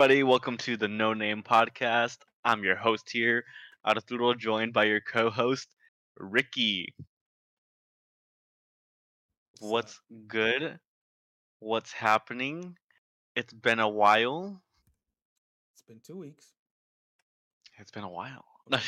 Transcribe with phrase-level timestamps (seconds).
[0.00, 0.22] everybody.
[0.22, 2.16] Welcome to the No Name Podcast.
[2.42, 3.44] I'm your host here,
[3.86, 5.68] Arturo, joined by your co-host
[6.16, 6.94] Ricky.
[9.58, 10.78] What's good?
[11.58, 12.78] What's happening?
[13.36, 14.62] It's been a while.
[15.74, 16.46] It's been two weeks.
[17.78, 18.46] It's been a while.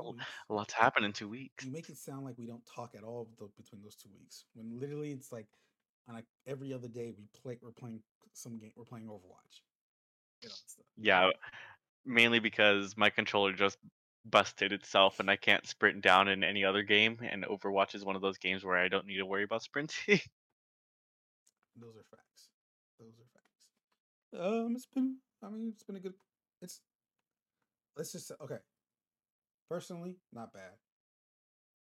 [0.00, 0.14] Okay,
[0.48, 1.62] a lot's happened in two weeks.
[1.62, 3.28] You make it sound like we don't talk at all
[3.58, 4.44] between those two weeks.
[4.54, 5.48] When literally it's like
[6.08, 7.58] on like every other day we play.
[7.60, 8.00] We're playing
[8.32, 8.72] some game.
[8.76, 9.67] We're playing Overwatch.
[10.42, 10.54] You know.
[10.96, 11.30] Yeah,
[12.04, 13.78] mainly because my controller just
[14.24, 17.18] busted itself and I can't sprint down in any other game.
[17.22, 20.20] And Overwatch is one of those games where I don't need to worry about sprinting.
[21.80, 22.48] Those are facts.
[22.98, 24.66] Those are facts.
[24.66, 25.16] Um, it's been.
[25.42, 26.14] I mean, it's been a good.
[26.60, 26.80] It's.
[27.96, 28.58] Let's just say okay.
[29.70, 30.72] Personally, not bad.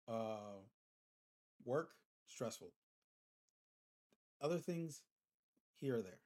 [0.09, 0.61] Uh,
[1.65, 1.91] work
[2.27, 2.73] stressful.
[4.41, 5.03] Other things,
[5.81, 6.19] here or there,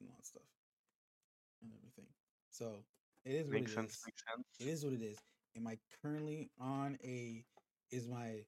[0.00, 0.42] and all that stuff,
[1.62, 2.06] and everything.
[2.50, 2.84] So
[3.24, 3.92] it is what makes it sense.
[3.92, 3.98] is.
[4.04, 4.46] Makes sense.
[4.58, 5.18] It is what it is.
[5.56, 7.44] Am I currently on a?
[7.90, 8.44] Is my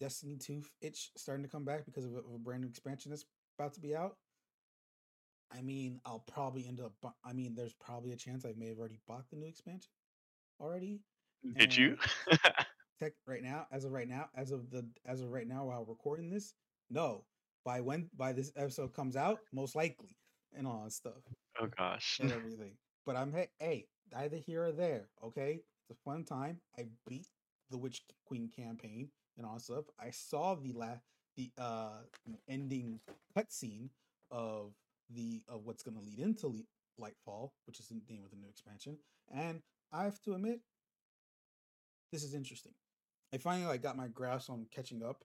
[0.00, 3.10] Destiny two itch starting to come back because of a, of a brand new expansion
[3.10, 3.24] that's
[3.58, 4.16] about to be out?
[5.52, 6.94] I mean, I'll probably end up.
[7.02, 9.90] bu- I mean, there's probably a chance I may have already bought the new expansion
[10.60, 11.00] already.
[11.56, 11.96] Did you?
[12.98, 15.84] Tech right now, as of right now, as of the as of right now, while
[15.84, 16.54] recording this,
[16.90, 17.24] no.
[17.64, 20.16] By when by this episode comes out, most likely,
[20.56, 21.22] and all that stuff
[21.60, 22.18] oh gosh.
[22.20, 22.72] and everything.
[23.04, 23.86] But I'm hey, hey,
[24.16, 25.08] either here or there.
[25.24, 26.60] Okay, it's a fun time.
[26.78, 27.26] I beat
[27.70, 29.84] the Witch Queen campaign and all that stuff.
[30.00, 30.88] I saw the la
[31.36, 32.00] the uh
[32.48, 33.00] ending
[33.36, 33.88] cutscene
[34.30, 34.72] of
[35.10, 36.62] the of what's gonna lead into Le-
[37.00, 38.98] Lightfall, which is the name of the new expansion.
[39.34, 40.60] And I have to admit,
[42.12, 42.72] this is interesting.
[43.34, 45.24] I finally like got my grasp on catching up,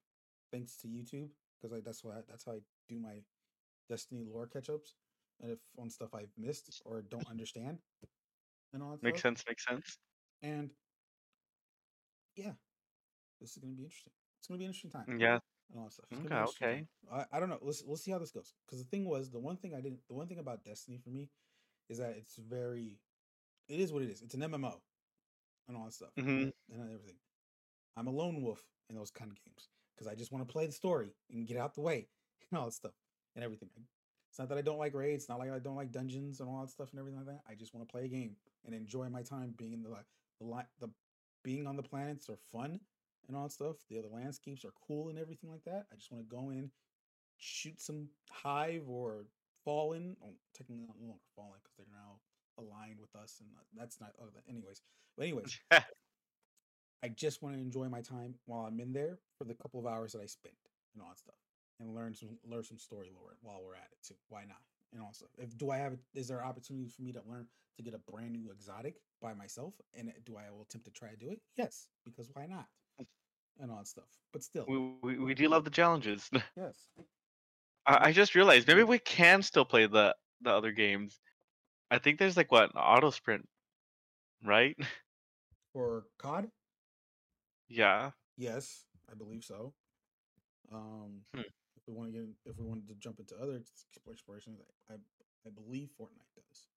[0.52, 3.22] thanks to YouTube, because like that's why that's how I do my
[3.90, 4.96] Destiny lore catch ups,
[5.44, 7.80] if on stuff I've missed or don't understand,
[8.74, 9.32] and all that Makes stuff.
[9.32, 9.44] sense.
[9.48, 9.98] Makes sense.
[10.42, 10.72] And
[12.36, 12.54] yeah,
[13.42, 14.14] this is gonna be interesting.
[14.40, 15.20] It's gonna be an interesting time.
[15.20, 15.40] Yeah.
[15.70, 16.06] And all that stuff.
[16.12, 16.86] It's Okay, okay.
[17.12, 17.60] I, I don't know.
[17.62, 18.54] Let's let's see how this goes.
[18.66, 21.10] Because the thing was, the one thing I didn't, the one thing about Destiny for
[21.10, 21.30] me,
[21.90, 23.00] is that it's very,
[23.68, 24.22] it is what it is.
[24.22, 24.80] It's an MMO,
[25.68, 27.16] and all that stuff, hmm and everything.
[27.98, 30.66] I'm a lone wolf in those kind of games because I just want to play
[30.68, 32.08] the story and get out the way
[32.52, 32.94] and all that stuff
[33.36, 33.70] and everything.
[33.78, 33.82] I-
[34.38, 35.24] It's not that I don't like raids.
[35.24, 37.42] It's not like I don't like dungeons and all that stuff and everything like that.
[37.50, 38.36] I just want to play a game
[38.68, 39.90] and enjoy my time being in the
[40.40, 40.90] the the
[41.44, 42.80] being on the planets are fun
[43.28, 43.78] and all that stuff.
[43.90, 45.88] The other landscapes are cool and everything like that.
[45.92, 46.70] I just want to go in,
[47.38, 49.26] shoot some hive or
[49.66, 50.16] fallen.
[50.24, 52.20] Oh, technically not no longer fallen because they're now
[52.60, 54.12] aligned with us, and uh, that's not.
[54.22, 54.84] Oh, anyways,
[55.18, 59.56] but anyways, I just want to enjoy my time while I'm in there for the
[59.56, 60.54] couple of hours that I spend
[60.94, 61.40] and all that stuff,
[61.80, 64.16] and learn some learn some story lore while we're at it too.
[64.30, 64.62] Why not?
[64.94, 67.94] And also, if do I have is there opportunity for me to learn to get
[67.94, 69.74] a brand new exotic by myself?
[69.94, 71.40] And do I will attempt to try to do it?
[71.56, 72.68] Yes, because why not?
[73.60, 74.06] And all that stuff.
[74.34, 76.30] But still, we, we we do love the challenges.
[76.56, 76.88] yes.
[77.86, 81.20] I, I just realized maybe we can still play the the other games.
[81.90, 83.48] I think there's like what auto sprint,
[84.44, 84.78] right?
[85.74, 86.50] For COD,
[87.70, 88.12] yeah.
[88.38, 89.74] yes, I believe so.
[90.72, 91.42] Um, Hmm.
[91.88, 93.60] We want to get, in- if we wanted to jump into other
[94.10, 94.60] explorations,
[94.90, 94.98] I, I,
[95.46, 96.68] I believe Fortnite does.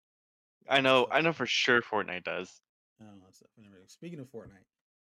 [0.68, 1.06] I know.
[1.10, 2.60] I know for sure Fortnite does.
[2.98, 3.88] and all that stuff and everything.
[3.88, 4.66] Speaking of Fortnite,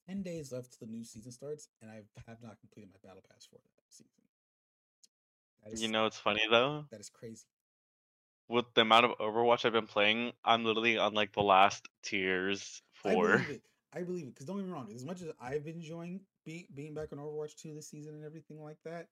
[0.08, 3.22] ten days left till the new season starts, and I have not completed my battle
[3.30, 4.22] pass for that season.
[5.62, 6.86] That is, You know, it's funny though.
[6.90, 7.46] that is crazy.
[8.48, 12.82] With the amount of Overwatch I've been playing, I'm literally on like the last tiers
[12.94, 13.44] for.
[13.94, 14.90] I believe it because don't get me wrong.
[14.94, 18.24] As much as I've been enjoying be, being back on Overwatch two this season and
[18.24, 19.08] everything like that,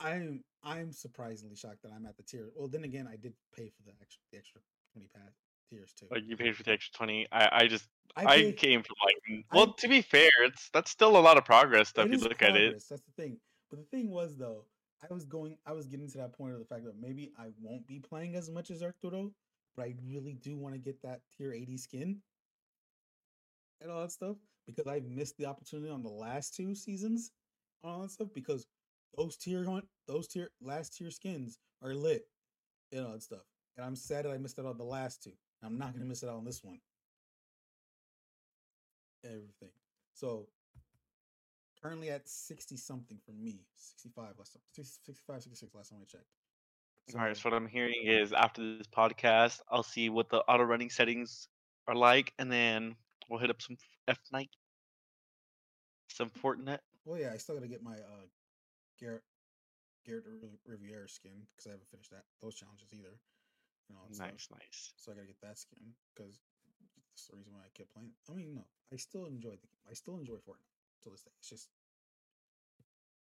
[0.00, 2.50] I'm I'm surprisingly shocked that I'm at the tier.
[2.56, 4.60] Well, then again, I did pay for the extra the extra
[4.92, 5.32] twenty pass
[5.70, 6.06] tiers too.
[6.10, 7.26] Like you paid for the extra twenty.
[7.32, 7.86] I I just
[8.16, 9.16] I, paid- came from like.
[9.30, 12.02] n- I- Well, to be fair, it's that's still a lot of progress though.
[12.02, 12.64] If you look at it.
[12.70, 13.38] progress, That's the thing.
[13.70, 14.64] But the thing was though,
[15.08, 17.48] I was going I was getting to that point of the fact that maybe I
[17.60, 19.32] won't be playing as much as Arturo,
[19.76, 22.22] but I really do want to get that tier 80 skin
[23.80, 24.36] and all that stuff
[24.66, 27.30] because I missed the opportunity on the last two seasons
[27.84, 28.66] all that stuff because
[29.16, 32.26] those tier hunt those tier last tier skins are lit
[32.92, 33.44] and all that stuff.
[33.76, 35.32] And I'm sad that I missed out on the last two.
[35.62, 36.78] I'm not gonna miss it out on this one.
[39.24, 39.70] Everything.
[40.14, 40.48] So
[41.82, 46.04] currently at 60 something for me 65 last time 60 65 66 last time i
[46.04, 46.24] checked
[47.14, 47.36] All right.
[47.36, 51.48] So what I'm hearing is after this podcast, I'll see what the auto running settings
[51.86, 52.96] are like, and then
[53.28, 53.76] we'll hit up some
[54.08, 54.50] F Night,
[56.08, 56.80] some Fortnite.
[57.04, 58.26] well yeah i still gotta get my uh
[58.98, 59.22] garrett
[60.04, 60.24] garrett
[60.66, 63.18] riviera skin because i haven't finished that those challenges either
[63.88, 64.30] and all that stuff.
[64.30, 64.92] Nice, nice.
[64.96, 66.40] So I gotta get that skin because
[67.10, 68.10] that's the reason why I kept playing.
[68.30, 69.82] I mean, no, I still enjoy the game.
[69.88, 71.32] I still enjoy Fortnite to this day.
[71.38, 71.68] It's just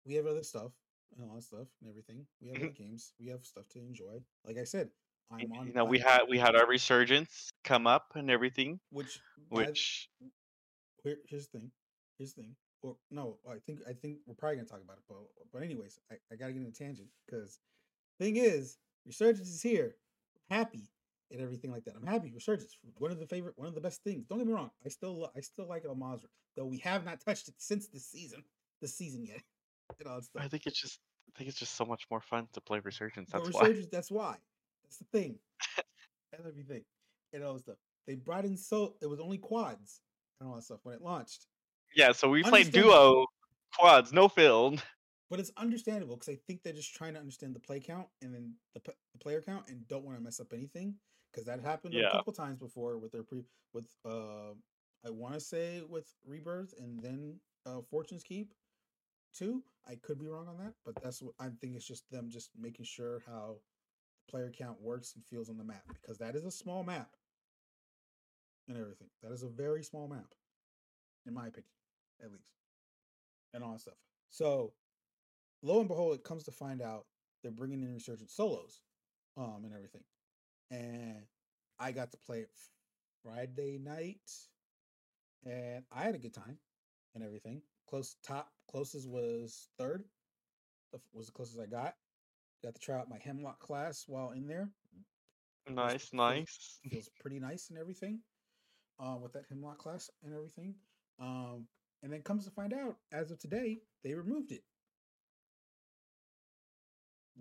[0.07, 0.73] we have other stuff
[1.17, 2.27] and all that stuff and everything.
[2.41, 3.13] We have other games.
[3.21, 4.21] We have stuff to enjoy.
[4.45, 4.89] Like I said,
[5.31, 5.67] I'm on.
[5.67, 10.09] You know, we had we had our resurgence come up and everything, which which
[11.05, 11.71] here, here's the thing.
[12.17, 12.57] Here's the thing.
[12.83, 15.19] Or no, I think I think we're probably gonna talk about it, but
[15.53, 17.59] but anyways, I, I gotta get in a tangent because
[18.19, 19.97] thing is, resurgence is here.
[20.51, 20.89] happy
[21.31, 21.95] and everything like that.
[21.97, 22.77] I'm happy resurgence.
[22.97, 24.27] One of the favorite, one of the best things.
[24.27, 24.71] Don't get me wrong.
[24.85, 26.27] I still I still like Al Mazrah,
[26.57, 28.43] though we have not touched it since this season.
[28.81, 29.43] This season yet.
[29.99, 31.01] You know, it's I think it's just
[31.35, 33.31] I think it's just so much more fun to play resurgence.
[33.33, 33.61] That's why.
[33.63, 34.37] resurgence, that's why.
[34.85, 35.39] That's the thing.
[36.31, 36.85] That's everything.
[37.33, 37.77] And all that stuff.
[38.07, 40.01] They brought in so it was only quads
[40.41, 41.47] and all that stuff when it launched.
[41.95, 43.27] Yeah, so we played duo
[43.75, 44.83] quads, no field.
[45.31, 48.35] But it's understandable because I think they're just trying to understand the play count and
[48.35, 50.95] then the, p- the player count and don't want to mess up anything
[51.31, 53.43] because that happened a couple times before with their pre
[53.75, 54.55] with uh
[55.05, 58.55] I want to say with Rebirth and then uh Fortune's Keep
[59.35, 59.63] too.
[59.87, 62.51] I could be wrong on that, but that's what I think it's just them just
[62.59, 63.57] making sure how
[64.31, 67.11] player count works and feels on the map because that is a small map
[68.69, 69.09] and everything.
[69.23, 70.35] That is a very small map,
[71.27, 71.71] in my opinion,
[72.23, 72.53] at least,
[73.55, 73.99] and all that stuff.
[74.31, 74.73] So,
[75.63, 77.07] lo and behold, it comes to find out
[77.43, 78.81] they're bringing in Resurgence solos,
[79.37, 80.05] um, and everything,
[80.71, 81.23] and
[81.79, 82.51] I got to play it
[83.23, 84.31] Friday night,
[85.45, 86.59] and I had a good time
[87.15, 87.63] and everything.
[87.89, 90.05] Close top closest was third.
[91.13, 91.95] Was the closest I got.
[92.63, 94.69] Got to try out my hemlock class while in there.
[95.69, 96.79] Nice, feels- nice.
[96.91, 98.21] Feels pretty nice and everything.
[98.99, 100.75] Uh, with that hemlock class and everything.
[101.21, 101.67] Um,
[102.03, 104.63] and then comes to find out, as of today, they removed it.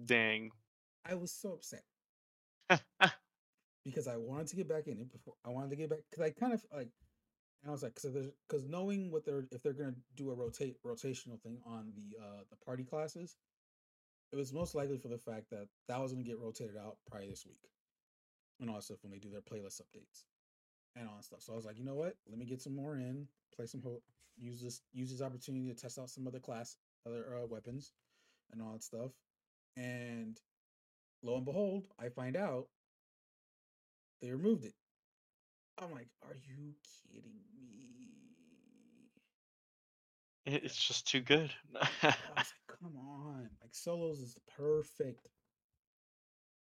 [0.06, 0.52] Dang.
[1.06, 1.84] I was so upset
[3.86, 6.26] because I wanted to get back in it before I wanted to get back because
[6.26, 6.90] I kind of like
[7.64, 8.16] and I was like because
[8.48, 12.44] because knowing what they're if they're gonna do a rotate rotational thing on the uh
[12.50, 13.38] the party classes,
[14.32, 17.30] it was most likely for the fact that that was gonna get rotated out probably
[17.30, 17.70] this week,
[18.60, 20.24] and also when they do their playlist updates
[20.98, 21.42] and all that stuff.
[21.42, 22.16] So I was like, you know what?
[22.30, 24.02] Let me get some more in, play some ho-
[24.38, 27.94] use this use this opportunity to test out some other class other uh, weapons
[28.52, 29.12] and all that stuff,
[29.76, 30.40] and
[31.24, 32.68] lo and behold, I find out
[34.22, 34.74] they removed it.
[35.80, 36.74] I'm like, are you
[37.12, 38.10] kidding me?
[40.46, 41.52] It's just too good.
[41.76, 43.50] I was like, come on.
[43.62, 45.28] Like solos is perfect.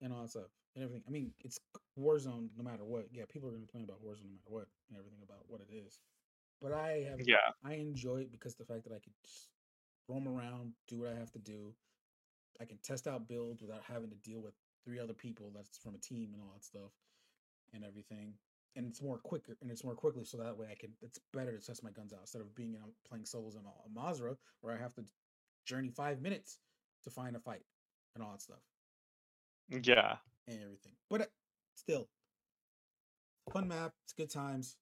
[0.01, 0.51] And all that stuff.
[0.75, 1.05] And everything.
[1.07, 1.59] I mean, it's
[1.99, 3.07] Warzone no matter what.
[3.13, 5.73] Yeah, people are gonna complain about Warzone no matter what and everything about what it
[5.73, 6.01] is.
[6.61, 7.53] But I have yeah.
[7.65, 9.49] I enjoy it because the fact that I could just
[10.09, 11.75] roam around, do what I have to do.
[12.61, 14.55] I can test out builds without having to deal with
[14.85, 16.93] three other people that's from a team and all that stuff
[17.73, 18.35] and everything.
[18.77, 21.57] And it's more quicker and it's more quickly so that way I can it's better
[21.57, 24.75] to test my guns out instead of being I'm playing solos in a Mazrah where
[24.75, 25.05] I have to
[25.65, 26.59] journey five minutes
[27.05, 27.63] to find a fight
[28.15, 28.61] and all that stuff
[29.69, 30.17] Yeah.
[30.49, 30.93] And everything.
[31.11, 31.27] But uh,
[31.77, 32.09] still,
[33.53, 33.93] fun map.
[34.05, 34.77] It's good times.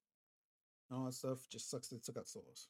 [0.89, 1.47] and All that stuff.
[1.49, 2.67] Just sucks that it took out solos.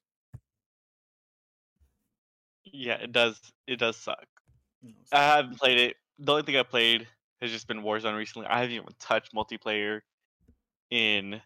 [2.65, 4.25] Yeah, it does it does suck.
[4.83, 5.95] So- I haven't played it.
[6.19, 7.07] The only thing I played
[7.41, 8.47] has just been Warzone recently.
[8.47, 10.01] I haven't even touched multiplayer
[10.89, 11.41] in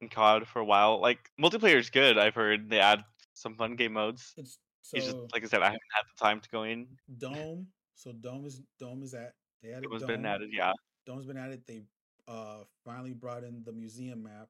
[0.00, 1.00] in COD for a while.
[1.00, 2.18] Like multiplayer is good.
[2.18, 4.34] I've heard they add some fun game modes.
[4.36, 4.58] it's
[4.92, 6.86] It's just like I said, I haven't had the time to go in.
[7.18, 7.68] Dome.
[8.02, 10.08] So Dome is Dome is at they added It was Dome.
[10.08, 10.72] been added, yeah.
[11.06, 11.62] Dome's been added.
[11.68, 11.82] They
[12.26, 14.48] uh finally brought in the museum map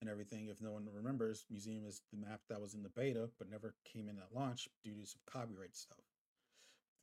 [0.00, 0.48] and everything.
[0.48, 3.74] If no one remembers, museum is the map that was in the beta but never
[3.84, 5.98] came in at launch due to some copyright stuff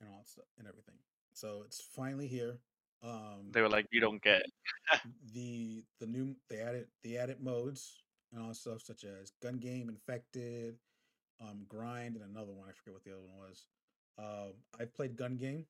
[0.00, 0.96] and all that stuff and everything.
[1.34, 2.58] So it's finally here.
[3.02, 4.42] Um They were like, you don't get.
[5.34, 9.58] the the new they added the added modes and all that stuff such as gun
[9.58, 10.76] game infected
[11.40, 13.66] um grind and another one i forget what the other one was
[14.18, 15.64] um i've played gun game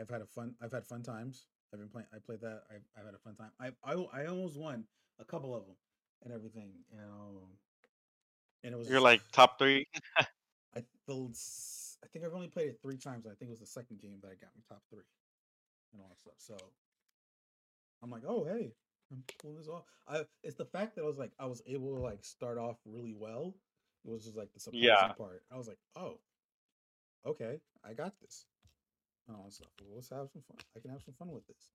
[0.00, 2.82] i've had a fun i've had fun times i've been playing i played that i've,
[2.98, 4.84] I've had a fun time I, I i almost won
[5.18, 5.76] a couple of them
[6.24, 7.48] and everything you know
[8.64, 9.86] and it was You're like top three.
[10.74, 10.84] I
[11.30, 13.26] s- I think I've only played it three times.
[13.26, 15.04] I think it was the second game that I got me top three
[15.92, 16.34] and all that stuff.
[16.38, 16.72] So
[18.02, 18.74] I'm like, oh hey,
[19.12, 19.84] I'm pulling this off.
[20.08, 22.78] I it's the fact that I was like I was able to like start off
[22.84, 23.54] really well.
[24.04, 25.14] It was just like the surprising Yeah.
[25.14, 25.44] part.
[25.50, 26.20] I was like, oh,
[27.24, 28.46] okay, I got this.
[29.26, 29.68] And all that stuff.
[29.80, 30.58] Well, let's have some fun.
[30.76, 31.72] I can have some fun with this.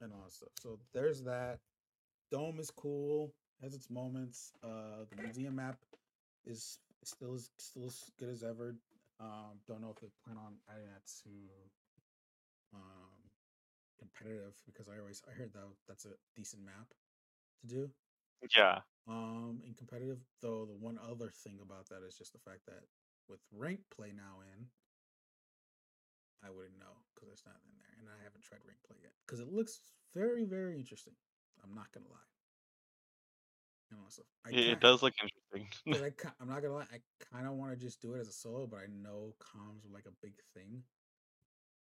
[0.00, 0.50] And all that stuff.
[0.60, 1.58] So there's that.
[2.30, 3.32] Dome is cool,
[3.62, 4.52] has its moments.
[4.62, 5.76] Uh the museum map
[6.46, 8.74] is still as still as good as ever.
[9.20, 11.30] Um, don't know if they plan on adding that to
[12.74, 13.30] um
[13.98, 16.88] competitive because I always I heard that that's a decent map
[17.60, 17.90] to do.
[18.56, 18.80] Yeah.
[19.08, 22.84] Um, in competitive, though, the one other thing about that is just the fact that
[23.28, 24.66] with rank play now in,
[26.42, 29.12] I wouldn't know because it's not in there, and I haven't tried rank play yet
[29.26, 29.80] because it looks
[30.14, 31.14] very, very interesting.
[31.62, 32.30] I'm not gonna lie.
[33.90, 35.68] You know, so I It, it does look interesting.
[35.92, 36.88] I, I'm not gonna lie.
[36.92, 37.00] I
[37.32, 39.92] kind of want to just do it as a solo, but I know comms are
[39.92, 40.82] like a big thing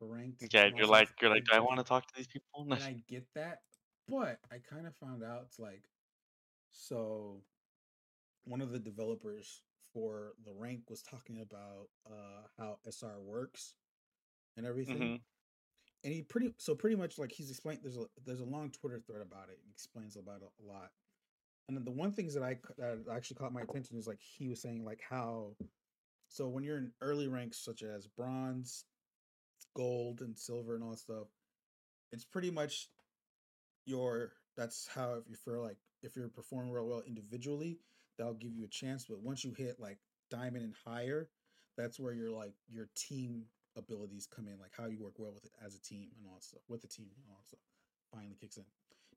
[0.00, 0.44] ranked.
[0.52, 2.66] yeah, you're like you're like, do I want to talk to these people?
[2.70, 3.60] and I get that,
[4.08, 5.84] but I kind of found out it's like
[6.70, 7.42] so
[8.44, 9.62] one of the developers
[9.98, 13.74] for the rank was talking about uh how SR works
[14.56, 14.96] and everything.
[14.96, 15.20] Mhm.
[16.04, 19.00] And he pretty so pretty much like he's explained there's a there's a long Twitter
[19.00, 19.58] thread about it.
[19.64, 20.92] He explains about it a lot.
[21.66, 24.48] And then the one things that I that actually caught my attention is like he
[24.48, 25.56] was saying like how
[26.28, 28.84] so when you're in early ranks such as bronze,
[29.74, 31.26] gold, and silver and all that stuff,
[32.12, 32.88] it's pretty much
[33.84, 37.78] your that's how if you feel like if you're performing real well individually,
[38.16, 39.06] that'll give you a chance.
[39.08, 39.98] But once you hit like
[40.30, 41.28] diamond and higher,
[41.76, 43.44] that's where your like your team
[43.76, 46.34] abilities come in, like how you work well with it as a team and all
[46.34, 47.60] that stuff with the team and all that stuff
[48.12, 48.64] finally kicks in.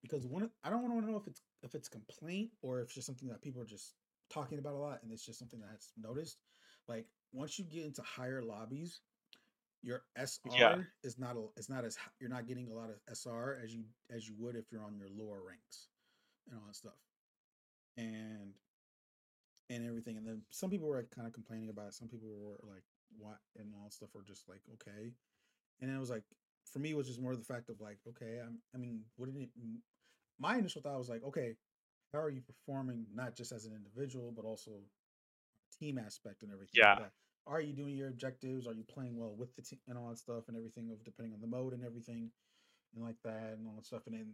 [0.02, 2.96] Because one, I don't want to know if it's if it's complaint or if it's
[2.96, 3.94] just something that people are just
[4.30, 6.38] talking about a lot, and it's just something that's noticed.
[6.88, 9.02] Like once you get into higher lobbies,
[9.84, 13.60] your SR is not a, it's not as you're not getting a lot of SR
[13.64, 15.88] as you as you would if you're on your lower ranks
[16.50, 17.00] and all that stuff.
[17.98, 18.54] And
[19.70, 20.18] and everything.
[20.18, 21.94] And then some people were kind of complaining about it.
[21.94, 22.84] Some people were like,
[23.18, 25.14] what and all that stuff were just like, okay.
[25.80, 26.24] And it was like,
[26.72, 29.38] for me, it was just more the fact of like, okay, I'm, I mean, wouldn't
[29.38, 29.50] it,
[30.40, 31.56] my initial thought was like, okay,
[32.14, 34.72] how are you performing not just as an individual, but also
[35.80, 36.82] team aspect and everything?
[36.82, 37.00] like Yeah.
[37.00, 37.12] that?
[37.48, 38.68] Are you doing your objectives?
[38.68, 41.34] Are you playing well with the team and all that stuff and everything of depending
[41.34, 42.30] on the mode and everything
[42.96, 44.04] and like that and all that stuff.
[44.06, 44.34] And then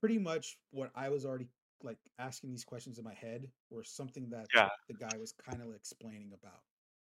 [0.00, 1.48] pretty much what I was already
[1.82, 4.68] like asking these questions in my head were something that Yeah.
[4.88, 6.62] the guy was kind of explaining about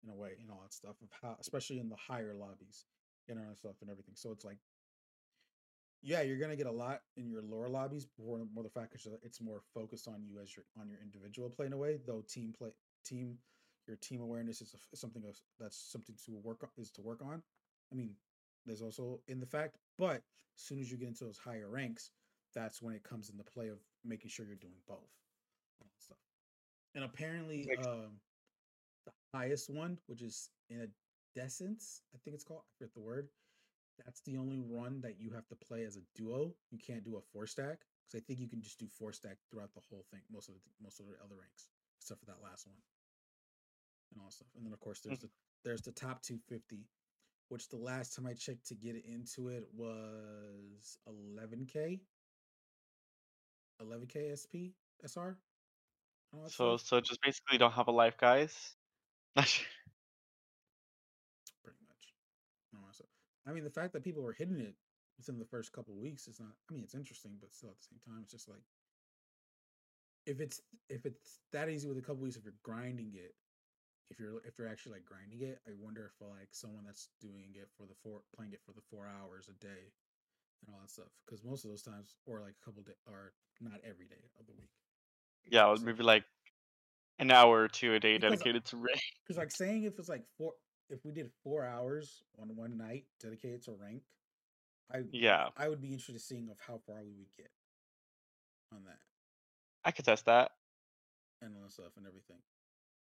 [0.02, 2.86] in a way and all that stuff of how especially in the higher lobbies
[3.28, 4.14] and all that stuff and everything.
[4.16, 4.58] So it's like
[6.02, 9.04] yeah, you're gonna get a lot in your lower lobbies, more more the fact is
[9.04, 11.76] that uh, it's more focused on you as your on your individual play in a
[11.76, 11.96] way.
[11.96, 12.72] Though team play
[13.04, 13.38] team
[13.86, 17.42] your team awareness is, a something of, that's something to work is to work on.
[17.92, 18.16] I mean,
[18.66, 22.10] there's also in the fact, but as soon as you get into those higher ranks,
[22.54, 25.10] that's when it comes into play of making sure you're doing both
[25.80, 26.18] and stuff.
[26.94, 28.20] And apparently, um,
[29.04, 30.86] the highest one, which is in a
[31.38, 32.62] decence, I think it's called.
[32.62, 33.28] I forget the word.
[34.04, 36.54] That's the only run that you have to play as a duo.
[36.70, 39.36] You can't do a four stack because I think you can just do four stack
[39.50, 40.20] throughout the whole thing.
[40.32, 41.68] Most of the most of the other ranks,
[42.00, 42.76] except for that last one,
[44.12, 44.48] and all stuff.
[44.56, 45.28] And then of course there's the
[45.64, 46.86] there's the top 250,
[47.48, 52.00] which the last time I checked to get into it was 11k,
[53.80, 55.38] 11k SP SR.
[56.32, 58.74] and all that So so just basically don't have a life, guys.
[59.36, 59.64] pretty
[61.88, 62.14] much.
[62.72, 63.08] and all that stuff.
[63.46, 64.74] I mean, the fact that people were hitting it
[65.18, 66.52] within the first couple weeks is not.
[66.70, 68.62] I mean, it's interesting, but still at the same time, it's just like
[70.26, 73.34] if it's if it's that easy with a couple weeks, if you're grinding it,
[74.10, 77.54] if you're if you're actually like grinding it, I wonder if like someone that's doing
[77.54, 79.92] it for the four playing it for the four hours a day
[80.66, 83.32] and all that stuff, because most of those times, or like a couple day, are
[83.60, 84.70] not every day of the week.
[85.50, 86.24] yeah, So- maybe like
[87.18, 89.00] an hour or two a day dedicated to rank.
[89.26, 90.52] Because like saying if it's like four,
[90.90, 94.02] if we did four hours on one night dedicated to rank,
[94.92, 97.50] I Yeah, I would be interested in seeing of how far we would get
[98.70, 98.98] on that
[99.84, 100.52] I could test that.
[101.40, 102.36] and all that stuff and everything.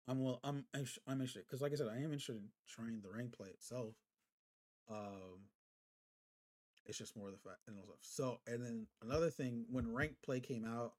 [0.09, 0.39] I'm well.
[0.45, 3.33] I'm I'm I'm interested because, like I said, I am interested in trying the rank
[3.33, 3.95] play itself.
[4.89, 5.49] Um,
[6.89, 7.99] it's just more of the fact and all stuff.
[8.03, 10.93] So, and then another thing, when rank play came out,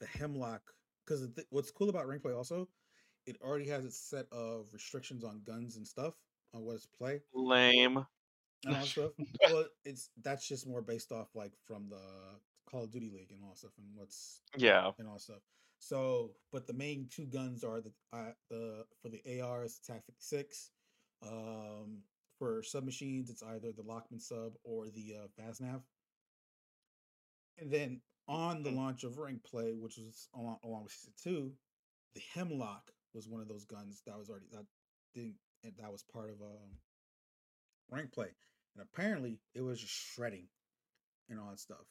[0.00, 0.62] the hemlock
[1.04, 2.68] because th- what's cool about rank play also,
[3.26, 6.14] it already has its set of restrictions on guns and stuff
[6.54, 7.20] on what it's play.
[7.34, 8.04] Lame.
[8.66, 9.10] and all stuff.
[9.50, 12.00] Well, it's that's just more based off like from the
[12.70, 14.90] Call of Duty League and all stuff and what's Yeah.
[14.98, 15.40] and all stuff.
[15.78, 20.04] So, but the main two guns are the uh, the for the AR is TAC
[20.06, 20.70] fifty six.
[21.26, 22.02] Um,
[22.40, 25.82] for submachines, it's either the Lachmann Sub or the uh, Vaznev.
[27.58, 28.76] And then on the Mm.
[28.76, 31.54] launch of Rank Play, which was along, along with season two,
[32.14, 34.66] the Hemlock was one of those guns that was already that
[35.14, 36.78] didn't and that was part of um
[37.90, 38.34] rank play.
[38.74, 40.48] And apparently it was just shredding
[41.28, 41.86] and all that stuff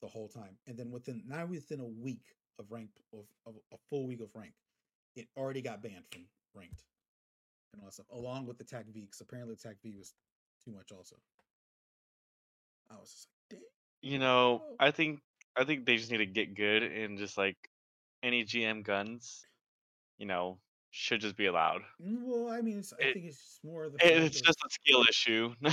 [0.00, 0.58] the whole time.
[0.66, 2.24] And then within now within a week
[2.58, 4.54] of rank of, of a full week of rank,
[5.14, 6.82] it already got banned from ranked
[7.72, 10.14] and all that stuff, along with the TAC V, because apparently the TAC V was
[10.64, 11.16] too much also.
[12.90, 13.68] I was just like, damn.
[14.02, 15.20] You know, I think
[15.56, 17.56] I think they just need to get good and just like
[18.22, 19.46] any GM guns,
[20.18, 20.58] you know,
[20.90, 21.82] should just be allowed.
[22.02, 24.40] Mm, Well, I mean, it's, I It, think it's just more of the it it's
[24.40, 25.54] just a skill issue.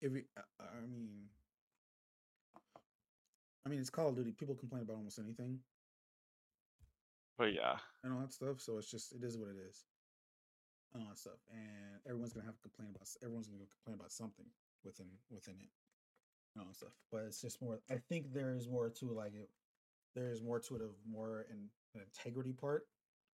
[0.00, 1.28] if you, I I mean,
[3.64, 4.32] I mean, it's Call of Duty.
[4.32, 5.60] People complain about almost anything
[7.38, 8.60] but yeah, and all that stuff.
[8.60, 9.84] So it's just it is what it is,
[10.92, 11.38] that stuff.
[11.52, 13.08] And everyone's gonna have to complain about.
[13.22, 14.46] Everyone's gonna complain about something
[14.84, 15.70] within within it,
[16.54, 16.94] and all stuff.
[17.10, 17.80] But it's just more.
[17.90, 19.50] I think there is more to like it.
[20.14, 22.86] There is more to it of more in an integrity part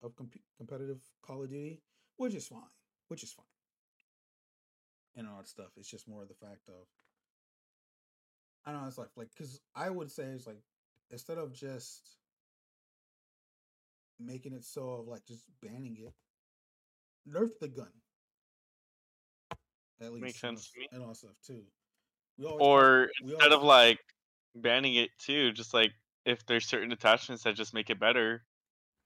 [0.02, 1.80] of comp- competitive Call of Duty,
[2.16, 2.60] which is fine.
[3.08, 3.46] Which is fine.
[5.16, 5.72] And all that stuff.
[5.76, 6.86] It's just more of the fact of
[8.66, 8.88] I don't know.
[8.88, 10.60] It's like like because I would say it's like
[11.10, 12.16] instead of just
[14.18, 16.12] making it so of like just banning it,
[17.28, 17.92] nerf the gun
[20.00, 20.88] at least makes and all sense to me.
[20.92, 21.62] and all stuff too.
[22.38, 22.66] We always talk.
[22.66, 23.98] Or We instead of like
[24.54, 25.92] banning it too, just like
[26.24, 28.44] if there's certain attachments that just make it better,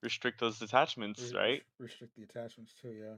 [0.03, 1.63] restrict those attachments, right?
[1.79, 2.89] restrict the attachments too.
[2.89, 3.15] Yeah.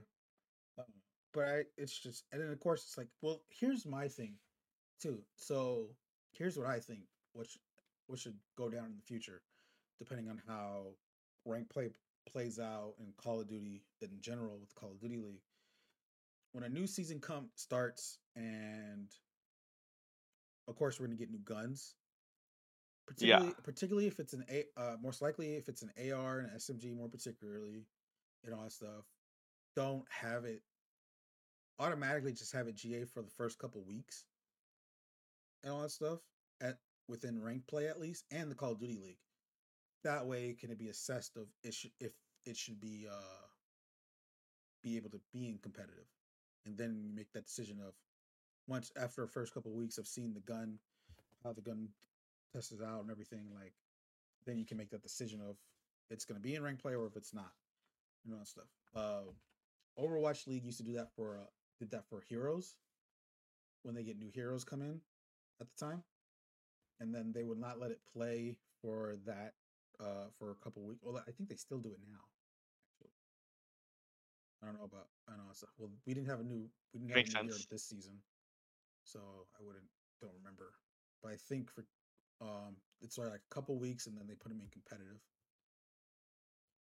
[0.77, 0.85] Um,
[1.33, 4.35] but I, it's just, and then of course it's like, well, here's my thing,
[5.01, 5.19] too.
[5.35, 5.87] So
[6.33, 7.01] here's what I think.
[7.33, 7.57] which
[8.07, 9.41] what should go down in the future,
[9.99, 10.87] depending on how
[11.45, 11.89] rank play
[12.25, 15.43] plays out in Call of Duty in general with Call of Duty League.
[16.51, 19.09] When a new season come starts, and
[20.67, 21.95] of course we're gonna get new guns.
[23.17, 23.37] Yeah.
[23.37, 26.95] Particularly, particularly if it's an A, uh, most likely if it's an AR and SMG,
[26.95, 27.85] more particularly,
[28.45, 29.05] and all that stuff.
[29.75, 30.61] Don't have it
[31.79, 32.31] automatically.
[32.31, 34.23] Just have it GA for the first couple weeks,
[35.63, 36.19] and all that stuff
[36.61, 36.77] at
[37.09, 39.17] within rank play at least, and the Call of Duty League.
[40.03, 42.11] That way, can it be assessed of it if
[42.45, 43.47] it should be uh
[44.83, 46.07] be able to be in competitive,
[46.65, 47.93] and then you make that decision of
[48.67, 50.77] once after the first couple of weeks of seeing the gun,
[51.43, 51.87] how the gun
[52.53, 53.73] tested out and everything, like
[54.45, 55.55] then you can make that decision of
[56.09, 57.51] it's going to be in rank play or if it's not,
[58.25, 58.67] and all that stuff.
[58.95, 59.21] Uh,
[59.97, 61.45] Overwatch League used to do that for uh,
[61.79, 62.75] did that for heroes
[63.83, 64.99] when they get new heroes come in
[65.61, 66.03] at the time,
[66.99, 69.53] and then they would not let it play for that
[69.99, 71.01] uh for a couple weeks.
[71.03, 72.23] Well, I think they still do it now.
[72.91, 73.11] Actually,
[74.61, 75.69] I don't know about I don't know stuff.
[75.77, 77.67] Well, we didn't have a new we didn't have a new hero sense.
[77.69, 78.21] this season,
[79.03, 79.19] so
[79.59, 79.85] I wouldn't
[80.21, 80.73] don't remember.
[81.21, 81.85] But I think for
[82.41, 85.19] um it's like a couple weeks and then they put them in competitive.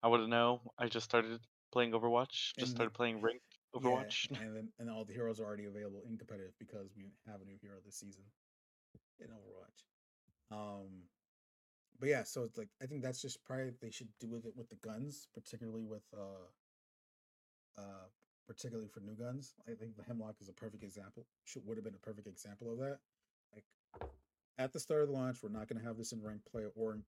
[0.02, 0.60] I wouldn't know.
[0.78, 1.40] I just started
[1.72, 2.54] playing Overwatch.
[2.58, 4.28] Just And started playing ranked Overwatch.
[4.30, 7.40] Yeah, and then and all the heroes are already available in competitive because we have
[7.40, 8.24] a new hero this season
[9.20, 9.82] in Overwatch.
[10.50, 11.08] Um,
[12.00, 14.56] but yeah, so it's like I think that's just probably they should do with it
[14.56, 16.46] with the guns, particularly with uh,
[17.78, 18.06] uh,
[18.46, 19.54] particularly for new guns.
[19.68, 21.26] I think the Hemlock is a perfect example.
[21.44, 22.98] Should would have been a perfect example of that.
[23.54, 23.64] Like
[24.58, 26.64] at the start of the launch, we're not going to have this in ranked play
[26.74, 27.04] or in-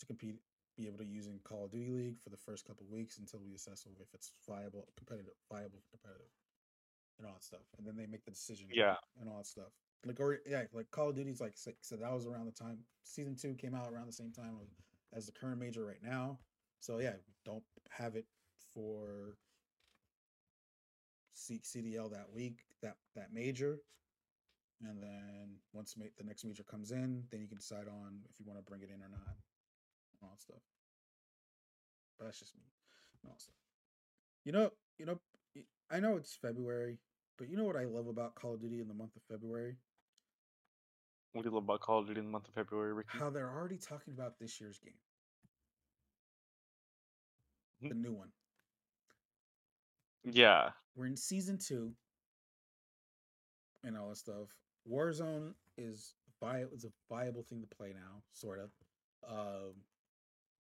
[0.00, 0.36] to compete,
[0.76, 3.40] be able to use in Call of Duty League for the first couple weeks until
[3.40, 6.32] we assess if it's viable, competitive, viable, competitive,
[7.18, 7.60] and all that stuff.
[7.76, 8.68] And then they make the decision.
[8.72, 8.96] Yeah.
[9.20, 9.72] and all that stuff.
[10.04, 12.78] Like or yeah, like Call of Duty's like six, so that was around the time
[13.04, 14.56] season two came out around the same time
[15.12, 16.38] as the current major right now.
[16.80, 18.24] So yeah, don't have it
[18.72, 19.36] for
[21.34, 23.80] C- CDL that week, that that major,
[24.82, 28.38] and then once ma- the next major comes in, then you can decide on if
[28.38, 29.36] you want to bring it in or not,
[30.22, 30.62] all that stuff.
[32.18, 32.62] But that's just me,
[33.26, 33.54] all stuff.
[34.44, 35.20] You know, you know,
[35.90, 36.98] I know it's February,
[37.38, 39.76] but you know what I love about Call of Duty in the month of February?
[41.32, 43.18] What do you love about Call of Duty in the month of February, Ricky?
[43.18, 44.98] How they're already talking about this year's game,
[47.82, 47.88] Mhm.
[47.90, 48.32] the new one.
[50.24, 50.72] Yeah.
[50.96, 51.96] we're in season two
[53.84, 54.54] and all that stuff.
[54.86, 58.70] Warzone is vi- is a viable thing to play now, sort of.
[59.22, 59.86] Um,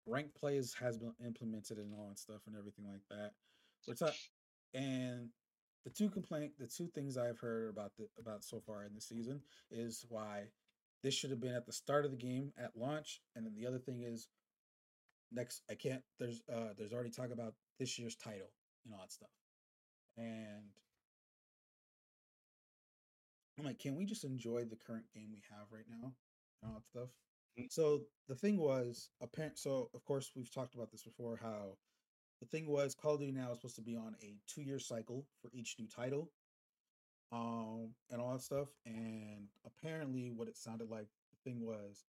[0.04, 3.34] rank plays has been implemented and all that stuff and everything like that.
[3.86, 4.12] We're ta-
[4.74, 5.32] and
[5.84, 9.00] the two complaint, the two things I've heard about the about so far in the
[9.00, 9.40] season
[9.70, 10.44] is why
[11.02, 13.66] this should have been at the start of the game at launch, and then the
[13.66, 14.28] other thing is
[15.32, 15.62] next.
[15.70, 16.02] I can't.
[16.18, 18.50] There's uh there's already talk about this year's title
[18.84, 19.30] and all that stuff
[20.16, 20.64] and
[23.58, 26.12] I'm like, can we just enjoy the current game we have right now
[26.62, 27.08] and all that stuff?
[27.58, 27.70] Mm.
[27.70, 29.58] So the thing was, apparent.
[29.58, 31.38] So of course we've talked about this before.
[31.42, 31.76] How
[32.40, 35.26] the thing was, Call of Duty now is supposed to be on a two-year cycle
[35.42, 36.30] for each new title,
[37.32, 38.68] um, and all that stuff.
[38.86, 42.04] And apparently, what it sounded like the thing was,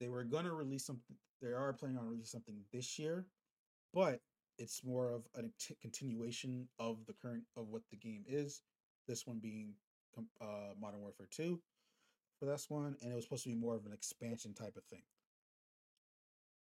[0.00, 1.16] they were gonna release something.
[1.42, 3.26] They are planning on releasing something this year,
[3.94, 4.20] but
[4.58, 8.62] it's more of a t- continuation of the current of what the game is.
[9.06, 9.74] This one being
[10.40, 11.60] uh, Modern Warfare Two.
[12.38, 14.84] for this one, and it was supposed to be more of an expansion type of
[14.84, 15.02] thing.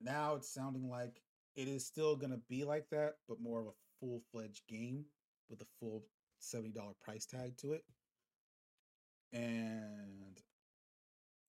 [0.00, 1.22] Now it's sounding like
[1.56, 5.04] it is still gonna be like that, but more of a full fledged game
[5.48, 6.04] with a full
[6.38, 7.84] seventy dollar price tag to it.
[9.32, 10.40] And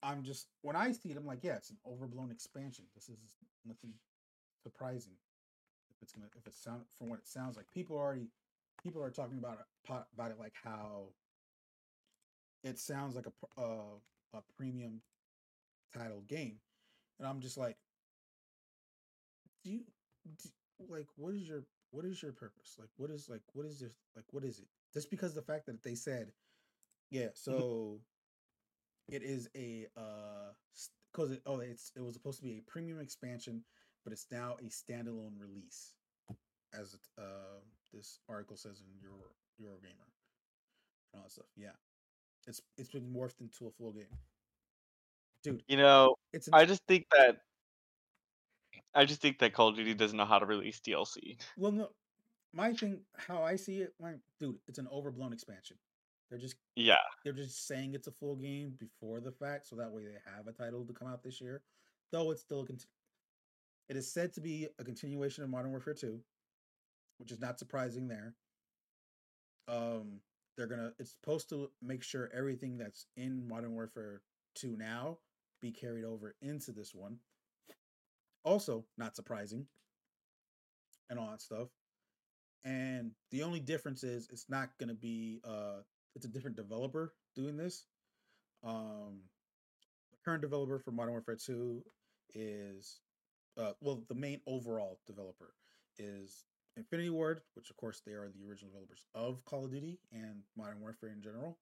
[0.02, 2.84] I'm just when I see it, I'm like, yeah, it's an overblown expansion.
[2.94, 3.18] This is
[3.64, 3.94] nothing
[4.62, 5.14] surprising.
[5.90, 8.28] If it's gonna, if it sound from what it sounds like, people already,
[8.82, 11.08] people are talking about it, about it like how
[12.62, 13.98] it sounds like a a, uh,
[14.34, 15.00] a premium
[15.92, 16.58] title game,
[17.18, 17.76] and I'm just like,
[19.64, 19.80] do you,
[20.38, 20.48] do,
[20.88, 22.76] like, what is your what is your purpose?
[22.78, 23.92] Like, what is like, what is this?
[24.16, 24.66] Like, what is it?
[24.92, 26.32] Just because the fact that they said,
[27.10, 27.50] yeah, mm-hmm.
[27.50, 28.00] so
[29.08, 30.52] it is a uh
[31.12, 33.62] because it oh it's it was supposed to be a premium expansion,
[34.02, 35.92] but it's now a standalone release,
[36.78, 37.60] as it, uh
[37.92, 40.10] this article says in Euro Eurogamer
[41.12, 41.46] and all that stuff.
[41.56, 41.76] Yeah,
[42.46, 44.04] it's it's been morphed into a full game,
[45.42, 45.62] dude.
[45.68, 47.36] You know, it's an- I just think that
[48.94, 51.36] I just think that Call of Duty doesn't know how to release DLC.
[51.56, 51.88] Well, no,
[52.52, 55.76] my thing, how I see it, like, dude, it's an overblown expansion.
[56.30, 59.92] They're just yeah, they're just saying it's a full game before the fact, so that
[59.92, 61.62] way they have a title to come out this year.
[62.10, 62.72] Though it's still a
[63.88, 66.18] it is said to be a continuation of Modern Warfare 2,
[67.18, 68.34] which is not surprising there.
[69.68, 70.20] Um,
[70.56, 74.22] they're gonna it's supposed to make sure everything that's in Modern Warfare
[74.56, 75.18] 2 now
[75.60, 77.18] be carried over into this one.
[78.44, 79.66] Also, not surprising,
[81.10, 81.68] and all that stuff.
[82.64, 85.80] And the only difference is it's not going to be uh
[86.14, 87.86] it's a different developer doing this.
[88.62, 89.20] Um
[90.12, 91.82] the current developer for Modern Warfare 2
[92.34, 93.00] is
[93.58, 95.54] uh well the main overall developer
[95.98, 96.44] is
[96.76, 100.42] Infinity Ward, which of course they are the original developers of Call of Duty and
[100.56, 101.58] Modern Warfare in general.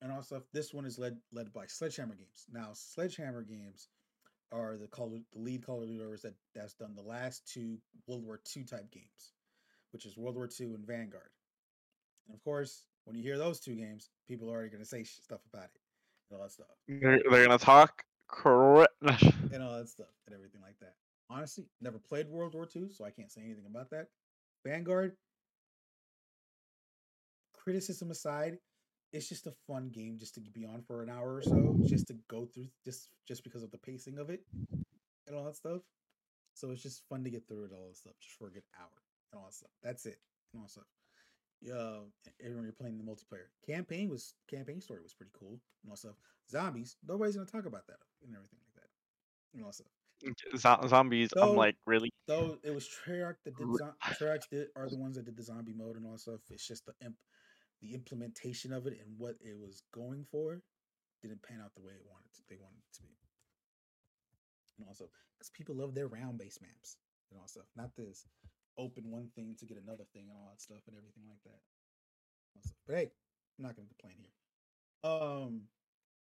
[0.00, 2.46] And also this one is led led by Sledgehammer Games.
[2.52, 3.88] Now Sledgehammer Games
[4.52, 7.78] are the Call the lead Call of Duty developers that that's done the last two
[8.06, 9.32] World War II type games,
[9.92, 11.30] which is World War II and Vanguard.
[12.26, 15.04] And of course, when you hear those two games, people are already going to say
[15.04, 15.80] stuff about it
[16.30, 16.66] and all that stuff.
[16.86, 20.94] They're, they're going to talk correct and all that stuff and everything like that.
[21.30, 24.06] Honestly, never played World War II, so I can't say anything about that.
[24.66, 25.16] Vanguard,
[27.52, 28.58] criticism aside,
[29.12, 32.08] it's just a fun game just to be on for an hour or so, just
[32.08, 34.42] to go through just just because of the pacing of it
[35.26, 35.80] and all that stuff.
[36.54, 38.64] So it's just fun to get through it all that stuff just for a good
[38.78, 38.90] hour
[39.32, 39.70] and all that stuff.
[39.82, 40.18] That's it.
[40.52, 40.84] And all that stuff.
[41.60, 45.90] Yeah, um, everyone you're playing the multiplayer campaign was campaign story was pretty cool and
[45.90, 46.14] all stuff.
[46.50, 48.90] Zombies, nobody's gonna talk about that and everything like that
[49.54, 49.88] and all stuff.
[50.24, 52.10] Mm, Z- zombies, I'm like really.
[52.26, 55.42] Though it was Treyarch that did zo- Treyarch did, are the ones that did the
[55.42, 56.40] zombie mode and all that stuff.
[56.50, 57.16] It's just the imp,
[57.80, 60.60] the implementation of it and what it was going for
[61.22, 63.16] didn't pan out the way it wanted to, they wanted it to be.
[64.78, 66.96] And also, because people love their round based maps
[67.30, 68.26] and all stuff, not this
[68.78, 71.60] open one thing to get another thing and all that stuff and everything like that.
[72.86, 73.10] But hey,
[73.58, 75.10] I'm not gonna complain here.
[75.10, 75.62] Um,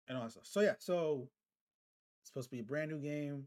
[0.08, 0.46] and all that stuff.
[0.46, 1.28] So yeah, so
[2.20, 3.46] it's supposed to be a brand new game.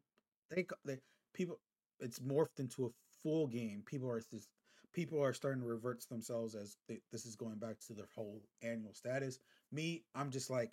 [0.49, 0.97] They they
[1.33, 1.59] people,
[1.99, 2.89] it's morphed into a
[3.23, 3.83] full game.
[3.85, 4.49] People are just
[4.95, 8.07] people are starting to revert to themselves as they, this is going back to their
[8.15, 9.39] whole annual status.
[9.71, 10.71] Me, I'm just like,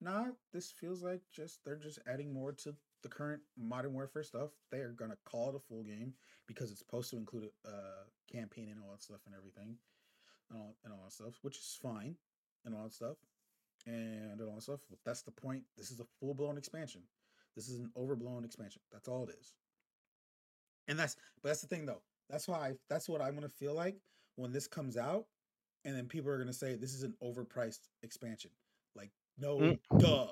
[0.00, 4.50] nah, this feels like just they're just adding more to the current Modern Warfare stuff.
[4.70, 6.14] They are gonna call it a full game
[6.46, 9.76] because it's supposed to include a uh, campaign and all that stuff and everything,
[10.48, 12.14] and all and all that stuff, which is fine,
[12.64, 13.16] and all that stuff,
[13.86, 14.80] and all that stuff.
[14.88, 15.64] But that's the point.
[15.76, 17.02] This is a full blown expansion.
[17.56, 18.82] This is an overblown expansion.
[18.92, 19.54] That's all it is.
[20.86, 22.02] And that's but that's the thing though.
[22.30, 23.96] That's why I, that's what I'm gonna feel like
[24.36, 25.26] when this comes out,
[25.84, 28.50] and then people are gonna say this is an overpriced expansion.
[28.94, 29.78] Like, no, mm.
[29.98, 30.28] duh.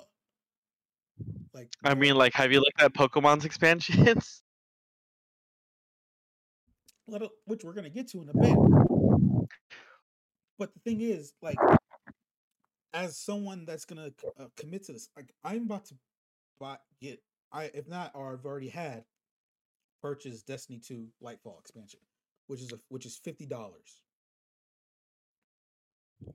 [1.53, 4.41] Like, I mean, like, have you looked at Pokemon's expansions?
[7.45, 8.55] Which we're gonna get to in a bit.
[10.57, 11.57] But the thing is, like,
[12.93, 15.95] as someone that's gonna uh, commit to this, like, I'm about to
[16.59, 19.03] buy, get, I if not, or I've already had
[20.01, 21.99] purchased Destiny 2 Lightfall expansion,
[22.47, 24.01] which is a which is fifty dollars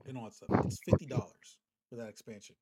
[0.07, 0.49] and all that stuff.
[0.65, 1.57] It's fifty dollars
[1.89, 2.55] for that expansion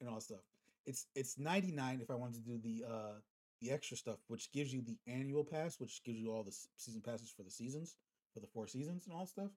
[0.00, 0.42] and all that stuff.
[0.86, 3.12] It's it's ninety nine if I wanted to do the uh
[3.60, 7.00] the extra stuff, which gives you the annual pass, which gives you all the season
[7.00, 7.96] passes for the seasons
[8.34, 9.50] for the four seasons and all stuff.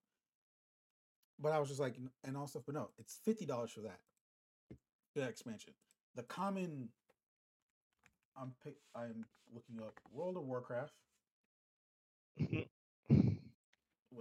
[1.40, 2.64] But I was just like, and all stuff.
[2.66, 4.00] But no, it's fifty dollars for that
[5.14, 5.74] for that expansion.
[6.16, 6.90] The common
[8.40, 10.94] I'm pick, I'm looking up World of Warcraft.
[12.38, 12.50] what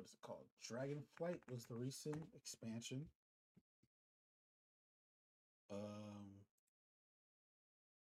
[0.04, 0.46] is it called?
[0.66, 3.04] Dragonflight was the recent expansion.
[5.70, 6.40] Um,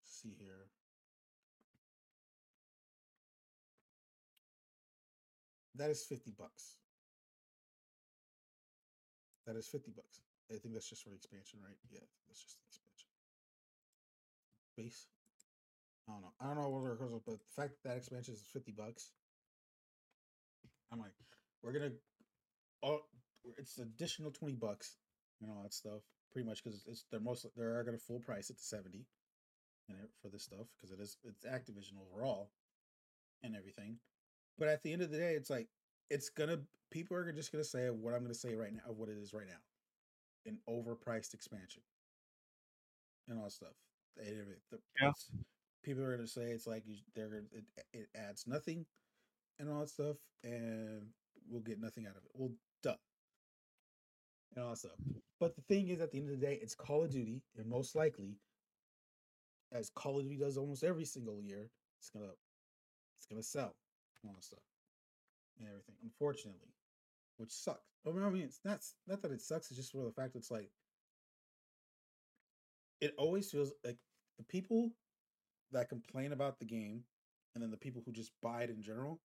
[0.05, 0.67] see here.
[5.75, 6.75] That is 50 bucks.
[9.47, 10.21] That is 50 bucks.
[10.51, 11.77] I think that's just for the expansion, right?
[11.91, 13.09] Yeah, that's just the expansion.
[14.77, 15.07] Base.
[16.09, 16.33] I don't know.
[16.41, 19.13] I don't know what it costs, but the fact that, that expansion is 50 bucks.
[20.93, 21.13] I'm like,
[21.63, 21.93] we're gonna
[22.83, 23.01] oh
[23.59, 24.97] it's additional 20 bucks
[25.41, 26.03] and all that stuff.
[26.33, 29.07] Pretty much because it's they're most they're gonna full price at the 70
[29.89, 32.51] and for this stuff because it is it's Activision overall
[33.43, 33.99] and everything.
[34.59, 35.69] But at the end of the day, it's like
[36.11, 39.09] it's gonna people are just gonna say what I'm gonna say right now of what
[39.09, 39.61] it is right now.
[40.51, 41.83] An overpriced expansion.
[43.29, 43.75] And all that stuff.
[44.71, 45.13] The- Yeah.
[45.89, 48.85] People are gonna say it's like you, they're it, it adds nothing
[49.59, 51.01] and all that stuff, and
[51.49, 52.31] we'll get nothing out of it.
[52.35, 52.51] Well,
[52.83, 52.93] duh.
[54.55, 55.01] And all that stuff.
[55.41, 57.67] But the thing is, at the end of the day, it's Call of Duty, and
[57.67, 58.37] most likely,
[59.73, 62.35] as Call of Duty does almost every single year, it's gonna
[63.17, 63.75] it's gonna sell
[64.27, 64.61] all that stuff
[65.59, 65.95] and everything.
[66.03, 66.69] Unfortunately,
[67.39, 67.81] which sucks.
[68.07, 69.71] I mean, it's not not that it sucks.
[69.71, 70.69] It's just for the fact it's like
[73.01, 73.97] it always feels like
[74.37, 74.93] the people
[75.73, 77.03] that complain about the game,
[77.55, 79.21] and then the people who just buy it in general.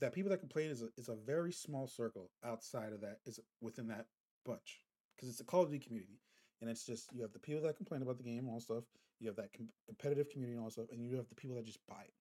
[0.00, 3.40] That people that complain is a, is a very small circle outside of that is
[3.62, 4.06] within that
[4.44, 4.80] bunch
[5.16, 6.20] because it's a Call of Duty community,
[6.60, 8.84] and it's just you have the people that complain about the game and all stuff.
[9.20, 11.64] You have that com- competitive community and all stuff, and you have the people that
[11.64, 12.12] just buy it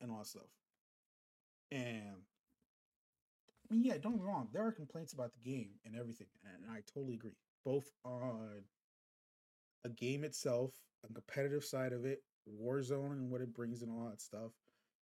[0.00, 0.50] and all that stuff.
[1.72, 2.22] And
[3.70, 4.48] I mean, yeah, don't get me wrong.
[4.52, 7.36] There are complaints about the game and everything, and I totally agree.
[7.64, 8.62] Both on
[9.84, 10.72] a game itself,
[11.04, 14.52] a competitive side of it, Warzone and what it brings and all that stuff,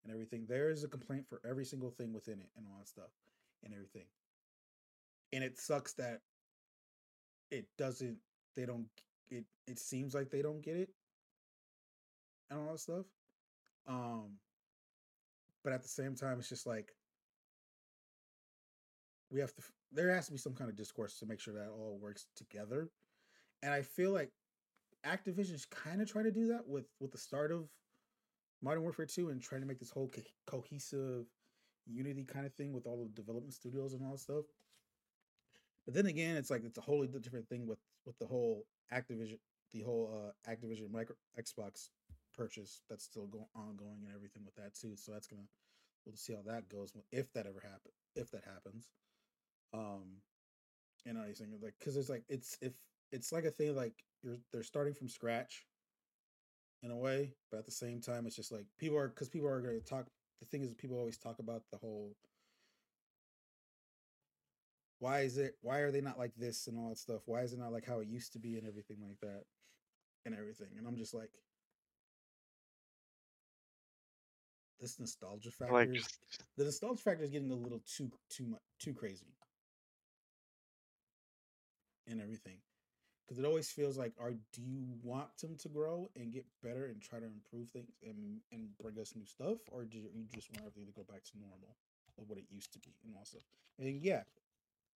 [0.04, 0.46] and everything.
[0.48, 3.10] There is a complaint for every single thing within it and all that stuff
[3.64, 4.06] and everything.
[5.32, 6.20] And it sucks that
[7.50, 8.16] it doesn't.
[8.56, 8.86] They don't.
[9.30, 10.90] It it seems like they don't get it
[12.50, 13.06] and all that stuff.
[13.86, 14.38] Um,
[15.64, 16.92] but at the same time, it's just like
[19.30, 19.62] we have to.
[19.92, 22.90] There has to be some kind of discourse to make sure that all works together,
[23.62, 24.30] and I feel like
[25.08, 27.68] Activision's kind of trying to do that with with the start of
[28.62, 31.26] Modern Warfare Two and trying to make this whole co- cohesive
[31.90, 34.44] Unity kind of thing with all the development studios and all that stuff.
[35.86, 39.38] But then again, it's like it's a wholly different thing with with the whole Activision,
[39.72, 41.88] the whole uh Activision micro Xbox
[42.36, 44.94] purchase that's still going ongoing and everything with that too.
[44.96, 45.48] So that's gonna
[46.04, 48.88] we'll see how that goes if that ever happen if that happens.
[49.72, 50.18] Um,
[51.06, 52.72] and everything like because it's like it's if
[53.12, 55.66] it's like a thing like you're they're starting from scratch
[56.82, 59.48] in a way, but at the same time, it's just like people are because people
[59.48, 60.06] are going to talk.
[60.40, 62.14] The thing is, people always talk about the whole
[65.00, 67.22] why is it why are they not like this and all that stuff?
[67.26, 69.42] Why is it not like how it used to be and everything like that
[70.26, 70.68] and everything?
[70.76, 71.30] And I'm just like
[74.80, 75.74] this nostalgia factor.
[75.74, 76.18] Like, just,
[76.56, 79.34] the nostalgia factor is getting a little too too much too crazy
[82.06, 82.58] and everything
[83.28, 86.86] because it always feels like are do you want them to grow and get better
[86.86, 90.50] and try to improve things and and bring us new stuff or do you just
[90.52, 91.76] want everything to go back to normal
[92.18, 93.42] of what it used to be and all stuff
[93.78, 94.22] and yeah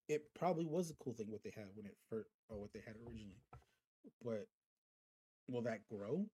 [0.10, 2.82] it probably was a cool thing what they had when it first or what they
[2.86, 3.42] had originally
[4.24, 4.48] but
[5.48, 6.26] will that grow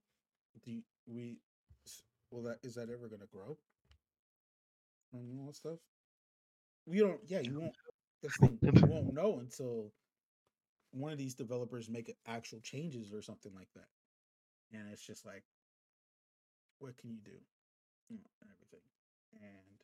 [0.64, 1.38] do you, we
[2.32, 3.58] will that is that ever going to grow
[5.14, 5.80] and all stuff.
[6.86, 7.20] We don't.
[7.28, 7.76] Yeah, you won't.
[8.24, 8.58] That's the.
[8.74, 9.92] You won't know until
[11.00, 13.88] one of these developers make actual changes or something like that.
[14.74, 15.44] And it's just like,
[16.80, 17.32] what can you do?
[18.10, 18.86] You know, and everything.
[19.42, 19.78] And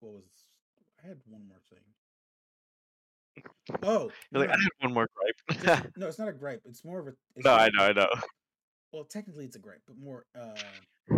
[0.00, 0.24] what was?
[1.02, 1.80] I had one more thing.
[3.82, 5.62] Oh, you're like, I had one more gripe.
[5.64, 6.62] just- no, it's not a gripe.
[6.64, 7.14] It's more of a.
[7.44, 8.08] No, I know, I know.
[8.92, 11.16] well technically it's a gripe but more uh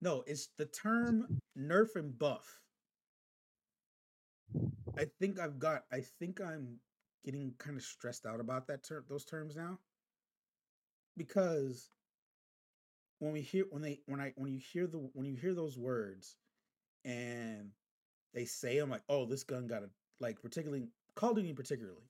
[0.00, 1.26] no it's the term
[1.58, 2.60] nerf and buff
[4.96, 6.78] i think i've got i think i'm
[7.24, 9.78] getting kind of stressed out about that term those terms now?
[11.16, 11.90] Because
[13.18, 15.76] when we hear when they when i when you hear the when you hear those
[15.76, 16.36] words
[17.04, 17.70] and
[18.32, 22.08] they say i'm like oh this gun got a like particularly call of duty particularly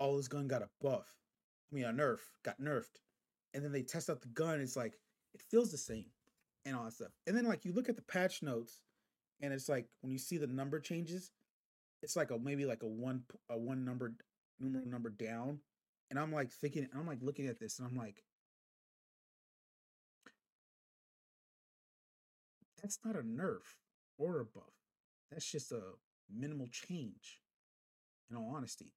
[0.00, 1.12] oh this gun got a buff
[1.70, 3.00] i mean a nerf got nerfed
[3.52, 4.94] and then they test out the gun it's like
[5.34, 6.06] it feels the same
[6.64, 7.12] and all that stuff.
[7.26, 8.82] And then like you look at the patch notes
[9.40, 11.30] and it's like when you see the number changes
[12.02, 14.14] it's like a maybe like a one a one number
[14.60, 15.58] numeral number down
[16.10, 18.22] and i'm like thinking i'm like looking at this and i'm like
[22.82, 23.78] that's not a nerf
[24.18, 24.74] or a buff.
[25.30, 25.80] That's just a
[26.34, 27.40] minimal change
[28.30, 28.92] in all honesty.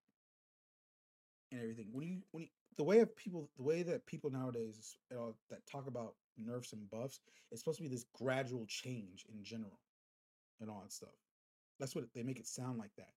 [1.51, 1.87] And everything.
[1.91, 5.65] When you when you the way of people the way that people nowadays uh, that
[5.71, 9.79] talk about nerfs and buffs it's supposed to be this gradual change in general
[10.59, 11.15] and all that stuff
[11.79, 13.11] that's what they make it sound like that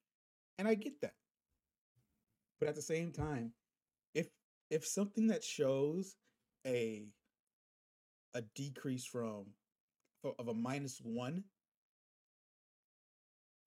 [0.58, 1.14] and i get that
[2.58, 3.52] but at the same time
[4.14, 4.28] if
[4.70, 6.16] if something that shows
[6.66, 7.06] a
[8.34, 9.46] a decrease from
[10.38, 11.42] of a minus one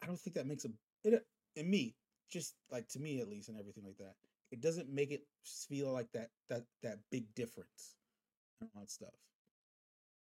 [0.02, 0.70] i don't think that makes a
[1.04, 1.26] it
[1.56, 1.96] in me
[2.30, 4.16] just like to me at least and everything like that
[4.52, 7.96] it doesn't make it feel like that that that big difference
[8.76, 9.14] on stuff.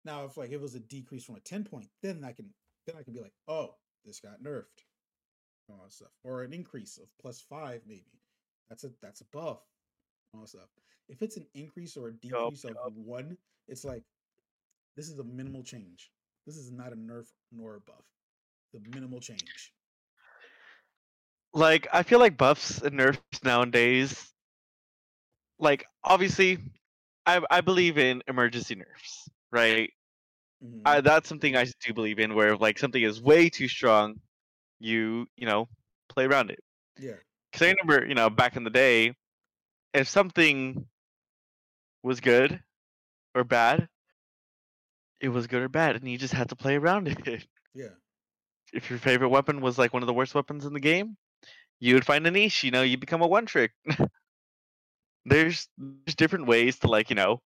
[0.05, 2.47] Now, if like it was a decrease from a ten point, then I can
[2.87, 4.85] then I can be like, oh, this got nerfed,
[5.69, 8.21] all that stuff, or an increase of plus five maybe.
[8.69, 9.61] That's a that's a buff,
[10.35, 10.69] all that stuff.
[11.09, 13.07] If it's an increase or a decrease yep, of yep.
[13.07, 13.37] one,
[13.69, 14.03] it's like
[14.97, 16.11] this is a minimal change.
[16.47, 18.05] This is not a nerf nor a buff.
[18.73, 19.73] The minimal change.
[21.55, 24.33] Like I feel like buffs and nerfs nowadays,
[25.59, 26.59] like obviously,
[27.27, 29.91] I I believe in emergency nerfs, right?
[30.65, 30.81] Mm-hmm.
[30.85, 34.21] I, that's something I do believe in, where if, like something is way too strong,
[34.79, 35.69] you you know
[36.09, 36.61] play around it.
[36.99, 37.15] Yeah.
[37.51, 39.15] Because I remember, you know, back in the day,
[39.93, 40.87] if something
[42.03, 42.63] was good
[43.35, 43.89] or bad,
[45.21, 47.47] it was good or bad, and you just had to play around it.
[47.75, 47.89] Yeah.
[48.73, 51.17] If your favorite weapon was like one of the worst weapons in the game,
[51.81, 52.65] you would find a niche.
[52.65, 53.73] You know, you become a one trick.
[55.25, 57.41] there's there's different ways to like you know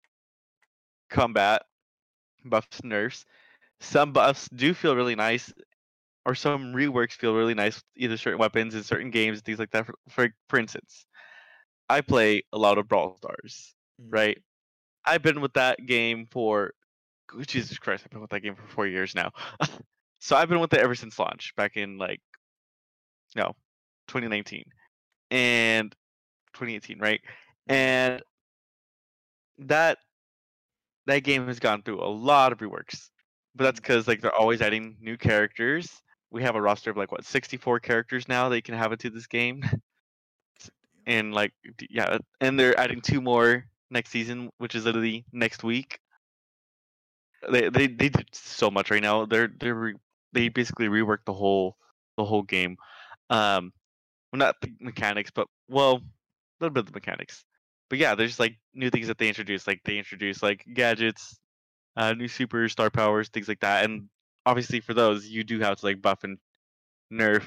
[1.11, 1.63] combat
[2.45, 3.25] buffs nerfs.
[3.81, 5.53] Some buffs do feel really nice,
[6.25, 7.83] or some reworks feel really nice.
[7.97, 9.87] Either certain weapons in certain games, things like that.
[9.87, 11.07] For for, for instance,
[11.89, 14.11] I play a lot of Brawl Stars, mm-hmm.
[14.11, 14.39] right?
[15.05, 16.73] I've been with that game for
[17.47, 19.31] Jesus Christ, I've been with that game for four years now.
[20.21, 22.21] so I've been with it ever since launch, back in like
[23.35, 23.55] no,
[24.09, 24.65] 2019
[25.31, 25.93] and
[26.55, 27.21] 2018, right?
[27.67, 28.23] And
[29.59, 29.99] that
[31.07, 33.11] that game has gone through a lot of reworks,
[33.55, 34.09] but that's because mm.
[34.09, 35.91] like they're always adding new characters.
[36.31, 39.11] We have a roster of like what 64 characters now that you can have into
[39.11, 39.65] this game,
[41.07, 41.53] and like
[41.91, 45.99] yeah, and they're adding two more next season, which is literally next week.
[47.51, 49.27] They they they did so much right now.
[49.27, 49.95] They're they're re-
[50.33, 51.77] they basically reworked the whole
[52.17, 52.77] the whole game.
[53.31, 53.73] Um,
[54.33, 56.01] well, not the mechanics, but well, a
[56.61, 57.45] little bit of the mechanics.
[57.93, 59.67] But yeah, there's like new things that they introduce.
[59.67, 61.39] Like they introduce like gadgets,
[61.95, 63.85] uh, new super star powers, things like that.
[63.85, 64.09] And
[64.47, 66.39] obviously, for those, you do have to like buff and
[67.13, 67.43] nerf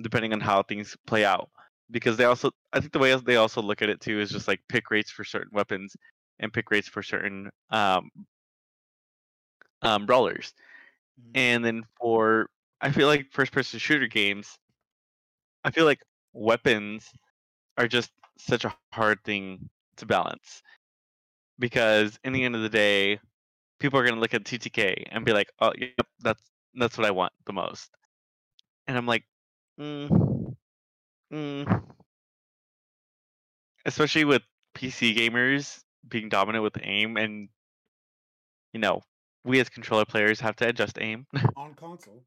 [0.00, 1.50] depending on how things play out.
[1.90, 4.46] Because they also, I think the way they also look at it too is just
[4.46, 5.96] like pick rates for certain weapons
[6.38, 8.08] and pick rates for certain um,
[9.82, 10.54] um, brawlers.
[11.20, 11.30] Mm-hmm.
[11.34, 14.58] And then for, I feel like first person shooter games,
[15.64, 16.02] I feel like
[16.34, 17.10] weapons
[17.76, 20.62] are just such a hard thing to balance
[21.58, 23.18] because in the end of the day,
[23.78, 26.42] people are going to look at TTK and be like, "Oh, yep, that's
[26.74, 27.90] that's what I want the most,"
[28.86, 29.24] and I'm like,
[29.80, 30.54] mm,
[31.32, 31.82] mm.
[33.86, 34.42] especially with
[34.74, 37.48] PC gamers being dominant with aim, and
[38.72, 39.02] you know,
[39.44, 42.22] we as controller players have to adjust aim on console.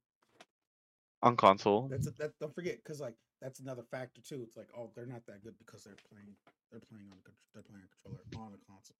[1.21, 1.88] on console.
[1.88, 2.31] That's a, that.
[2.39, 4.41] Don't forget, because like that's another factor too.
[4.43, 6.36] It's like, oh, they're not that good because they're playing
[6.71, 7.17] they're playing on
[7.54, 8.95] they're playing a controller on a console.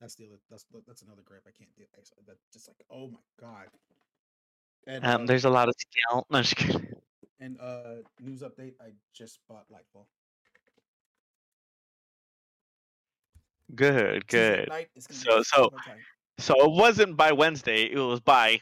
[0.00, 1.84] That's the other that's that's another gripe I can't do.
[2.26, 3.68] That just like oh my god.
[4.86, 6.26] And um, uh, there's a lot of skill.
[6.30, 6.94] No, just kidding.
[7.40, 10.06] And uh, news update: I just bought Lightfall.
[13.74, 14.68] Good, good.
[14.98, 15.70] So, so,
[16.38, 17.84] so it wasn't by Wednesday.
[17.84, 18.60] It was by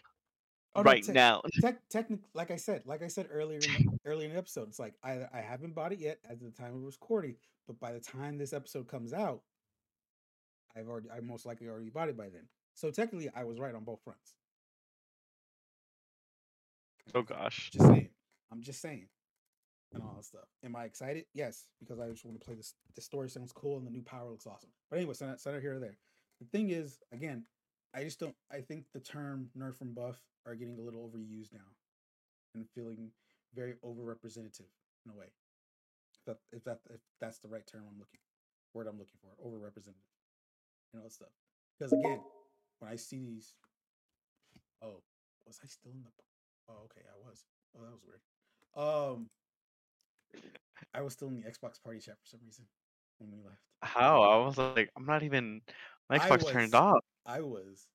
[0.78, 1.42] Oh, right no, te- now.
[1.60, 4.68] Te- technically, like I said, like I said earlier, in the, earlier in the episode,
[4.68, 7.36] it's like I I haven't bought it yet at the time of recording,
[7.66, 9.42] but by the time this episode comes out,
[10.76, 12.48] I've already I most likely already bought it by then.
[12.74, 14.34] So technically, I was right on both fronts.
[17.14, 17.70] Oh gosh.
[17.72, 18.08] Just saying.
[18.52, 19.06] I'm just saying.
[19.94, 20.44] And all that stuff.
[20.64, 21.24] Am I excited?
[21.32, 22.74] Yes, because I just want to play this.
[22.94, 24.68] The story sounds cool and the new power looks awesome.
[24.90, 25.96] But anyway, center, center here or there.
[26.40, 27.44] The thing is, again,
[27.94, 28.34] I just don't.
[28.50, 31.70] I think the term nerf and buff are getting a little overused now,
[32.54, 33.10] and feeling
[33.54, 34.70] very overrepresentative
[35.04, 35.32] in a way.
[36.14, 38.20] If that if that if that's the right term I'm looking
[38.74, 40.04] word I'm looking for, overrepresented,
[40.92, 41.28] you know stuff.
[41.78, 42.20] Because again,
[42.80, 43.54] when I see these,
[44.82, 45.02] oh,
[45.46, 46.10] was I still in the?
[46.68, 47.44] Oh, okay, I was.
[47.76, 48.20] Oh, that was weird.
[48.76, 49.30] Um,
[50.94, 52.64] I was still in the Xbox party chat for some reason
[53.18, 53.62] when we left.
[53.82, 54.22] How?
[54.22, 55.62] I was like, I'm not even.
[56.10, 57.04] My Xbox was, turned off.
[57.28, 57.86] I was.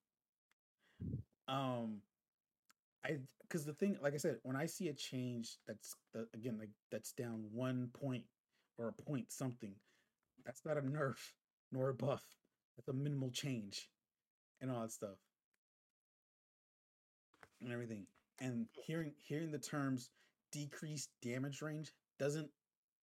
[1.48, 2.02] Um,
[3.06, 6.58] I because the thing, like I said, when I see a change that's the, again
[6.60, 8.24] like that's down one point
[8.78, 9.74] or a point something,
[10.46, 11.18] that's not a nerf
[11.72, 12.24] nor a buff.
[12.78, 13.90] That's a minimal change
[14.62, 15.18] and all that stuff
[17.62, 18.06] and everything.
[18.40, 20.10] And hearing hearing the terms
[20.52, 22.50] decreased damage range doesn't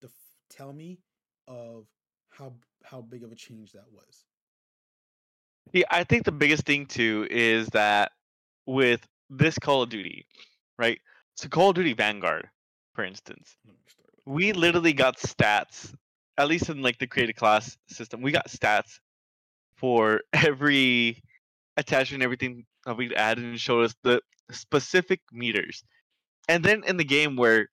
[0.01, 0.11] def-
[0.49, 0.99] tell me
[1.47, 1.87] of
[2.29, 2.53] how
[2.83, 4.25] how big of a change that was.
[5.73, 8.11] Yeah, I think the biggest thing too is that
[8.65, 10.27] with this Call of Duty,
[10.77, 10.99] right?
[11.35, 12.49] So Call of Duty Vanguard,
[12.93, 15.93] for instance, Let me start with- we literally got stats,
[16.37, 18.99] at least in like the created class system, we got stats
[19.75, 21.21] for every
[21.77, 25.83] attachment, everything that we added and showed us the specific meters.
[26.49, 27.69] And then in the game where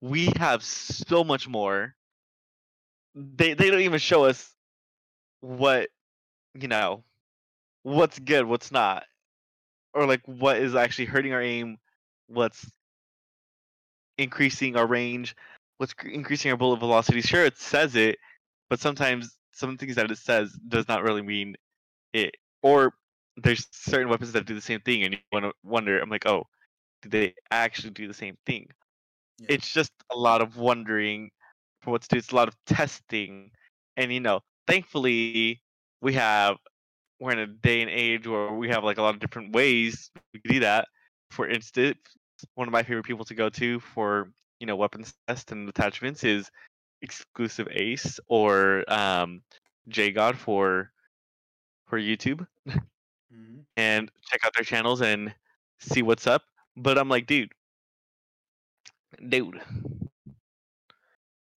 [0.00, 1.94] we have so much more,
[3.14, 4.54] they they don't even show us
[5.40, 5.88] what
[6.62, 7.04] you know
[7.82, 9.04] what's good, what's not,
[9.94, 11.78] or like what is actually hurting our aim,
[12.26, 12.66] what's
[14.18, 15.36] increasing our range,
[15.78, 17.20] what's increasing our bullet velocity.
[17.20, 18.18] Sure, it says it,
[18.68, 21.56] but sometimes some things that it says does not really mean
[22.12, 22.34] it.
[22.62, 22.94] Or
[23.36, 26.00] there's certain weapons that do the same thing, and you want to wonder.
[26.00, 26.46] I'm like, oh,
[27.02, 28.68] do they actually do the same thing?
[29.38, 29.46] Yeah.
[29.50, 31.30] It's just a lot of wondering
[31.82, 32.16] for what to do.
[32.16, 33.50] It's a lot of testing,
[33.96, 35.60] and you know, thankfully,
[36.00, 36.56] we have
[37.20, 40.10] we're in a day and age where we have like a lot of different ways
[40.32, 40.86] we can do that.
[41.30, 41.98] For instance,
[42.54, 44.30] one of my favorite people to go to for
[44.60, 46.50] you know weapons test and attachments is
[47.04, 49.42] XclusiveAce or um,
[49.90, 50.92] JGod for
[51.86, 52.46] for YouTube
[53.32, 53.66] Mhm.
[53.76, 55.34] and check out their channels and
[55.78, 56.42] see what's up.
[56.76, 57.52] But I'm like, dude,
[59.28, 59.60] dude,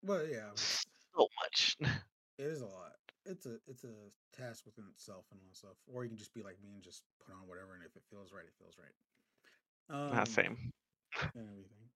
[0.02, 0.50] Well, yeah,
[1.16, 1.76] so much.
[2.38, 2.95] it is a lot.
[3.26, 3.96] It's a it's a
[4.34, 5.76] task within itself and all that stuff.
[5.92, 8.02] Or you can just be like me and just put on whatever, and if it
[8.10, 8.96] feels right, it feels right.
[9.90, 10.56] Um, Not same.
[11.34, 11.86] and everything.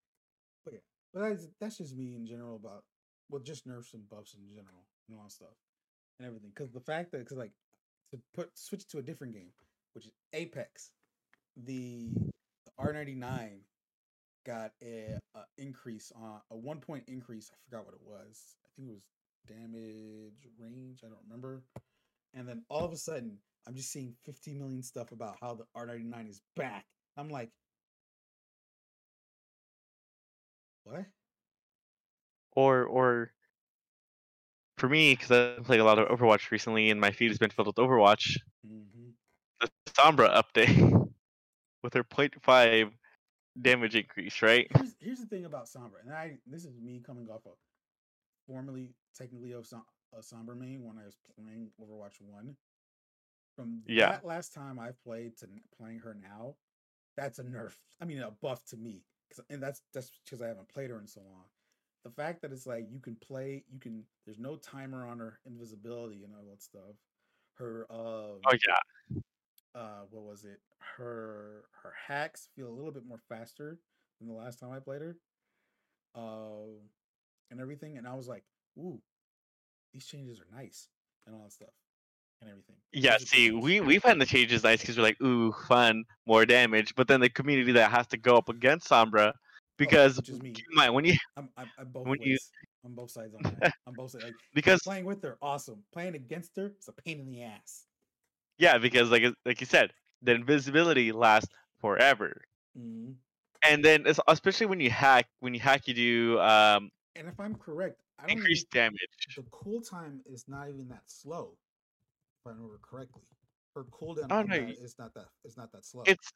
[0.65, 2.85] But yeah, but that's that's just me in general about
[3.31, 5.57] well, just nerfs and buffs in general and all that stuff
[6.19, 6.51] and everything.
[6.55, 7.53] Because the fact that because like
[8.11, 9.53] to put switch to a different game,
[9.95, 10.91] which is Apex,
[11.57, 12.11] the
[12.79, 13.61] R ninety nine
[14.47, 17.51] got a, a increase on a one point increase.
[17.53, 18.57] I forgot what it was.
[18.65, 19.05] I think it was
[19.51, 21.01] damage range.
[21.05, 21.63] I don't remember.
[22.35, 25.65] And then all of a sudden, I'm just seeing 50 million stuff about how the
[25.77, 26.87] R99 is back.
[27.17, 27.51] I'm like,
[30.85, 31.05] what?
[32.55, 33.33] Or or
[34.79, 37.51] for me, because I've playing a lot of Overwatch recently, and my feed has been
[37.51, 38.39] filled with Overwatch.
[38.67, 39.11] hmm
[39.61, 41.11] The Sombra update
[41.83, 42.93] with her 0.5
[43.61, 44.67] damage increase, right?
[44.77, 47.53] Here's here's the thing about Sombra, and I this is me coming off of
[48.51, 52.57] formerly technically of Som- a Sombra main when I was playing Overwatch One.
[53.57, 54.11] From Yeah.
[54.11, 56.57] that last time I played to playing her now,
[57.17, 57.75] that's a nerf.
[58.01, 59.03] I mean, a buff to me,
[59.51, 61.45] and that's that's because I haven't played her in so long.
[62.05, 64.05] The fact that it's like you can play, you can.
[64.25, 66.97] There's no timer on her invisibility and all that stuff.
[67.55, 69.21] Her uh, Oh yeah,
[69.75, 70.61] uh what was it
[70.97, 73.79] her her hacks feel a little bit more faster
[74.19, 75.17] than the last time i played her
[76.15, 76.67] uh
[77.51, 78.45] and everything and i was like
[78.79, 79.01] ooh
[79.93, 80.89] these changes are nice
[81.27, 81.69] and all that stuff
[82.41, 83.13] and everything yeah.
[83.19, 83.65] Physical See, changes.
[83.65, 86.93] we we find the changes nice because we're like, ooh, fun, more damage.
[86.97, 89.33] But then the community that has to go up against Sombra,
[89.79, 90.51] because which is me.
[90.53, 92.39] keep in mind when you i'm i'm, I'm both when ways you-
[92.85, 96.15] on both sides on that on both sides like because playing with her awesome playing
[96.15, 97.85] against her it's a pain in the ass
[98.59, 99.91] yeah, because like like you said,
[100.23, 101.49] the invisibility lasts
[101.81, 102.43] forever.
[102.79, 103.15] Mhm.
[103.63, 107.55] And then especially when you hack, when you hack, you do um, and if i'm
[107.55, 109.01] correct i don't even, increased damage.
[109.37, 111.53] the cool time is not even that slow
[112.41, 113.23] if i remember correctly
[113.75, 116.33] her cooldown Oh, no, is not that it's not that slow It's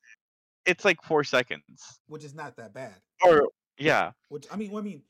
[0.66, 2.00] it's like four seconds.
[2.06, 2.94] which is not that bad.
[3.24, 3.48] Or
[3.78, 5.02] yeah, Which I mean, well, I mean,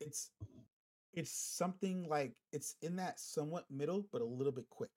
[0.00, 0.30] it's
[1.12, 4.90] it's something like it's in that somewhat middle, but a little bit quick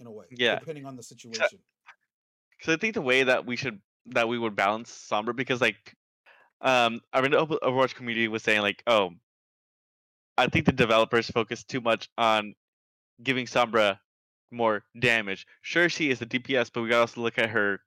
[0.00, 0.26] in a way.
[0.30, 0.58] Yeah.
[0.58, 1.58] depending on the situation.
[2.58, 5.94] because I think the way that we should that we would balance Sombra because like
[6.60, 9.10] um I mean the Overwatch community was saying like oh
[10.38, 12.54] I think the developers focus too much on
[13.22, 13.98] giving Sombra
[14.50, 15.46] more damage.
[15.62, 17.80] Sure, she is a DPS, but we gotta also look at her,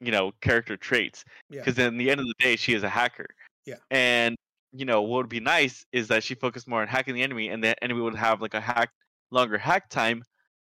[0.00, 2.88] you know, character traits Yeah, because in the end of the day, she is a
[2.88, 3.26] hacker.
[3.64, 3.76] Yeah.
[3.90, 4.36] And
[4.72, 7.48] you know what would be nice is that she focused more on hacking the enemy,
[7.48, 8.90] and the enemy would have like a hack
[9.30, 10.24] longer hack time.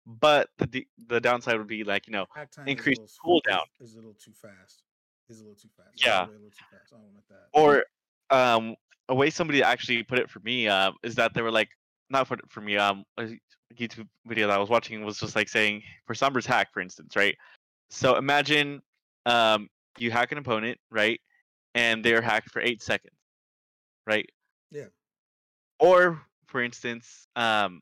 [0.06, 3.42] But the the downside would be like you know hack time increased is a little,
[3.42, 3.64] cooldown.
[3.80, 4.84] Is, a little too fast.
[5.30, 6.06] Is a little too fast.
[6.06, 6.26] Yeah.
[6.26, 6.94] way a little too fast.
[6.94, 7.48] I don't want that.
[7.54, 7.86] or
[8.32, 8.76] um
[9.10, 11.70] a way somebody actually put it for me uh, is that they were like
[12.10, 13.40] not put it for me um a
[13.76, 17.16] youtube video that i was watching was just like saying for sombra's hack for instance
[17.16, 17.36] right
[17.90, 18.82] so imagine
[19.26, 21.20] um you hack an opponent right
[21.74, 23.16] and they're hacked for eight seconds
[24.06, 24.30] right
[24.72, 24.86] Yeah.
[25.80, 27.82] or for instance um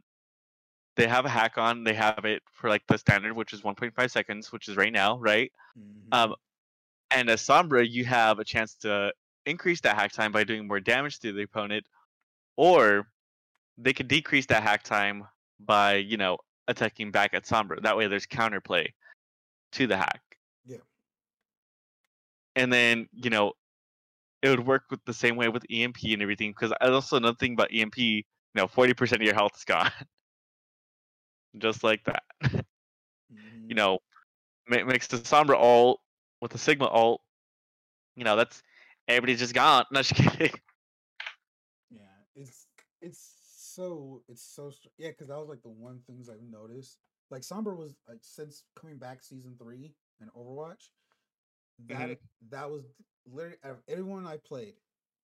[0.95, 1.83] they have a hack on.
[1.83, 5.17] They have it for like the standard, which is 1.5 seconds, which is right now,
[5.17, 5.51] right?
[5.75, 6.13] Mhm.
[6.15, 6.35] Um,
[7.09, 9.11] and as Sombra, you have a chance to
[9.45, 11.85] increase that hack time by doing more damage to the opponent,
[12.57, 13.07] or
[13.77, 15.27] they could decrease that hack time
[15.59, 16.37] by you know
[16.67, 17.81] attacking back at Sombra.
[17.81, 18.87] That way, there's counterplay
[19.73, 20.21] to the hack.
[20.65, 20.77] Yeah.
[22.55, 23.53] And then you know
[24.43, 26.51] it would work with the same way with EMP and everything.
[26.51, 28.23] Because also another thing about EMP, you
[28.55, 29.89] know, 40% of your health is gone,
[31.57, 32.23] just like that.
[32.43, 32.63] Mhm.
[33.67, 33.99] you know,
[34.67, 36.01] makes the Sombra ult
[36.41, 37.21] with the Sigma ult.
[38.15, 38.61] You know, that's
[39.07, 39.85] everybody's just gone.
[39.91, 40.51] No, just kidding.
[41.89, 42.01] Yeah,
[42.35, 42.67] it's
[43.01, 45.09] it's so it's so str- yeah.
[45.09, 46.99] Because that was like the one things I've noticed.
[47.29, 50.89] Like Sombra was like since coming back season three and Overwatch,
[51.87, 52.17] that Mhm.
[52.49, 52.85] that was
[53.25, 54.75] literally out of everyone I played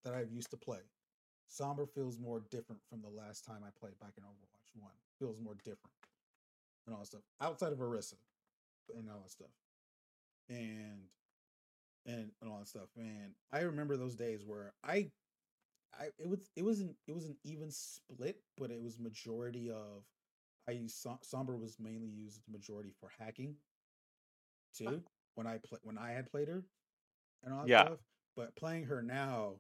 [0.04, 0.82] that I've used to play.
[1.50, 4.94] Sombra feels more different from the last time I played back in Overwatch One.
[5.20, 5.94] Feels more different
[6.86, 8.16] and all that stuff outside of Orisa
[8.96, 9.52] and all that stuff,
[10.50, 11.10] and
[12.06, 12.90] and and all that stuff.
[12.98, 15.12] And I remember those days where I
[16.00, 20.04] I it was it wasn't it was an even split, but it was majority of
[20.68, 23.56] I used Som- Sombra was mainly used the majority for hacking
[24.86, 25.04] uh too
[25.36, 26.64] when I play when I had played her
[27.44, 27.90] and all that Yeah.
[27.90, 28.00] stuff.
[28.36, 29.60] But playing her now,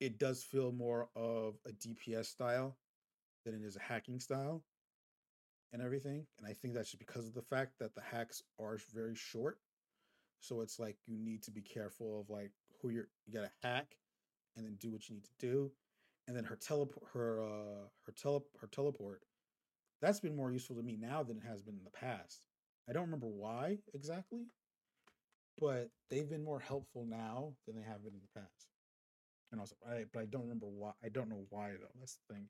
[0.00, 2.76] it does feel more of a DPS style
[3.44, 4.64] than it is a hacking style
[5.72, 6.26] and everything.
[6.38, 9.58] And I think that's just because of the fact that the hacks are very short.
[10.40, 13.96] So it's like you need to be careful of like who you're you gotta hack
[14.56, 15.70] and then do what you need to do.
[16.26, 19.22] And then her teleport her uh her tele her teleport,
[20.00, 22.42] that's been more useful to me now than it has been in the past.
[22.88, 24.46] I don't remember why exactly,
[25.58, 28.68] but they've been more helpful now than they have been in the past.
[29.52, 30.92] And also, I, but I don't remember why.
[31.04, 31.88] I don't know why though.
[31.98, 32.48] That's the thing.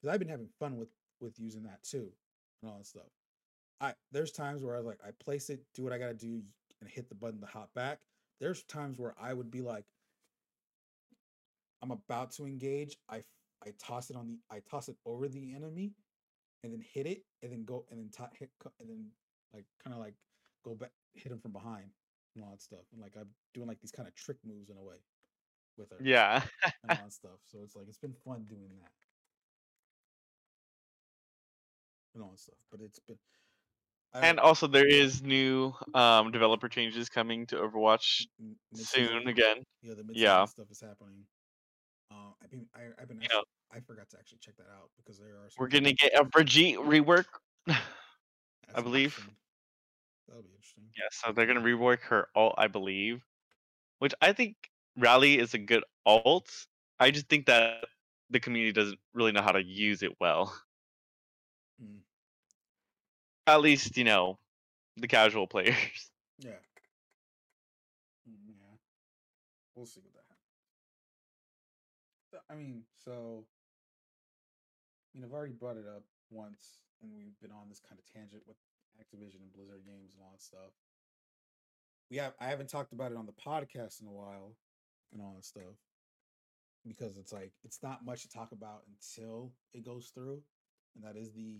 [0.00, 0.88] Because I've been having fun with
[1.20, 2.12] with using that too,
[2.62, 3.10] and all that stuff.
[3.80, 6.42] I there's times where I was like, I place it, do what I gotta do,
[6.80, 8.00] and hit the button to hop back.
[8.40, 9.84] There's times where I would be like,
[11.82, 12.96] I'm about to engage.
[13.08, 13.22] I
[13.64, 15.92] I toss it on the I toss it over the enemy,
[16.62, 18.50] and then hit it, and then go and then to, hit
[18.80, 19.06] and then
[19.52, 20.14] like kind of like
[20.64, 21.90] go back, hit him from behind,
[22.34, 22.84] and all that stuff.
[22.92, 24.96] And like I'm doing like these kind of trick moves in a way
[25.76, 26.42] with her Yeah.
[26.82, 27.40] and all that stuff.
[27.46, 28.90] So it's like it's been fun doing that
[32.14, 32.58] and all that stuff.
[32.70, 33.18] But it's been
[34.14, 38.26] And also, there is new um, developer changes coming to Overwatch
[38.72, 39.62] soon again.
[39.82, 40.46] Yeah, the Yeah.
[40.46, 41.26] stuff is happening.
[42.10, 45.18] Uh, I've been I, I've been actually, I forgot to actually check that out because
[45.18, 47.26] there are some we're gonna get a Brigitte rework.
[47.68, 49.28] I believe.
[50.28, 50.84] That'll be interesting.
[50.96, 53.22] Yeah, so they're gonna rework her ult, I believe,
[53.98, 54.56] which I think
[54.96, 56.66] Rally is a good ult.
[56.98, 57.84] I just think that
[58.30, 60.56] the community doesn't really know how to use it well.
[61.80, 62.05] Mm.
[63.46, 64.38] At least you know
[64.96, 65.76] the casual players.
[66.38, 66.50] Yeah.
[68.28, 68.76] Mm, Yeah.
[69.74, 70.42] We'll see what that happens.
[72.50, 73.46] I mean, so
[75.14, 78.04] I mean, I've already brought it up once, and we've been on this kind of
[78.12, 78.58] tangent with
[79.00, 80.74] Activision and Blizzard games and all that stuff.
[82.10, 84.54] We have I haven't talked about it on the podcast in a while
[85.12, 85.80] and all that stuff
[86.86, 90.42] because it's like it's not much to talk about until it goes through,
[90.94, 91.56] and that is the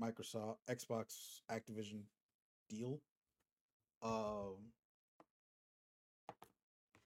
[0.00, 2.02] Microsoft Xbox Activision
[2.68, 3.00] deal.
[4.02, 4.56] Um,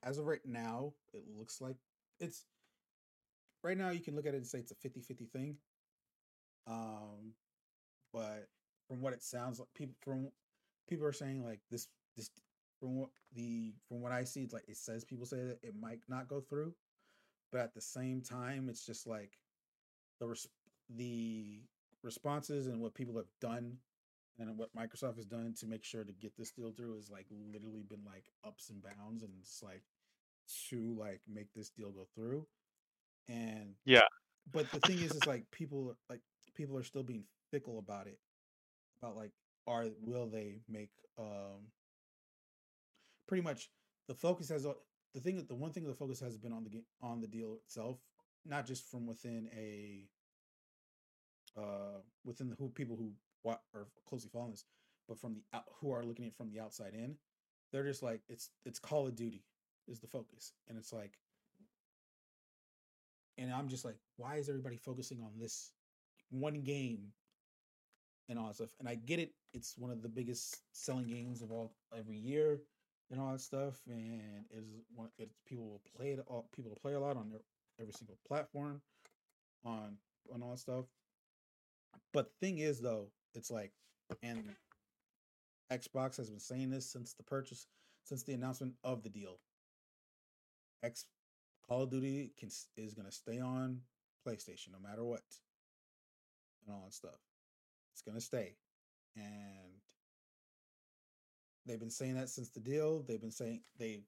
[0.03, 1.77] as of right now, it looks like
[2.19, 2.45] it's
[3.63, 5.55] right now you can look at it and say it's a 50-50 thing.
[6.67, 7.33] Um,
[8.13, 8.47] but
[8.87, 10.29] from what it sounds like, people from
[10.87, 12.29] people are saying like this this
[12.79, 15.99] from what the from what I see, like it says people say that it might
[16.09, 16.73] not go through,
[17.51, 19.37] but at the same time, it's just like
[20.19, 20.35] the
[20.95, 21.61] the
[22.03, 23.77] responses and what people have done
[24.39, 27.27] and what Microsoft has done to make sure to get this deal through is like
[27.51, 29.83] literally been like ups and downs and it's like
[30.69, 32.45] to like make this deal go through.
[33.27, 34.07] And Yeah.
[34.51, 36.21] but the thing is, is like people like
[36.55, 38.19] people are still being fickle about it.
[39.01, 39.31] About like,
[39.67, 40.89] are will they make
[41.19, 41.67] um
[43.27, 43.69] pretty much
[44.07, 44.63] the focus has
[45.13, 47.27] the thing that the one thing the focus has been on the game on the
[47.27, 47.97] deal itself,
[48.45, 50.07] not just from within a
[51.57, 53.11] uh within the who people who
[53.45, 54.65] are closely following this,
[55.07, 57.15] but from the out, who are looking at it from the outside in,
[57.71, 59.43] they're just like it's it's Call of Duty
[59.87, 61.17] is the focus, and it's like,
[63.37, 65.71] and I'm just like, why is everybody focusing on this
[66.29, 67.13] one game
[68.29, 68.75] and all that stuff?
[68.79, 72.61] And I get it; it's one of the biggest selling games of all every year
[73.09, 76.81] and all that stuff, and is one it's people will play it all people will
[76.81, 77.41] play a lot on their
[77.79, 78.81] every single platform
[79.65, 79.97] on
[80.33, 80.85] on all that stuff.
[82.13, 83.71] But thing is, though, it's like,
[84.21, 84.43] and
[85.71, 87.67] Xbox has been saying this since the purchase,
[88.03, 89.39] since the announcement of the deal.
[90.83, 91.05] X
[91.67, 93.79] Call of Duty can is gonna stay on
[94.27, 95.21] PlayStation no matter what,
[96.65, 97.19] and all that stuff.
[97.93, 98.55] It's gonna stay,
[99.15, 99.79] and
[101.65, 103.03] they've been saying that since the deal.
[103.03, 104.01] They've been saying they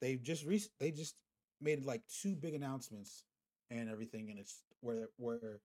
[0.00, 1.16] they've just re- they just
[1.60, 3.24] made like two big announcements
[3.70, 5.60] and everything, and it's where where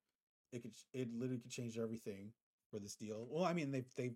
[0.53, 2.31] it could it literally could change everything
[2.71, 3.27] for this deal.
[3.29, 4.15] Well, I mean they've they've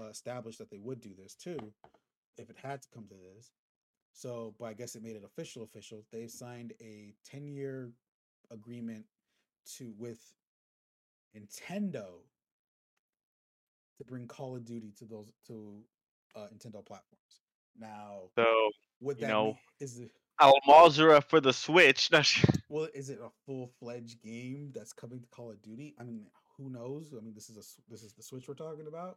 [0.00, 1.58] uh, established that they would do this too
[2.36, 3.50] if it had to come to this.
[4.12, 5.62] So, but I guess it made it official.
[5.62, 6.04] Official.
[6.12, 7.90] They've signed a ten year
[8.50, 9.04] agreement
[9.76, 10.20] to with
[11.36, 12.06] Nintendo
[13.98, 15.80] to bring Call of Duty to those to
[16.36, 17.40] uh, Nintendo platforms.
[17.78, 18.44] Now, So
[19.00, 20.00] would you that know, mean, is
[20.40, 22.10] it Al Mazrah for the Switch.
[22.70, 22.88] Well?
[22.92, 25.94] Is it a full fledged game that's coming to Call of Duty?
[25.98, 26.26] I mean,
[26.58, 27.14] who knows?
[27.16, 29.16] I mean, this is a this is the Switch we're talking about.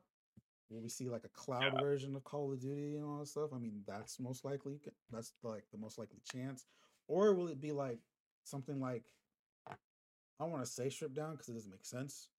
[0.69, 3.49] Will we see like a cloud version of Call of Duty and all that stuff?
[3.53, 4.79] I mean, that's most likely.
[5.11, 6.65] That's like the most likely chance.
[7.09, 7.99] Or will it be like
[8.45, 9.03] something like
[9.69, 9.75] I
[10.43, 12.29] don't want to say stripped down because it doesn't make sense.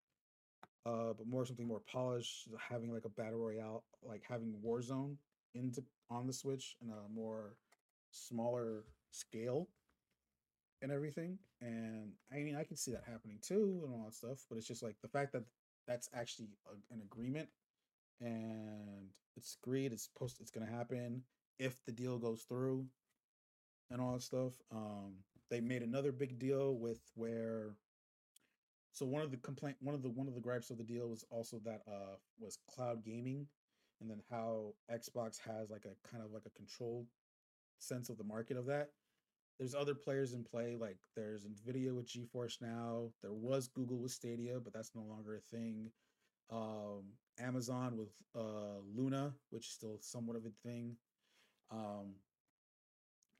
[0.85, 5.15] Uh, but more something more polished, having like a battle royale, like having Warzone
[5.53, 7.55] into on the Switch in a more
[8.13, 9.67] smaller scale
[10.81, 11.37] and everything.
[11.61, 14.45] And I mean, I can see that happening too and all that stuff.
[14.49, 15.43] But it's just like the fact that
[15.87, 17.49] that's actually a, an agreement
[18.21, 19.91] and it's agreed.
[19.91, 20.37] It's supposed.
[20.39, 21.23] It's gonna happen
[21.59, 22.85] if the deal goes through
[23.89, 24.53] and all that stuff.
[24.71, 25.15] Um,
[25.49, 27.75] they made another big deal with where.
[28.91, 31.07] So one of the complaint, one of the one of the gripes of the deal
[31.07, 33.47] was also that uh was cloud gaming,
[33.99, 37.07] and then how Xbox has like a kind of like a controlled
[37.83, 38.89] sense of the market of that.
[39.59, 43.11] There's other players in play, like there's Nvidia with GeForce now.
[43.21, 45.91] There was Google with Stadia, but that's no longer a thing.
[46.51, 47.03] Um,
[47.39, 50.95] Amazon with uh Luna, which is still somewhat of a thing.
[51.71, 52.15] Um,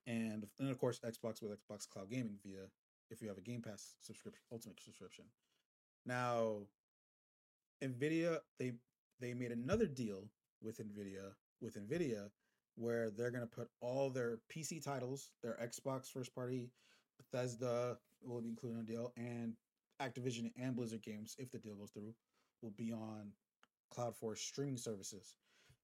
[0.08, 2.66] and and of course Xbox with Xbox Cloud Gaming via
[3.10, 5.26] if you have a Game Pass subscription, Ultimate subscription.
[6.06, 6.58] Now,
[7.84, 8.74] Nvidia they
[9.20, 10.26] they made another deal
[10.62, 11.32] with Nvidia
[11.62, 12.30] with Nvidia
[12.76, 16.70] where they're going to put all their PC titles, their Xbox first party,
[17.18, 19.54] Bethesda will be included in the deal, and
[20.02, 22.14] Activision and Blizzard games, if the deal goes through,
[22.62, 23.32] will be on
[23.96, 25.36] CloudForce streaming services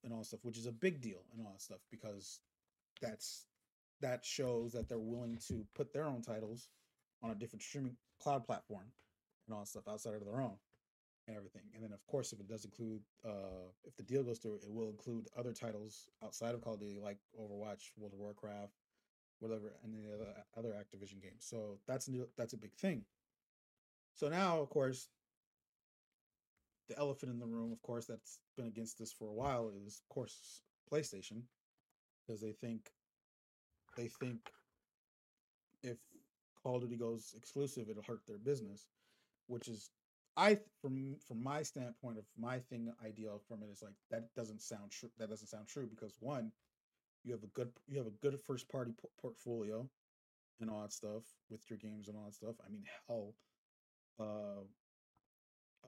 [0.03, 2.39] and all that stuff, which is a big deal and all that stuff because
[3.01, 3.45] that's
[4.01, 6.69] that shows that they're willing to put their own titles
[7.21, 8.85] on a different streaming cloud platform
[9.45, 10.55] and all that stuff outside of their own
[11.29, 11.61] and everything.
[11.73, 14.69] And then of course if it does include uh if the deal goes through, it
[14.69, 18.73] will include other titles outside of Call of Duty like Overwatch, World of Warcraft,
[19.39, 21.45] whatever, and the other other Activision games.
[21.45, 23.03] So that's new that's a big thing.
[24.15, 25.07] So now of course
[26.89, 30.01] the elephant in the room, of course, that's been against this for a while is
[30.01, 31.43] of course PlayStation.
[32.25, 32.89] Because they think
[33.95, 34.39] they think
[35.83, 35.97] if
[36.61, 38.87] Call of Duty goes exclusive, it'll hurt their business,
[39.47, 39.91] which is
[40.39, 44.61] I from from my standpoint of my thing ideal from it is like that doesn't
[44.61, 45.09] sound true.
[45.17, 46.53] That doesn't sound true because one,
[47.25, 49.89] you have a good you have a good first party po- portfolio
[50.61, 52.55] and all that stuff with your games and all that stuff.
[52.65, 53.35] I mean, hell,
[54.19, 54.63] uh,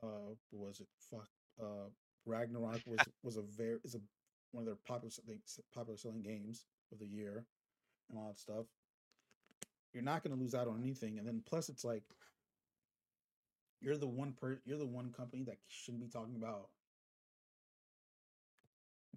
[0.03, 0.87] uh, was it?
[1.09, 1.29] Fuck,
[1.61, 1.89] uh,
[2.25, 4.01] Ragnarok was was a very is a
[4.51, 5.11] one of their popular
[5.73, 7.45] popular selling games of the year
[8.09, 8.65] and all that stuff.
[9.93, 12.03] You're not going to lose out on anything, and then plus it's like
[13.81, 16.69] you're the one per you're the one company that shouldn't be talking about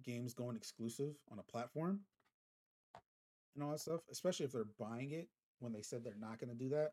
[0.03, 2.01] games going exclusive on a platform
[3.55, 6.49] and all that stuff, especially if they're buying it when they said they're not going
[6.49, 6.91] to do that.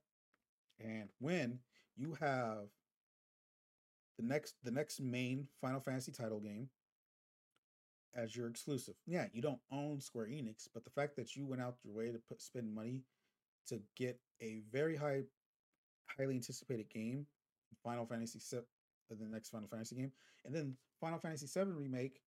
[0.79, 1.59] And when
[1.97, 2.68] you have
[4.18, 6.68] the next the next main Final Fantasy title game
[8.14, 8.95] as your exclusive.
[9.07, 12.12] Yeah, you don't own Square Enix, but the fact that you went out your way
[12.12, 13.03] to put spend money
[13.68, 15.23] to get a very high
[16.07, 17.27] highly anticipated game,
[17.83, 18.59] Final Fantasy VII,
[19.11, 20.12] uh, the next Final Fantasy game,
[20.45, 22.20] and then Final Fantasy VII remake,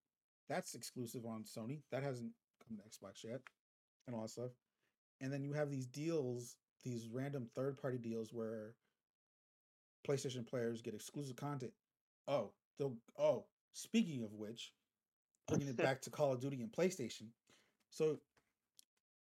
[0.50, 1.82] that's exclusive on Sony.
[1.92, 2.32] That hasn't
[2.68, 3.42] come to Xbox yet,
[4.08, 4.52] and all that stuff.
[5.22, 8.76] And then you have these deals, these random third party deals where
[10.08, 11.72] PlayStation players get exclusive content.
[12.28, 14.72] Oh, so oh, speaking of which,
[15.48, 17.28] bringing it back to Call of Duty and PlayStation.
[17.90, 18.20] So,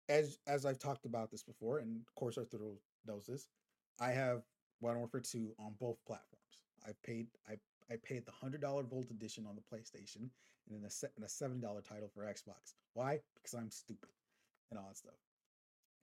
[0.09, 2.59] as as I've talked about this before, and of course Arthur
[3.07, 3.49] knows this,
[4.01, 4.43] I have
[4.83, 6.59] Modern Warfare 2 on both platforms.
[6.87, 7.55] I paid I
[7.91, 10.31] I paid the hundred dollar Vault edition on the PlayStation,
[10.67, 12.75] and then a se- and a seven dollar title for Xbox.
[12.95, 13.21] Why?
[13.35, 14.11] Because I'm stupid
[14.71, 15.19] and all that stuff.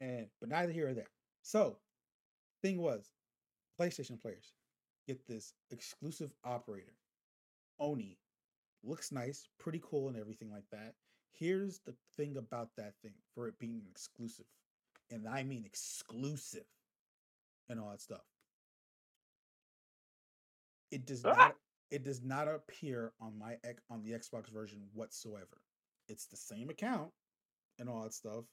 [0.01, 1.09] And but neither here or there.
[1.41, 1.77] So,
[2.61, 3.09] thing was,
[3.79, 4.53] PlayStation players,
[5.07, 6.93] get this exclusive operator,
[7.79, 8.17] Oni.
[8.83, 10.93] Looks nice, pretty cool, and everything like that.
[11.31, 14.45] Here's the thing about that thing for it being exclusive,
[15.09, 16.65] and I mean exclusive,
[17.69, 18.25] and all that stuff.
[20.91, 21.33] It does Ah!
[21.33, 21.55] not.
[21.89, 23.57] It does not appear on my
[23.89, 25.61] on the Xbox version whatsoever.
[26.09, 27.11] It's the same account
[27.79, 28.45] and all that stuff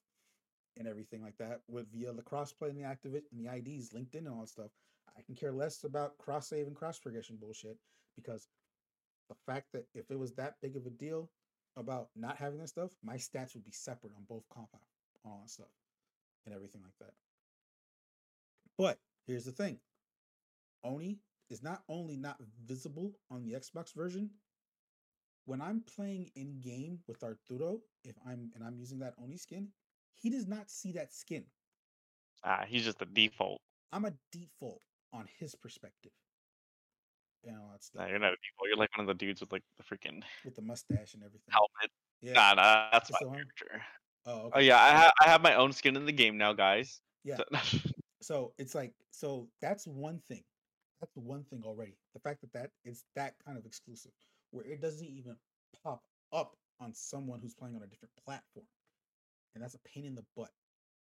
[0.77, 4.15] and everything like that with via the crossplay and the activate and the IDs linked
[4.15, 4.71] in and all that stuff.
[5.17, 7.79] I can care less about cross save and cross progression bullshit
[8.17, 8.49] because
[9.29, 11.31] the fact that if it was that big of a deal
[11.77, 14.83] about not having that stuff, my stats would be separate on both compound
[15.25, 15.71] on all that stuff
[16.47, 17.15] and everything like that.
[18.77, 19.79] But here's the thing.
[20.83, 21.19] Oni
[21.51, 22.37] is not only not
[22.67, 24.31] visible on the Xbox version,
[25.47, 29.69] when I'm playing in game with Arturo, if I'm and I'm using that Oni skin,
[30.15, 31.45] he does not see that skin.
[32.45, 33.61] Ah, he's just the default.
[33.93, 34.83] I'm a default
[35.13, 36.13] on his perspective.
[37.47, 38.69] And all that Nah, you're not a default.
[38.69, 41.53] You're like one of the dudes with like the freaking with the mustache and everything.
[41.53, 41.91] helmet.
[42.23, 42.33] Yeah.
[42.33, 43.83] Nah, nah, that's It's my character.
[44.27, 47.01] Oh, Oh yeah, I, ha- I have my own skin in the game now, guys.
[47.25, 47.37] Yeah.
[47.37, 47.79] So-
[48.23, 50.45] So it's like so that's one thing.
[51.05, 51.99] That's one thing already.
[52.15, 54.13] The fact that that is that kind of exclusive,
[54.53, 55.37] where it doesn't even
[55.83, 58.65] pop up on someone who's playing on a different platform,
[59.55, 60.49] and that's a pain in the butt.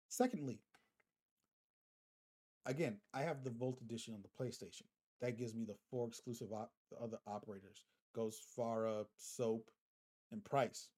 [0.09, 0.61] Secondly,
[2.67, 4.85] again, I have the Vault edition on the PlayStation.
[5.21, 7.83] That gives me the four exclusive op- the other operators:
[8.15, 9.73] Ghost, Farah, Soap,
[10.31, 10.89] and Price.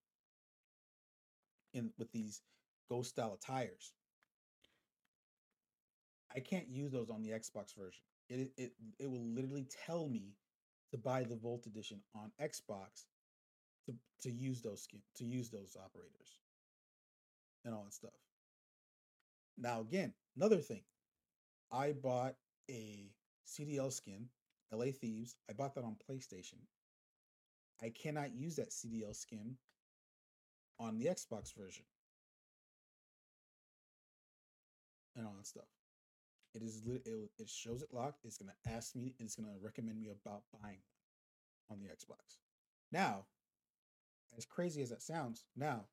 [1.73, 2.43] In with these
[2.91, 3.95] Ghost style attires.
[6.37, 8.03] I can't use those on the Xbox version.
[8.33, 10.33] It it it will literally tell me
[10.91, 13.05] to buy the Vault edition on Xbox
[13.87, 16.39] to to use those skin to use those operators
[17.65, 18.13] and all that stuff.
[19.59, 20.83] Now again, another thing.
[21.71, 22.35] I bought
[22.71, 23.11] a
[23.47, 24.29] CDL skin,
[24.73, 25.37] LA Thieves.
[25.51, 26.59] I bought that on PlayStation.
[27.83, 29.57] I cannot use that CDL skin
[30.79, 31.85] on the Xbox version.
[35.17, 35.82] And all that stuff.
[36.55, 37.07] It is it,
[37.39, 38.25] it shows it locked.
[38.25, 39.15] It's gonna ask me.
[39.19, 40.83] It's gonna recommend me about buying
[41.71, 42.39] on the Xbox.
[42.91, 43.25] Now,
[44.37, 45.85] as crazy as that sounds, now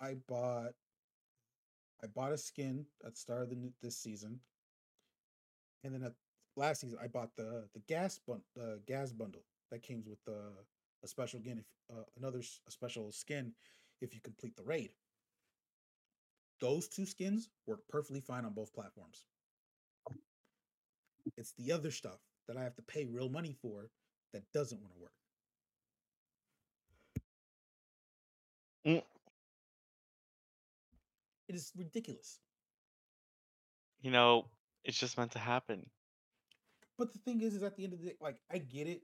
[0.00, 0.74] I bought
[2.02, 4.40] I bought a skin at the start of the new, this season,
[5.82, 6.12] and then at
[6.56, 10.38] last season I bought the the gas bun the gas bundle that came with the
[11.02, 13.52] a special skin if uh, another a special skin
[14.00, 14.90] if you complete the raid.
[16.60, 19.26] Those two skins work perfectly fine on both platforms.
[21.36, 23.90] It's the other stuff that I have to pay real money for
[24.32, 25.12] that doesn't want to work.
[28.86, 29.02] Mm.
[31.48, 32.40] It is ridiculous.
[34.00, 34.46] you know,
[34.84, 35.86] it's just meant to happen.
[36.98, 39.02] But the thing is, is at the end of the day, like I get it.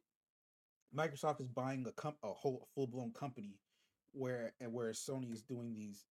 [0.96, 3.58] Microsoft is buying a comp a whole full blown company,
[4.12, 6.06] where and where Sony is doing these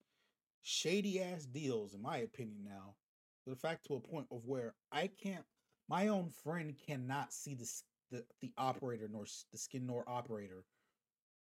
[0.61, 2.63] shady ass deals, in my opinion.
[2.65, 2.95] Now,
[3.47, 5.45] the fact to a point of where I can't,
[5.92, 7.70] my own friend cannot see the
[8.12, 10.64] the, the operator nor the skin nor operator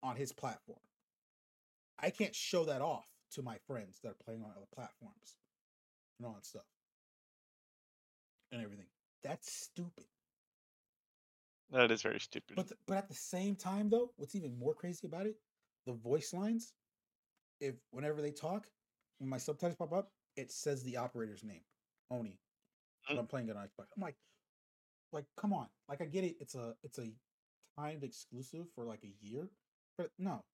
[0.03, 0.81] on his platform.
[1.99, 5.37] I can't show that off to my friends that are playing on other platforms
[6.19, 6.65] and all that stuff
[8.53, 8.87] and everything.
[9.23, 10.07] That's stupid.
[11.71, 12.57] That is very stupid.
[12.57, 15.37] But th- but at the same time, though, what's even more crazy about it,
[15.87, 16.73] the voice lines,
[17.61, 18.67] if whenever they talk,
[19.19, 21.63] when my subtitles pop up, it says the operator's name,
[22.11, 22.39] Oni.
[23.07, 23.19] But Mm.
[23.21, 23.87] I'm playing it on Xbox.
[23.97, 24.17] I'm like,
[25.13, 25.67] like, come on.
[25.89, 26.37] Like, I get it.
[26.41, 27.11] It's a it's a
[27.79, 29.49] timed exclusive for like a year,
[29.97, 30.45] but no.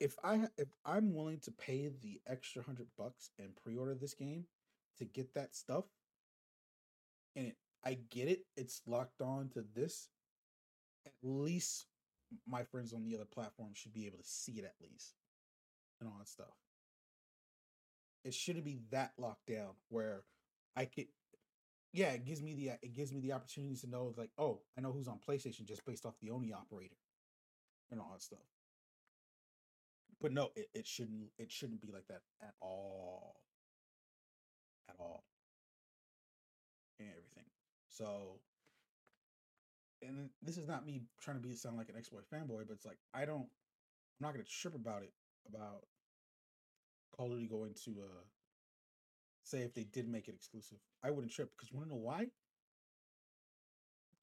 [0.00, 4.44] If I if I'm willing to pay the extra hundred bucks and pre-order this game
[4.98, 5.84] to get that stuff,
[7.36, 10.08] and it, I get it, it's locked on to this.
[11.06, 11.86] At least
[12.46, 15.14] my friends on the other platform should be able to see it at least,
[16.00, 16.56] and all that stuff.
[18.24, 20.24] It shouldn't be that locked down where
[20.76, 21.06] I could.
[21.94, 24.80] Yeah, it gives me the it gives me the opportunities to know like, oh, I
[24.80, 26.96] know who's on PlayStation just based off the Oni operator,
[27.92, 28.40] and all that stuff.
[30.20, 33.36] But no, it, it shouldn't it shouldn't be like that at all.
[34.88, 35.22] At all.
[36.98, 37.44] And everything.
[37.88, 38.40] So
[40.02, 42.86] and this is not me trying to be sound like an exploit fanboy, but it's
[42.86, 45.12] like I don't I'm not gonna trip about it
[45.48, 45.84] about
[47.16, 48.22] Call of Duty going to uh
[49.44, 50.78] say if they did make it exclusive.
[51.02, 52.26] I wouldn't trip because you wanna know why?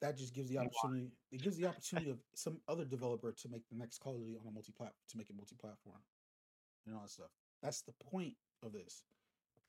[0.02, 3.68] That just gives the opportunity it gives the opportunity of some other developer to make
[3.70, 6.02] the next Call of Duty on a multi plat to make it multi platform
[6.86, 7.30] and all that stuff.
[7.62, 9.04] That's the point of this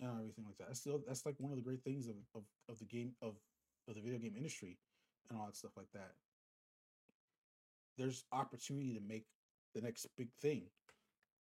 [0.00, 0.68] and everything like that.
[0.68, 3.34] That's still that's like one of the great things of, of, of the game of
[3.88, 4.78] of the video game industry
[5.28, 6.12] and all that stuff like that.
[7.98, 9.26] There's opportunity to make
[9.74, 10.62] the next big thing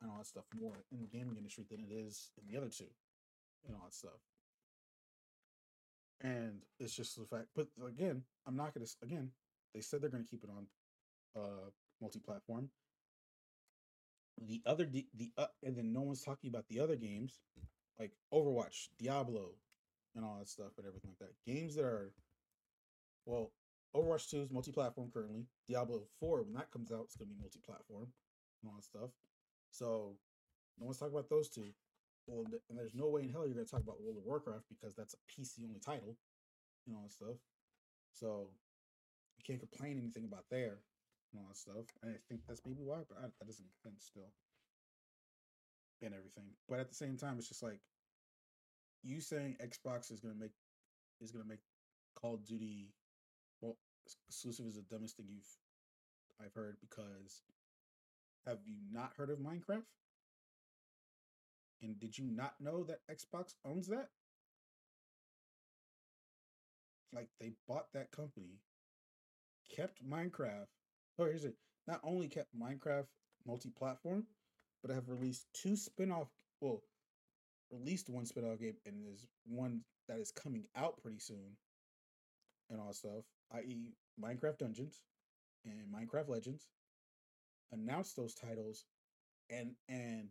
[0.02, 2.68] and all that stuff more in the gaming industry than it is in the other
[2.68, 2.90] two
[3.66, 4.20] and all that stuff.
[6.20, 9.30] And it's just the fact, but again, I'm not gonna again.
[9.74, 10.66] They said they're gonna keep it on
[11.36, 12.70] uh multi-platform.
[14.46, 17.40] The other the, the uh, and then no one's talking about the other games
[17.98, 19.50] like Overwatch, Diablo,
[20.14, 21.52] and all that stuff and everything like that.
[21.52, 22.12] Games that are
[23.26, 23.52] well,
[23.94, 25.46] Overwatch 2 is multi-platform currently.
[25.68, 28.08] Diablo 4, when that comes out, it's gonna be multi-platform
[28.62, 29.10] and all that stuff.
[29.70, 30.16] So
[30.78, 31.72] no one's talking about those two.
[32.26, 34.94] Well, and there's no way in hell you're gonna talk about World of Warcraft because
[34.94, 36.16] that's a PC only title
[36.86, 37.38] you know, and stuff.
[38.12, 38.48] So
[39.38, 40.82] you can't complain anything about there
[41.32, 41.86] and all that stuff.
[42.02, 44.30] And I think that's maybe why, but I, that doesn't make sense still
[46.02, 46.50] and everything.
[46.68, 47.80] But at the same time, it's just like
[49.02, 50.52] you saying Xbox is gonna make
[51.20, 51.62] is gonna make
[52.14, 52.90] Call of Duty
[53.60, 53.76] well
[54.28, 55.46] exclusive is the dumbest thing you've
[56.44, 57.42] I've heard because
[58.46, 59.86] have you not heard of Minecraft?
[61.82, 64.08] And did you not know that Xbox owns that?
[67.12, 68.60] Like they bought that company,
[69.74, 70.68] kept Minecraft.
[71.18, 71.56] Oh, here's it.
[71.86, 73.06] Not only kept Minecraft
[73.46, 74.24] multi-platform,
[74.82, 76.28] but have released two spin-off
[76.60, 76.82] well,
[77.70, 81.56] released one spin-off game and there's one that is coming out pretty soon
[82.70, 83.24] and all stuff,
[83.54, 83.94] i.e.
[84.22, 85.02] Minecraft Dungeons
[85.64, 86.68] and Minecraft Legends.
[87.72, 88.84] Announced those titles
[89.50, 90.28] and and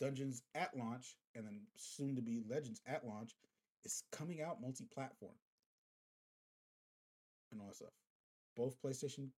[0.00, 3.34] Dungeons at launch and then soon to be Legends at launch,
[3.84, 5.34] is coming out multi-platform
[7.52, 7.92] and all that stuff.
[8.56, 9.28] Both PlayStation,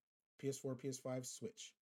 [0.41, 1.73] PS4, PS5, Switch.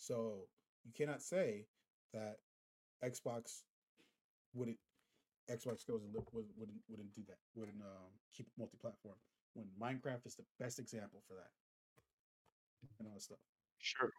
[0.00, 0.48] So
[0.84, 1.66] you cannot say
[2.12, 2.36] that
[3.04, 3.62] Xbox
[4.54, 4.78] wouldn't
[5.50, 7.38] Xbox goes and wouldn't wouldn't, do that.
[7.54, 9.16] Wouldn't um, keep multi-platform
[9.54, 11.50] when Minecraft is the best example for that
[12.98, 13.38] and all that stuff.
[13.78, 14.10] Sure.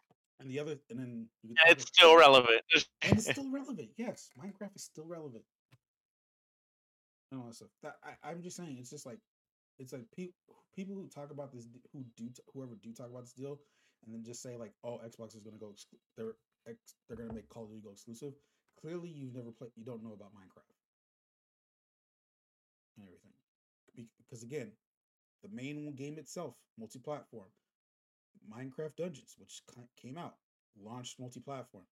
[0.42, 2.62] And the other, and then you can Yeah, it's still relevant.
[3.02, 3.90] and it's still relevant.
[3.96, 5.44] Yes, Minecraft is still relevant.
[7.30, 7.68] And all that stuff.
[7.84, 9.18] That I, I'm just saying, it's just like,
[9.78, 10.34] it's like people
[10.74, 13.60] people who talk about this, who do whoever do talk about this deal,
[14.04, 15.72] and then just say like, oh, Xbox is gonna go,
[16.16, 16.34] they're
[16.66, 16.76] ex,
[17.08, 18.34] they're gonna make Call of Duty go exclusive.
[18.80, 20.74] Clearly, you've never played, you don't know about Minecraft
[22.96, 24.72] and everything, because again,
[25.44, 27.46] the main game itself, multi-platform,
[28.50, 29.62] Minecraft Dungeons, which
[30.00, 30.34] came out,
[30.80, 31.84] launched multi-platform.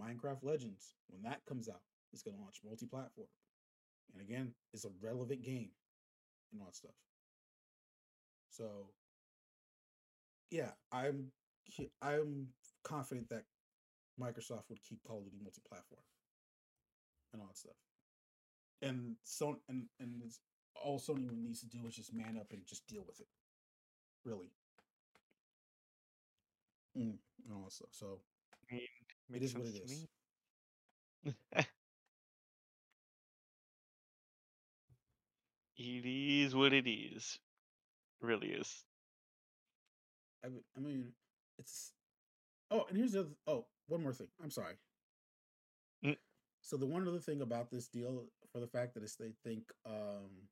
[0.00, 3.28] Minecraft Legends, when that comes out, is going to launch multi-platform.
[4.12, 5.70] And again, it's a relevant game
[6.52, 6.94] and all that stuff.
[8.50, 8.90] So,
[10.50, 11.30] yeah, I'm
[12.00, 12.48] I'm
[12.82, 13.44] confident that
[14.20, 16.02] Microsoft would keep Call of Duty multi-platform
[17.32, 17.76] and all that stuff.
[18.80, 20.22] And so and and
[20.82, 23.26] all Sony needs to do is just man up and just deal with it.
[24.24, 24.52] Really.
[26.98, 27.90] Mm, and all that stuff.
[27.92, 28.20] So
[28.70, 28.82] I mean,
[29.30, 30.06] it what it is.
[35.78, 37.38] It is what it is.
[38.20, 38.84] Really is.
[40.44, 41.12] I mean, I mean,
[41.58, 41.92] it's.
[42.70, 43.30] Oh, and here's the other.
[43.46, 44.28] Oh, one more thing.
[44.42, 44.74] I'm sorry.
[46.04, 46.16] Mm.
[46.62, 49.64] So the one other thing about this deal, for the fact that it's they think
[49.86, 50.48] um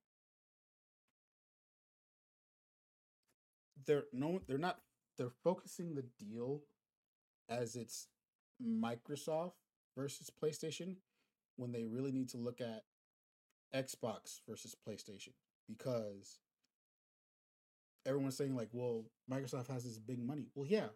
[3.87, 4.79] they're no, they're not.
[5.17, 6.63] They're focusing the deal
[7.49, 8.09] as it's
[8.63, 9.53] Microsoft
[9.97, 10.97] versus PlayStation,
[11.57, 12.85] when they really need to look at
[13.75, 15.33] Xbox versus PlayStation
[15.69, 16.41] because
[18.07, 20.49] everyone's saying like, well, Microsoft has this big money.
[20.55, 20.89] Well, yeah,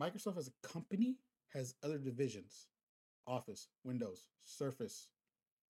[0.00, 1.16] Microsoft as a company
[1.52, 2.66] has other divisions,
[3.26, 5.08] Office, Windows, Surface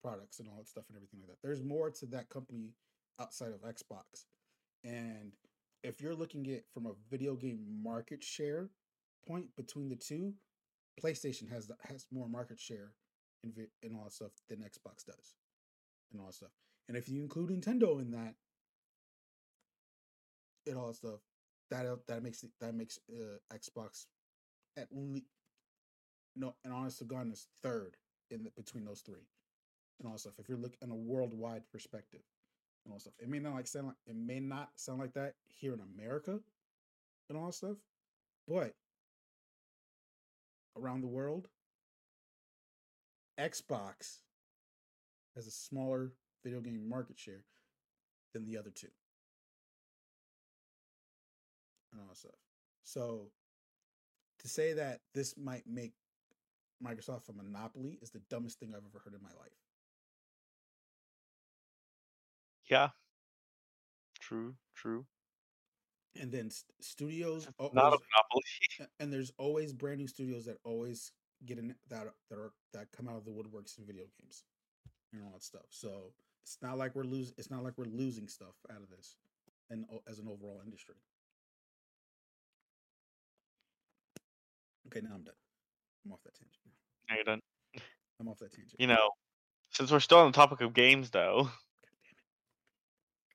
[0.03, 1.43] products, and all that stuff and everything like that.
[1.43, 2.75] There's more to that company
[3.21, 4.27] outside of Xbox,
[4.85, 5.33] and
[5.83, 8.71] if you're looking at from a video game market share
[9.27, 10.35] point between the two,
[11.03, 12.93] PlayStation has the, has more market share
[13.43, 15.35] in vi- in all that stuff than Xbox does,
[16.11, 16.51] and all that stuff.
[16.89, 18.35] And if you include Nintendo in that,
[20.67, 21.21] and all that stuff,
[21.71, 24.07] that that makes that makes uh, Xbox
[24.77, 25.27] at least
[26.37, 27.97] no, and honest to goodness, third
[28.31, 29.27] in the, between those three,
[29.99, 30.35] and all that stuff.
[30.39, 32.23] If you're looking on a worldwide perspective,
[32.85, 35.35] and all stuff, it may not like sound like it may not sound like that
[35.47, 36.39] here in America,
[37.29, 37.77] and all that stuff,
[38.49, 38.75] but
[40.77, 41.49] around the world,
[43.39, 44.21] Xbox
[45.35, 46.13] has a smaller
[46.45, 47.45] video game market share
[48.33, 48.89] than the other two.
[51.93, 52.33] And all stuff.
[52.85, 53.31] So
[54.41, 55.93] to say that this might make
[56.85, 59.53] Microsoft a monopoly is the dumbest thing I've ever heard in my life.
[62.71, 62.89] Yeah.
[64.21, 64.55] True.
[64.75, 65.07] True.
[66.21, 68.89] And then st- studios, oh, not a monopoly.
[69.01, 71.13] and there's always brand new studios that always
[71.47, 74.45] get in that that are that come out of the woodworks in video games
[75.13, 75.67] and all that stuff.
[75.71, 76.13] So
[76.45, 77.35] it's not like we're losing.
[77.39, 79.17] It's not like we're losing stuff out of this,
[79.71, 80.97] and as an overall industry.
[84.89, 85.35] Okay, now I'm done.
[86.05, 86.59] I'm off that tangent.
[87.09, 87.15] Now.
[87.15, 87.41] You're done.
[88.21, 88.75] I'm off that tangent.
[88.79, 89.11] You know,
[89.71, 91.53] since we're still on the topic of games, though, God damn it!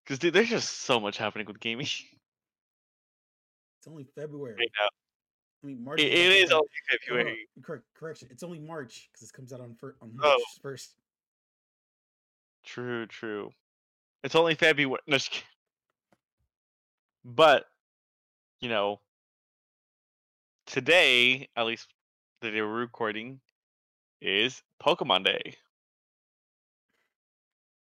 [0.07, 1.85] Because dude, there's just so much happening with gaming
[3.79, 4.55] It's only February.
[4.57, 4.87] right now.
[5.63, 5.99] I mean March.
[5.99, 7.47] It, is it is only oh, February.
[7.61, 7.83] Correct.
[7.93, 8.27] Correction.
[8.31, 10.29] It's only March because it comes out on fir- on Oh.
[10.29, 10.95] March first.
[12.63, 13.51] True, true.
[14.23, 14.99] It's only February.
[15.07, 15.17] No.
[17.23, 17.65] But,
[18.61, 18.99] you know,
[20.65, 21.87] today, at least
[22.41, 23.39] the day we're recording,
[24.21, 25.55] is Pokemon Day.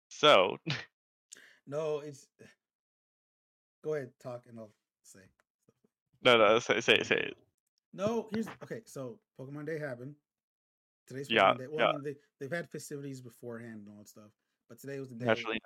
[0.09, 0.57] So,
[1.67, 2.27] No, it's.
[3.83, 4.71] Go ahead, talk, and I'll
[5.03, 5.19] say.
[6.23, 7.37] no, no, say, say, say it.
[7.93, 8.81] No, here's okay.
[8.85, 10.15] So Pokemon Day happened.
[11.07, 11.67] Today's Pokemon Yeah, Day.
[11.69, 11.89] Well, yeah.
[11.89, 14.31] I mean, they they've had festivities beforehand and all that stuff,
[14.69, 15.25] but today was the day.
[15.25, 15.59] Naturally,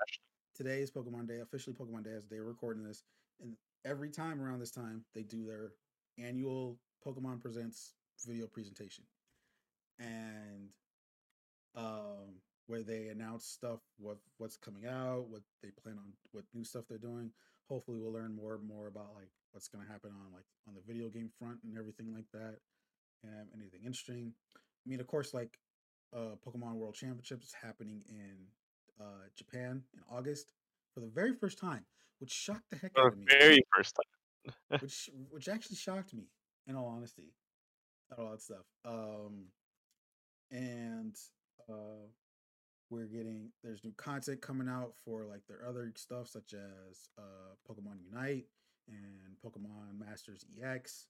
[0.54, 3.04] Today is Pokemon Day, officially Pokemon Day as they were recording this,
[3.42, 5.72] and every time around this time they do their
[6.20, 7.94] annual Pokemon Presents
[8.26, 9.06] video presentation,
[10.00, 10.70] and
[11.76, 12.36] um,
[12.72, 16.86] where they announce stuff, what what's coming out, what they plan on, what new stuff
[16.88, 17.30] they're doing.
[17.68, 20.74] Hopefully, we'll learn more and more about like what's going to happen on like on
[20.74, 22.60] the video game front and everything like that,
[23.24, 24.32] and anything interesting.
[24.56, 25.60] I mean, of course, like
[26.16, 28.38] uh, Pokemon World Championships happening in
[29.02, 30.54] uh, Japan in August
[30.94, 31.84] for the very first time,
[32.20, 34.54] which shocked the heck for out of me very first time.
[34.82, 36.24] which which actually shocked me
[36.68, 37.34] in all honesty
[38.18, 39.46] all that stuff um
[40.52, 41.16] and
[41.70, 42.08] uh
[42.92, 47.56] we're getting there's new content coming out for like their other stuff such as uh
[47.68, 48.46] pokemon unite
[48.88, 51.08] and pokemon masters ex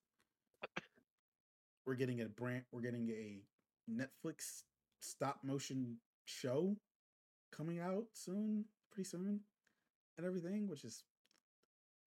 [1.86, 3.42] we're getting a brand we're getting a
[3.92, 4.62] netflix
[5.02, 6.78] stop motion show
[7.52, 9.40] coming out soon pretty soon
[10.18, 11.04] and everything which is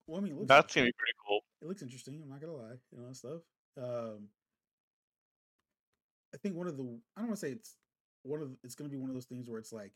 [0.07, 1.39] well i mean it looks That's gonna be pretty cool.
[1.61, 2.21] it looks interesting.
[2.23, 3.41] I'm not gonna lie, you know, stuff.
[3.77, 4.29] Um,
[6.33, 7.75] I think one of the I don't want to say it's
[8.25, 9.93] one of it's gonna be one of those things where it's like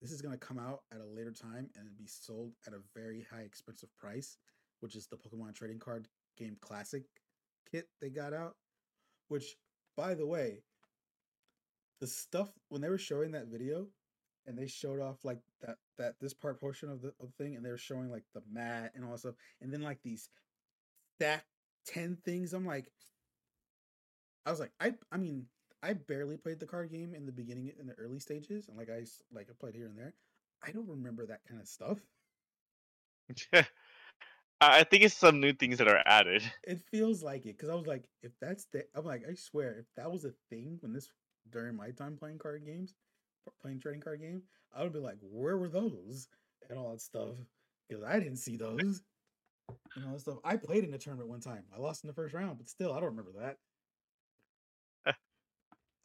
[0.00, 3.26] this is gonna come out at a later time and be sold at a very
[3.30, 4.36] high expensive price,
[4.80, 7.02] which is the Pokemon Trading Card Game Classic
[7.70, 8.56] kit they got out.
[9.28, 9.56] Which,
[9.96, 10.62] by the way,
[12.00, 13.86] the stuff when they were showing that video
[14.46, 17.64] and they showed off like that that this part portion of the, of thing and
[17.64, 20.28] they were showing like the mat and all that stuff and then like these
[21.16, 21.44] stack
[21.86, 22.90] 10 things i'm like
[24.44, 25.46] i was like i i mean
[25.82, 28.90] i barely played the card game in the beginning in the early stages and like
[28.90, 30.14] i like i played here and there.
[30.64, 31.98] I don't remember that kind of stuff.
[33.52, 33.64] I
[34.60, 36.42] I think it's some new things that are added.
[36.64, 39.76] it feels like it because i was like if that's the i'm like i swear
[39.80, 41.08] if that was a thing when this
[41.50, 42.94] during my time playing card games
[43.60, 46.28] playing trading card game i would be like where were those
[46.68, 47.34] and all that stuff
[47.88, 49.02] because i didn't see those
[49.96, 50.38] and all that stuff.
[50.44, 51.64] I played in a tournament one time.
[51.74, 53.56] I lost in the first round but still i don't remember that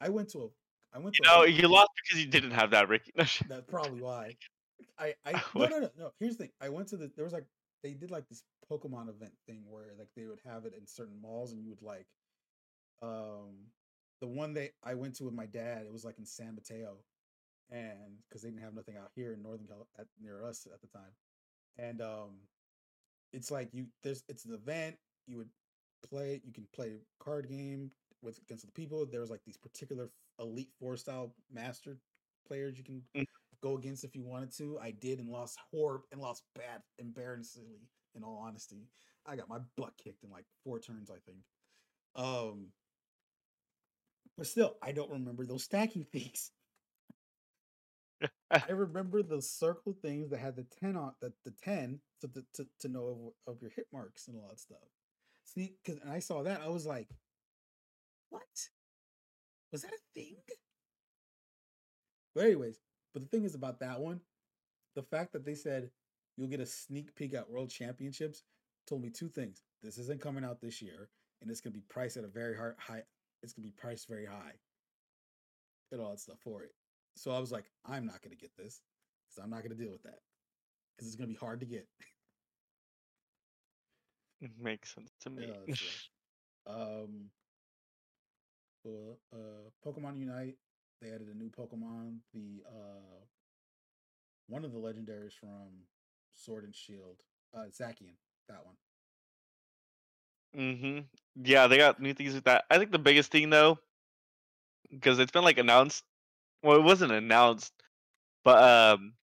[0.00, 2.70] i went to a i went You a- know, you lost because you didn't have
[2.70, 3.12] that, Ricky.
[3.16, 4.36] That's probably why.
[4.98, 6.10] I I no no no no.
[6.20, 6.52] Here's the thing.
[6.60, 7.46] I went to the there was like
[7.82, 11.20] they did like this Pokemon event thing where like they would have it in certain
[11.20, 12.06] malls and you would like
[13.02, 13.54] um
[14.20, 15.82] the one they I went to with my dad.
[15.86, 16.96] It was like in San Mateo,
[17.70, 20.80] and because they didn't have nothing out here in Northern Cal at, near us at
[20.80, 21.12] the time,
[21.78, 22.30] and um
[23.32, 24.96] it's like you there's it's an event
[25.26, 25.50] you would
[26.08, 27.90] play you can play card game
[28.22, 30.10] with against the people there was like these particular
[30.40, 31.98] elite four style master
[32.46, 33.26] players you can Mm.
[33.62, 37.88] go against if you wanted to i did and lost horrib and lost bad embarrassingly
[38.14, 38.88] in all honesty
[39.26, 41.38] i got my butt kicked in like four turns i think
[42.16, 42.68] um
[44.38, 46.50] but still i don't remember those stacking things
[48.50, 52.44] I remember the circle things that had the 10 on the, the 10 to, to,
[52.54, 54.78] to, to know of, of your hit marks and all that stuff.
[55.44, 57.08] See, because and I saw that, I was like,
[58.30, 58.42] what?
[59.72, 60.36] Was that a thing?
[62.34, 62.80] But, anyways,
[63.12, 64.20] but the thing is about that one,
[64.94, 65.90] the fact that they said
[66.36, 68.44] you'll get a sneak peek at World Championships
[68.86, 69.62] told me two things.
[69.82, 71.08] This isn't coming out this year,
[71.40, 73.02] and it's going to be priced at a very high,
[73.42, 74.54] it's going to be priced very high
[75.92, 76.70] and all that stuff for it.
[77.16, 78.80] So I was like, I'm not going to get this
[79.28, 80.20] because I'm not going to deal with that
[80.96, 81.86] because it's going to be hard to get.
[84.40, 85.46] It makes sense to me.
[85.66, 86.08] Yeah, right.
[86.66, 87.30] um,
[88.84, 90.56] well, uh, Pokemon Unite,
[91.00, 92.18] they added a new Pokemon.
[92.32, 93.24] The uh,
[94.48, 95.84] one of the legendaries from
[96.34, 97.22] Sword and Shield.
[97.54, 98.14] Uh, Zacian,
[98.48, 98.74] that one.
[100.54, 101.00] hmm
[101.42, 102.64] Yeah, they got new things with that.
[102.70, 103.78] I think the biggest thing though,
[104.90, 106.04] because it's been like announced.
[106.62, 107.72] Well, it wasn't announced,
[108.44, 109.14] but um,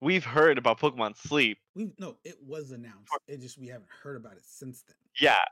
[0.00, 1.58] we've heard about Pokemon Sleep.
[1.74, 3.12] We no, it was announced.
[3.26, 4.96] It just we haven't heard about it since then.
[5.20, 5.44] Yeah,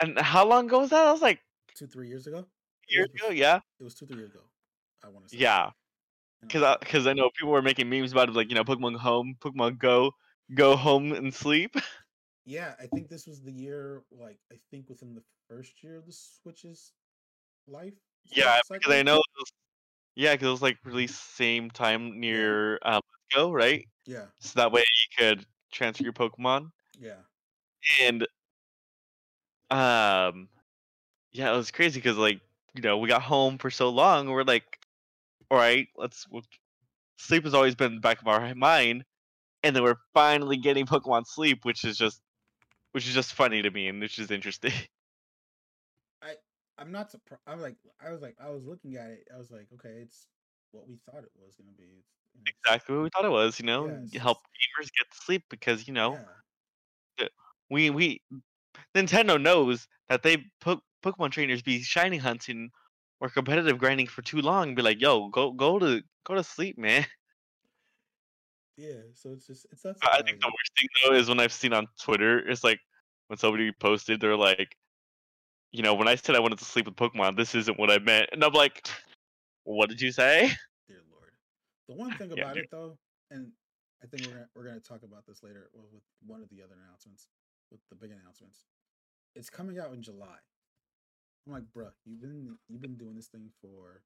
[0.00, 1.06] and how long ago was that?
[1.06, 1.40] I was like
[1.74, 2.46] Two, three years ago.
[2.88, 3.30] Years ago.
[3.30, 4.44] Yeah, It was two, three years ago.
[5.02, 5.38] I want to say.
[5.38, 5.70] yeah.
[6.42, 8.96] Because I, cause I know people were making memes about it, like you know, Pokemon
[8.98, 10.12] Home, Pokemon Go,
[10.54, 11.74] go home and sleep.
[12.44, 14.04] yeah, I think this was the year.
[14.10, 16.92] Like, I think within the first year of the Switch's
[17.66, 17.94] life.
[18.32, 19.16] yeah, because I know.
[19.16, 19.52] It was,
[20.16, 23.00] yeah, because it was like released same time near um,
[23.34, 23.86] Go, right?
[24.06, 26.70] Yeah, So that way you could transfer your Pokemon.
[26.98, 27.22] yeah,
[28.00, 28.26] and
[29.70, 30.48] um
[31.32, 32.40] yeah it was crazy because like
[32.76, 34.78] you know we got home for so long we're like
[35.50, 36.42] all right let's we'll,
[37.18, 39.04] sleep has always been in the back of our mind
[39.62, 42.22] and then we're finally getting pokemon sleep which is just
[42.92, 44.72] which is just funny to me and which is interesting
[46.22, 46.36] I
[46.78, 47.42] I'm not surprised.
[47.46, 49.28] I'm like, I was like, I was looking at it.
[49.32, 50.28] I was like, okay, it's
[50.70, 51.84] what we thought it was gonna be.
[52.00, 55.44] It's, it's- exactly what we thought it was you know Yeah, help gamers get sleep
[55.50, 56.20] because you know
[57.18, 57.28] Yeah,
[57.70, 58.22] we we
[58.96, 62.70] nintendo knows that they put pokemon trainers be shiny hunting
[63.20, 66.42] or competitive grinding for too long and be like yo go go to go to
[66.42, 67.04] sleep man
[68.76, 68.92] yeah.
[69.14, 69.96] So it's just it's not.
[70.02, 72.78] I think the worst thing though is when I've seen on Twitter, it's like
[73.28, 74.76] when somebody posted, they're like,
[75.72, 77.98] you know, when I said I wanted to sleep with Pokemon, this isn't what I
[77.98, 78.88] meant, and I'm like,
[79.64, 80.50] what did you say?
[80.88, 81.32] Dear Lord.
[81.88, 82.64] The one thing about dude.
[82.64, 82.98] it though,
[83.30, 83.50] and
[84.02, 86.74] I think we're gonna we're gonna talk about this later with one of the other
[86.86, 87.28] announcements,
[87.70, 88.64] with the big announcements.
[89.34, 90.36] It's coming out in July.
[91.46, 94.02] I'm like, bruh, you've been you've been doing this thing for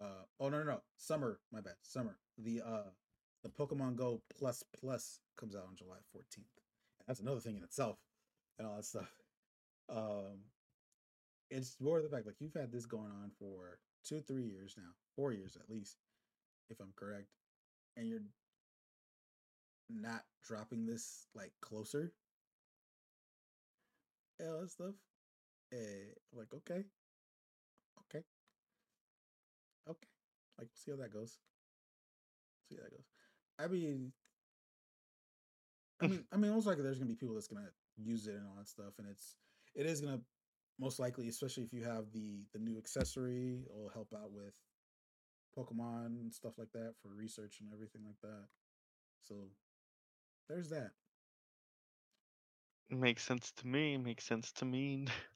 [0.00, 1.74] uh oh no no no summer, my bad.
[1.82, 2.16] Summer.
[2.38, 2.90] The uh
[3.42, 6.44] the Pokemon Go Plus Plus comes out on July 14th.
[7.06, 7.98] That's another thing in itself
[8.58, 9.12] and all that stuff.
[9.90, 10.44] Um
[11.50, 14.90] it's more the fact like you've had this going on for two, three years now,
[15.14, 15.96] four years at least,
[16.70, 17.28] if I'm correct,
[17.96, 18.22] and you're
[19.90, 22.12] not dropping this like closer.
[24.40, 24.94] all that stuff.
[25.72, 26.84] Eh, like okay,
[28.00, 28.22] okay,
[29.88, 30.08] okay.
[30.58, 31.38] Like see how that goes.
[32.68, 33.06] See how that goes.
[33.58, 34.12] I mean,
[36.00, 38.46] I mean, I mean, most likely there's gonna be people that's gonna use it and
[38.46, 39.36] all that stuff, and it's
[39.74, 40.20] it is gonna
[40.78, 44.54] most likely, especially if you have the the new accessory, it'll help out with
[45.56, 48.46] Pokemon and stuff like that for research and everything like that.
[49.24, 49.34] So
[50.48, 50.92] there's that.
[52.90, 53.96] Makes sense to me.
[53.98, 55.08] Makes sense to me.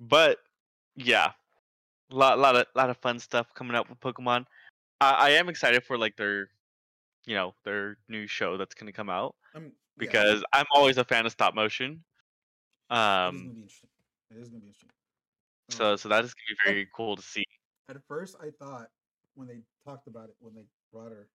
[0.00, 0.38] But
[0.96, 1.32] yeah,
[2.10, 4.46] lot lot of lot of fun stuff coming up with Pokemon.
[5.00, 6.48] I, I am excited for like their,
[7.26, 11.26] you know, their new show that's gonna come out I'm because I'm always a fan
[11.26, 12.04] of stop motion.
[12.90, 13.90] it is gonna Um, be interesting.
[14.30, 14.90] It is gonna be interesting.
[15.70, 17.44] Um, so so that is gonna be very cool to see.
[17.88, 18.88] At first, I thought
[19.34, 21.28] when they talked about it, when they brought her,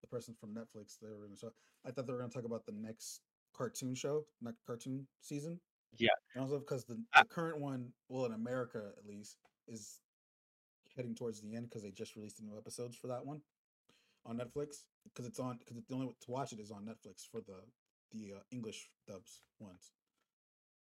[0.00, 1.52] the person from Netflix, they were to show.
[1.84, 3.20] I thought they were going to talk about the next
[3.52, 5.60] cartoon show, next cartoon season.
[5.98, 6.08] Yeah.
[6.34, 9.36] and also because the, the current one, well, in America at least,
[9.68, 10.00] is
[10.96, 13.40] heading towards the end because they just released the new episodes for that one
[14.26, 14.84] on Netflix.
[15.04, 17.60] Because it's on, because the only way to watch it is on Netflix for the
[18.12, 19.92] the uh, English dubs ones.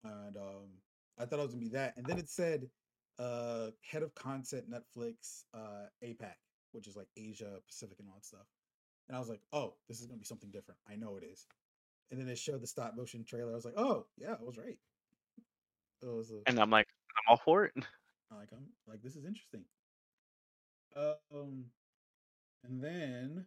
[0.05, 0.69] And um,
[1.19, 2.69] I thought it was gonna be that, and then it said
[3.19, 6.35] uh head of content netflix uh apac
[6.73, 8.47] which is like asia pacific and all that stuff
[9.09, 11.47] and i was like oh this is gonna be something different i know it is
[12.11, 14.59] and then they showed the stop motion trailer i was like oh yeah i was
[14.59, 14.79] right
[16.03, 16.87] was And I'm like,
[17.17, 17.75] I'm all for it.
[18.31, 19.65] like i'm like this is interesting
[20.97, 21.71] um
[22.65, 23.47] and then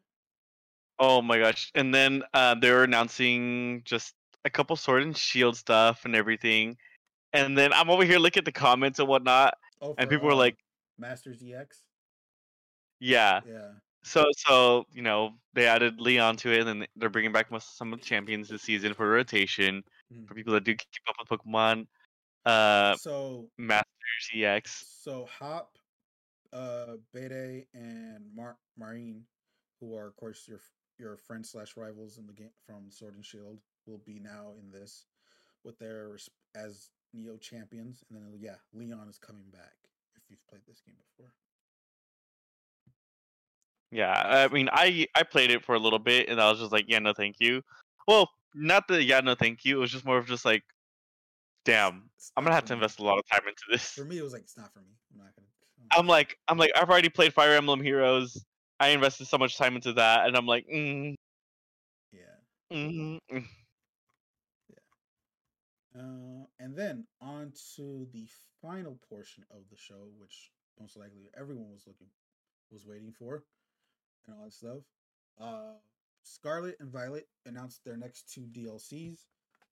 [0.99, 1.71] Oh my gosh.
[1.75, 6.77] And then uh, they were announcing just a couple sword and shield stuff and everything.
[7.33, 9.55] And then I'm over here looking at the comments and whatnot.
[9.81, 10.57] oh And people were uh, like,
[10.97, 11.83] masters ex
[12.99, 13.41] yeah.
[13.45, 13.71] yeah
[14.03, 17.99] So, so you know, they added Leon to it, and they're bringing back some of
[17.99, 20.27] the champions this season for rotation Mhm.
[20.27, 21.87] for people that do keep up with Pokemon.
[22.49, 24.85] Uh, so Masters EX.
[25.03, 25.77] So Hop,
[26.53, 29.23] uh, Bede, and Mar- Marnie,
[29.79, 30.59] who are of course your
[30.97, 34.71] your friends slash rivals in the game from Sword and Shield, will be now in
[34.71, 35.05] this
[35.63, 36.17] with their
[36.55, 39.75] as Neo champions, and then yeah, Leon is coming back.
[40.15, 41.31] If you've played this game before,
[43.91, 46.71] Yeah, I mean, I I played it for a little bit, and I was just
[46.71, 47.61] like, yeah, no, thank you.
[48.07, 49.77] Well, not the yeah, no, thank you.
[49.77, 50.63] It was just more of just like,
[51.65, 53.91] damn, I'm gonna have to invest a lot of time into this.
[53.91, 54.95] For me, it was like it's not for me.
[55.11, 55.47] I'm not gonna.
[55.91, 58.43] I'm like, I'm like, I've already played Fire Emblem Heroes.
[58.79, 61.15] I invested so much time into that, and I'm like, mm,
[62.71, 63.19] Mhm.
[63.31, 63.45] Mm.
[65.95, 68.27] Uh, and then on to the
[68.61, 72.07] final portion of the show, which most likely everyone was looking
[72.71, 73.43] was waiting for,
[74.27, 74.83] and all that stuff.
[75.39, 75.73] Uh,
[76.23, 79.25] Scarlet and Violet announced their next two DLCs.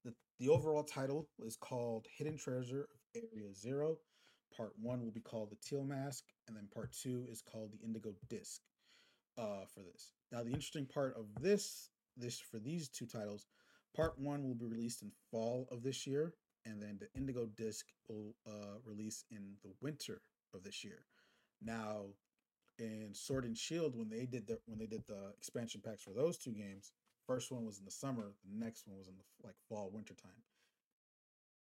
[0.08, 3.98] The, the overall title is called Hidden Treasure of Area Zero.
[4.56, 7.86] Part one will be called the Teal Mask, and then part two is called the
[7.86, 8.62] Indigo Disc.
[9.38, 10.14] Uh, for this.
[10.32, 13.46] Now, the interesting part of this, this for these two titles,
[13.96, 16.34] part one will be released in fall of this year,
[16.66, 20.22] and then the Indigo Disc will uh, release in the winter
[20.56, 21.06] of this year.
[21.62, 22.06] Now,
[22.80, 26.14] in Sword and Shield, when they did the when they did the expansion packs for
[26.16, 26.92] those two games,
[27.28, 30.16] first one was in the summer, the next one was in the like fall winter
[30.16, 30.44] time.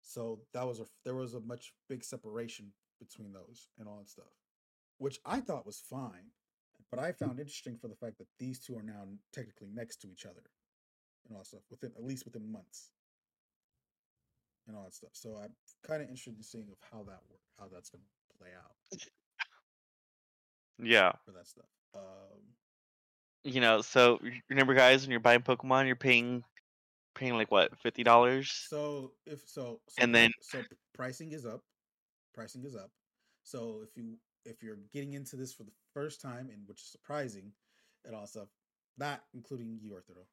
[0.01, 4.09] So that was a there was a much big separation between those and all that
[4.09, 4.33] stuff,
[4.97, 6.31] which I thought was fine,
[6.91, 10.11] but I found interesting for the fact that these two are now technically next to
[10.11, 10.43] each other
[11.25, 12.91] and all that stuff within at least within months
[14.67, 15.11] and all that stuff.
[15.13, 15.53] So I'm
[15.88, 18.75] kind of interested in seeing of how that work, how that's going to play out
[20.83, 21.13] Yeah.
[21.25, 21.69] for that stuff.
[21.95, 22.41] Um,
[23.43, 24.19] You know, so
[24.49, 26.43] remember, guys, when you're buying Pokemon, you're paying
[27.15, 30.61] paying like what fifty dollars, so if so, so and then so
[30.93, 31.61] pricing is up,
[32.34, 32.91] pricing is up.
[33.43, 34.15] So if you
[34.45, 37.51] if you're getting into this for the first time and which is surprising
[38.05, 38.47] and all that stuff,
[38.97, 40.26] not including you, Arturo,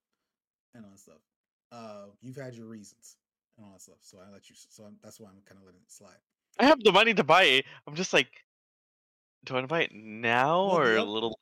[0.75, 1.21] and all that stuff,
[1.73, 3.17] uh, you've had your reasons
[3.57, 3.99] and all that stuff.
[4.03, 4.57] So I let you.
[4.57, 6.17] So I'm, that's why I'm kind of letting it slide.
[6.59, 7.65] I have the money to buy it.
[7.87, 8.29] I'm just like,
[9.45, 11.39] do I want to buy it now Well, or a little little?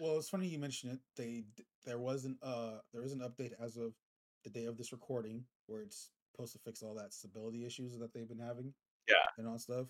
[0.00, 0.98] Well, it's funny you mention it.
[1.16, 1.44] They
[1.84, 3.92] there wasn't uh there is an update as of
[4.44, 8.12] the day of this recording where it's supposed to fix all that stability issues that
[8.12, 8.72] they've been having
[9.08, 9.14] Yeah.
[9.38, 9.86] and all stuff.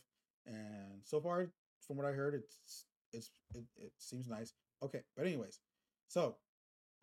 [0.46, 1.50] And so far,
[1.86, 4.54] from what I heard, it's it's it, it seems nice.
[4.82, 5.60] Okay, but anyways,
[6.08, 6.36] so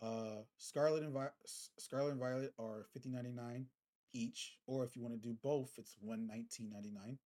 [0.01, 1.29] uh Scarlet and Vi-
[1.79, 3.65] Scarlet and Violet are fifty ninety nine
[4.13, 7.17] each, or if you want to do both, it's one nineteen ninety nine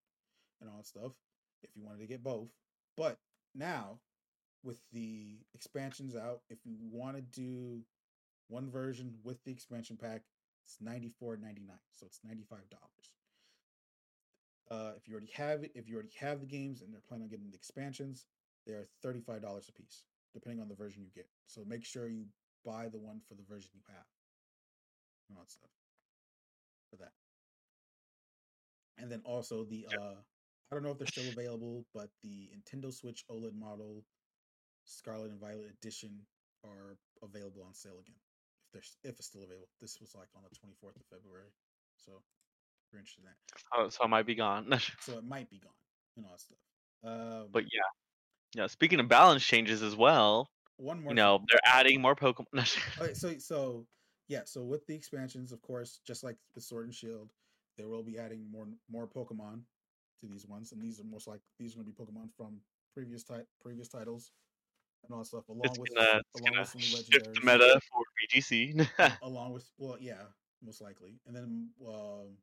[0.62, 1.12] and all that stuff.
[1.64, 2.50] If you wanted to get both,
[2.96, 3.18] but
[3.56, 4.00] now
[4.68, 7.82] with the expansions out, if you want to do
[8.50, 10.24] one version with the expansion pack,
[10.66, 13.14] it's ninety four ninety nine, so it's ninety five dollars.
[14.70, 17.24] Uh, if you already have it, if you already have the games and they're planning
[17.24, 18.26] on getting the expansions,
[18.66, 20.04] they are thirty five dollars a piece,
[20.34, 21.30] depending on the version you get.
[21.48, 22.26] So make sure you
[22.66, 24.06] buy the one for the version you have.
[25.30, 25.72] And all that stuff
[26.90, 27.14] for that.
[28.98, 30.16] And then also the uh
[30.70, 34.04] I don't know if they're still available, but the Nintendo Switch OLED model
[34.88, 36.12] Scarlet and Violet edition
[36.64, 38.16] are available on sale again.
[38.66, 39.68] If they're if it's still available.
[39.82, 41.52] This was like on the 24th of February.
[41.98, 43.62] So if you're interested in that.
[43.78, 44.68] Oh, so I might be gone.
[45.02, 45.72] So it might be gone
[46.16, 46.58] and all that stuff.
[47.04, 48.68] Um but yeah, yeah.
[48.68, 51.46] Speaking of balance changes as well, one more you know, thing.
[51.52, 52.78] they're adding more Pokemon.
[53.02, 53.86] Okay, so so
[54.28, 57.30] yeah, so with the expansions, of course, just like the Sword and Shield,
[57.78, 59.62] they will be adding more more Pokemon
[60.22, 62.60] to these ones, and these are most like these are going to be Pokemon from
[62.94, 64.32] previous type previous titles
[65.04, 68.04] and all that stuff, along it's with gonna along with some shift the meta for
[68.20, 68.88] VGC.
[69.22, 70.24] along with well, yeah,
[70.64, 72.38] most likely, and then um,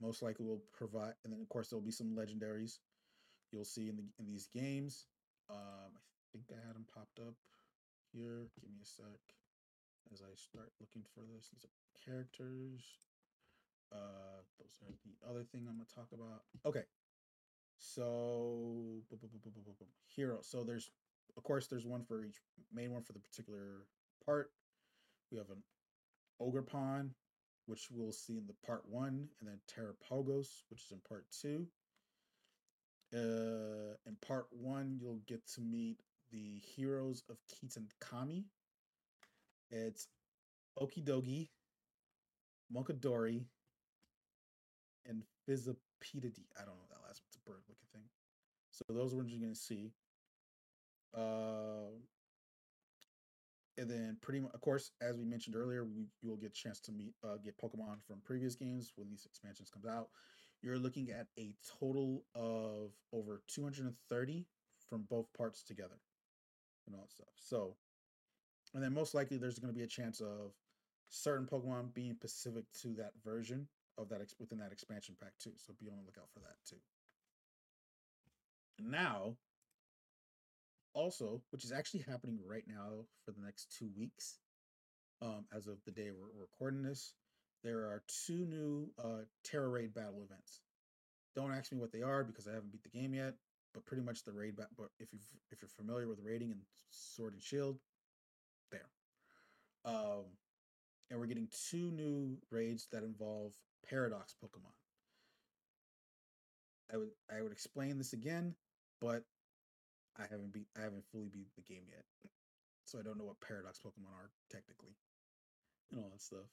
[0.00, 2.78] most likely we'll provide, and then of course there'll be some legendaries
[3.52, 5.06] you'll see in the in these games.
[5.50, 6.00] Um, I
[6.32, 7.34] think I had them popped up
[8.12, 8.48] here.
[8.60, 9.20] Give me a sec
[10.12, 11.48] as I start looking for this.
[11.52, 12.82] These are characters.
[13.92, 16.42] Uh, those are the other thing I'm gonna talk about.
[16.64, 16.84] Okay,
[17.78, 20.38] so bu- bu- bu- hero.
[20.42, 20.90] So there's,
[21.36, 22.36] of course, there's one for each
[22.72, 23.86] main one for the particular
[24.24, 24.50] part.
[25.30, 25.62] We have an
[26.40, 27.10] Ogerpon,
[27.66, 31.66] which we'll see in the part one, and then Terapagos, which is in part two.
[33.14, 35.98] Uh, in part one, you'll get to meet
[36.30, 38.44] the heroes of Keaton Kami.
[39.70, 40.08] It's
[40.78, 41.48] Okidogi,
[42.74, 43.44] Munkidori,
[45.06, 46.46] and Fezandipiti.
[46.58, 48.04] I don't know that last one's a bird looking thing.
[48.70, 49.92] So those ones you're gonna see.
[51.16, 51.92] Uh,
[53.78, 56.54] and then pretty much, of course, as we mentioned earlier, we, you will get a
[56.54, 60.08] chance to meet uh, get Pokemon from previous games when these expansions comes out.
[60.62, 64.46] You're looking at a total of over 230
[64.88, 65.98] from both parts together,
[66.86, 67.34] and all that stuff.
[67.36, 67.76] So,
[68.74, 70.52] and then most likely there's going to be a chance of
[71.08, 73.66] certain Pokemon being specific to that version
[73.98, 75.52] of that ex- within that expansion pack too.
[75.56, 76.76] So be on the lookout for that too.
[78.78, 79.36] Now,
[80.94, 84.38] also, which is actually happening right now for the next two weeks,
[85.20, 87.14] um, as of the day we're recording this,
[87.62, 90.60] there are two new uh, Tera Raid battle events.
[91.34, 93.34] Don't ask me what they are because I haven't beat the game yet.
[93.74, 95.18] But pretty much the raid, ba- but if you
[95.50, 96.60] if you're familiar with raiding and
[96.90, 97.78] Sword and Shield,
[98.70, 98.90] there.
[99.86, 100.24] Um,
[101.10, 103.54] and we're getting two new raids that involve
[103.88, 104.72] paradox Pokemon.
[106.92, 108.54] I would I would explain this again,
[109.00, 109.22] but
[110.18, 112.04] I haven't beat I haven't fully beat the game yet,
[112.84, 114.96] so I don't know what paradox Pokemon are technically,
[115.90, 116.48] and all that stuff.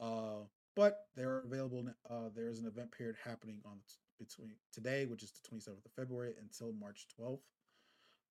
[0.00, 0.46] Uh,
[0.76, 1.84] but they're available.
[2.08, 3.78] Uh, there is an event period happening on
[4.18, 7.40] between today, which is the 27th of February, until March 12th.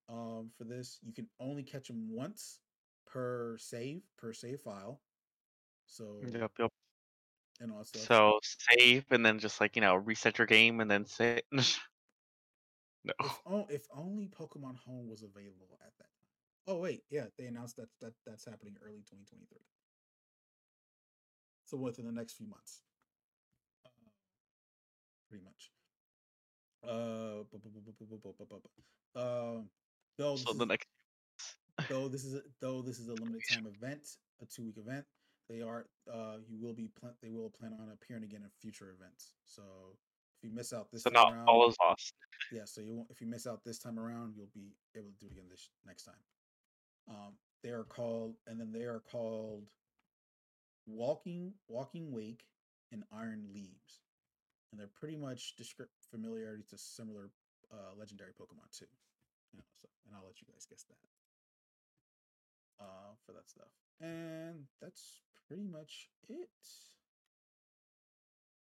[0.08, 2.60] Um, for this, you can only catch them once
[3.06, 5.02] per save per save file.
[5.86, 6.72] So Yep, yep.
[7.60, 7.84] and all.
[7.84, 11.42] So save and then just like you know reset your game and then say
[13.04, 13.14] No.
[13.24, 16.30] If, on, if only Pokemon Home was available at that time.
[16.68, 19.58] Oh wait, yeah, they announced that that that's happening early 2023.
[21.66, 22.82] So within the next few months,
[23.86, 23.90] uh,
[25.28, 25.72] pretty much.
[29.16, 29.62] Uh,
[30.18, 30.88] though so the next.
[31.90, 34.08] though this is a, though this is a limited time event,
[34.42, 35.06] a two week event.
[35.50, 38.94] They are uh, you will be pl- they will plan on appearing again in future
[38.96, 39.32] events.
[39.46, 39.64] So
[40.40, 42.14] if you miss out this so time not around, all is lost.
[42.52, 45.20] yeah, so you won't if you miss out this time around, you'll be able to
[45.20, 46.16] do it again this next time.
[47.10, 47.34] Um,
[47.64, 49.66] they are called, and then they are called
[50.88, 52.46] Walking Walking Wake
[52.92, 54.02] and Iron Leaves,
[54.72, 57.32] and they're pretty much descript familiarity to similar
[57.72, 58.86] uh, legendary Pokemon too.
[59.52, 60.98] You know, so and I'll let you guys guess that
[62.84, 66.50] uh, for that stuff, and that's pretty much it.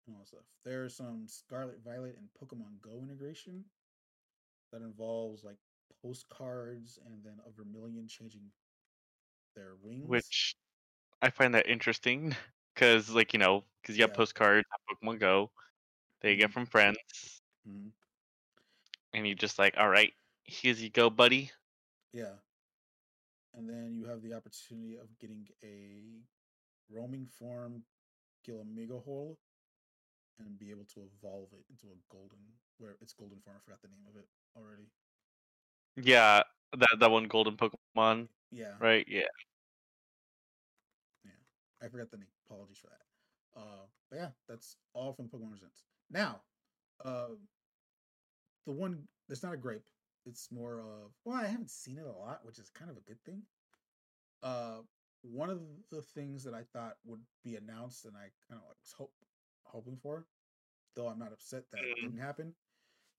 [0.06, 0.45] And all that stuff.
[0.64, 3.65] There's some Scarlet Violet and Pokemon Go integration
[4.72, 5.57] that involves like
[6.02, 8.52] postcards and then a Vivillon changing
[9.56, 10.07] their wings.
[10.07, 10.56] Which
[11.22, 12.36] I find that interesting
[12.73, 14.15] because like you know because you have Yeah.
[14.15, 15.52] postcards Pokemon Go,
[16.22, 16.53] they get Mhm.
[16.53, 17.91] from friends, Mhm.
[19.14, 20.14] and you just like all right,
[20.44, 21.52] here's you go, buddy.
[22.14, 22.36] Yeah.
[23.53, 26.22] And then you have the opportunity of getting a
[26.90, 27.84] roaming form
[28.45, 29.38] Gimmighoul
[30.40, 32.40] and be able to evolve it into a golden
[32.78, 33.58] where it's golden form.
[33.58, 34.28] I forgot the name of it
[34.58, 34.88] already.
[35.95, 36.44] Yeah,
[36.78, 38.74] that that one golden Pokemon, Yeah.
[38.80, 39.06] right?
[39.08, 39.28] Yeah.
[41.26, 41.32] Yeah.
[41.82, 42.28] I forgot the name.
[42.45, 43.60] Apologies for that.
[43.60, 45.84] Uh but yeah, that's all from Pokemon Presents.
[46.10, 46.41] Now,
[47.03, 47.30] uh
[48.66, 49.84] the one it's not a grape.
[50.26, 53.02] It's more of well, I haven't seen it a lot, which is kind of a
[53.02, 53.44] good thing.
[54.44, 54.80] Uh
[55.24, 58.94] one of the things that I thought would be announced and I kind of was
[58.98, 59.14] hope
[59.72, 60.27] hoping for,
[60.95, 62.02] though I'm not upset that it Mhm.
[62.02, 62.56] didn't happen,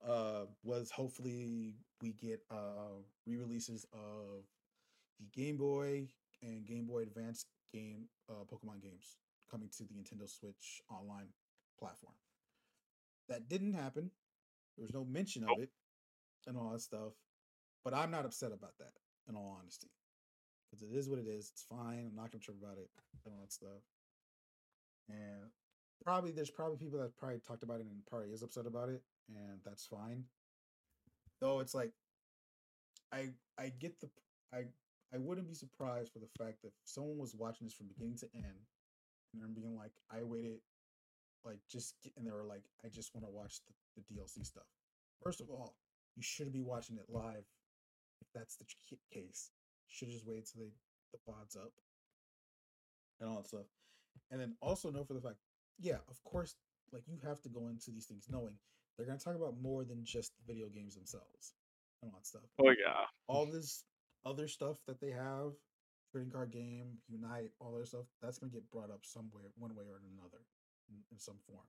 [0.03, 4.47] uh, was hopefully we get uh re-releases of
[5.21, 6.09] the Game Boy
[6.43, 9.19] and Game Boy Advance game uh Pokemon games
[9.51, 11.33] coming to the Nintendo Switch online
[11.79, 12.15] platform.
[13.29, 14.11] That didn't happen.
[14.77, 15.71] There was no mention of it
[16.47, 17.15] and all that stuff.
[17.85, 18.99] But I'm not upset about that,
[19.29, 19.91] in all honesty.
[20.71, 21.51] Because it is what it is.
[21.51, 22.07] It's fine.
[22.09, 22.91] I'm not gonna trip about it
[23.25, 23.83] and all that stuff.
[25.09, 25.51] And
[26.05, 29.03] probably there's probably people that probably talked about it and probably is upset about it,
[29.29, 30.25] and that's fine.
[31.41, 31.93] Though it's like
[33.13, 34.09] I I get the
[34.53, 34.65] I
[35.15, 38.29] I wouldn't be surprised for the fact that someone was watching this from beginning to
[38.35, 38.67] end
[39.35, 40.59] and being like, I waited
[41.45, 44.67] like just and they were like, I just want to watch the, the DLC stuff.
[45.23, 45.75] First of all,
[46.17, 47.45] you shouldn't be watching it live
[48.21, 48.65] if that's the
[49.13, 49.51] case.
[49.89, 50.71] Should just wait till they
[51.13, 51.73] the pods up
[53.21, 53.67] and all that stuff.
[54.31, 55.37] And then also know for the fact,
[55.83, 56.55] yeah, of course,
[56.93, 58.55] like you have to go into these things knowing
[58.97, 61.55] they're gonna talk about more than just the video games themselves
[62.03, 63.07] and all that stuff Oh yeah.
[63.27, 63.85] all this
[64.25, 65.53] other stuff that they have,
[66.11, 69.85] trading card game, Unite, all that stuff, that's gonna get brought up somewhere, one way
[69.85, 70.45] or another,
[70.89, 71.67] in, in some form.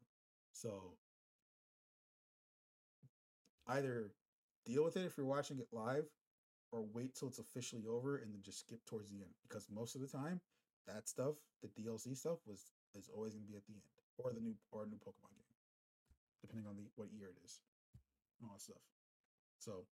[0.51, 0.97] So
[3.67, 4.11] either
[4.65, 6.05] deal with it if you're watching it live,
[6.71, 9.33] or wait till it's officially over and then just skip towards the end.
[9.47, 10.41] Because most of the time,
[10.87, 13.81] that stuff, the DLC stuff, was is always gonna be at the end,
[14.17, 15.53] or the new or a new Pokemon game,
[16.41, 17.59] depending on the what year it is,
[18.39, 18.81] and all that stuff.
[19.59, 19.85] So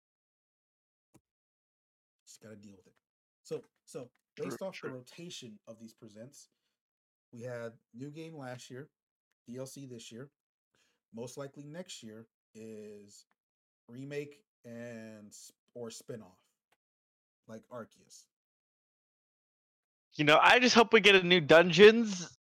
[2.25, 2.93] just got to deal with it.
[3.43, 4.89] So, so based off true.
[4.89, 6.49] the rotation of these presents,
[7.33, 8.89] we had new game last year,
[9.49, 10.29] DLC this year.
[11.13, 13.25] Most likely next year is
[13.87, 15.35] remake and
[15.73, 16.37] or spin-off,
[17.47, 18.25] like Arceus.
[20.15, 22.37] You know, I just hope we get a new dungeons.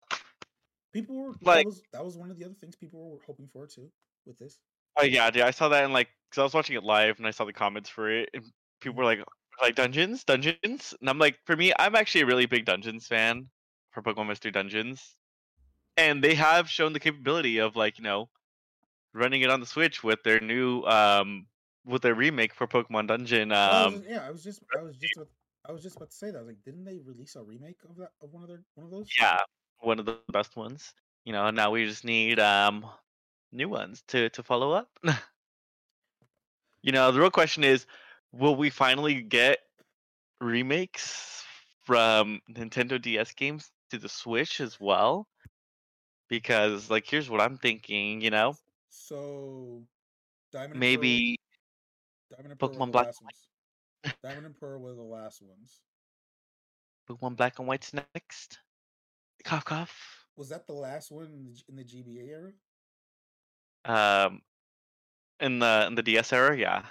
[1.00, 3.48] People were Like- that was that was one of the other things people were hoping
[3.48, 3.90] for too
[4.26, 4.58] with this.
[4.96, 7.26] Oh yeah, dude, I saw that in like because I was watching it live and
[7.26, 8.44] I saw the comments for it, and
[8.80, 9.20] people were like,
[9.60, 13.48] like dungeons, dungeons, and I'm like, for me, I'm actually a really big dungeons fan
[13.92, 15.16] for Pokemon Mystery Dungeons,
[15.96, 18.28] and they have shown the capability of like you know,
[19.14, 21.46] running it on the Switch with their new um
[21.84, 23.48] with their remake for Pokemon Dungeon.
[23.50, 25.28] Well, I was Um, yeah, I was just I was just about,
[25.68, 26.38] I was just about to say that.
[26.38, 28.84] I was like, didn't they release a remake of that of one of their one
[28.86, 29.08] of those?
[29.16, 29.38] Yeah,
[29.80, 30.74] one of the best ones.
[31.06, 32.72] You know, now we just need um
[33.52, 34.88] new ones to to follow up.
[36.82, 37.86] you know, the real question is,
[38.32, 39.59] will we finally get
[40.40, 41.44] remakes
[41.84, 45.28] from Nintendo DS games to the Switch as well?
[46.28, 48.56] Because like here's what I'm thinking, you know,
[48.90, 49.86] So
[50.52, 51.38] Diamond and maybe Pearl,
[52.30, 53.48] Diamond and Pearl were Pokemon the Black last ones.
[54.22, 55.82] Diamond and Pearl were the last ones.
[57.09, 58.60] Pokemon Black and White's next.
[59.44, 60.24] Cough cough.
[60.36, 62.52] Was that the last one in the, in the GBA era?
[63.85, 64.43] Um,
[65.40, 66.82] in the in the DS era, yeah.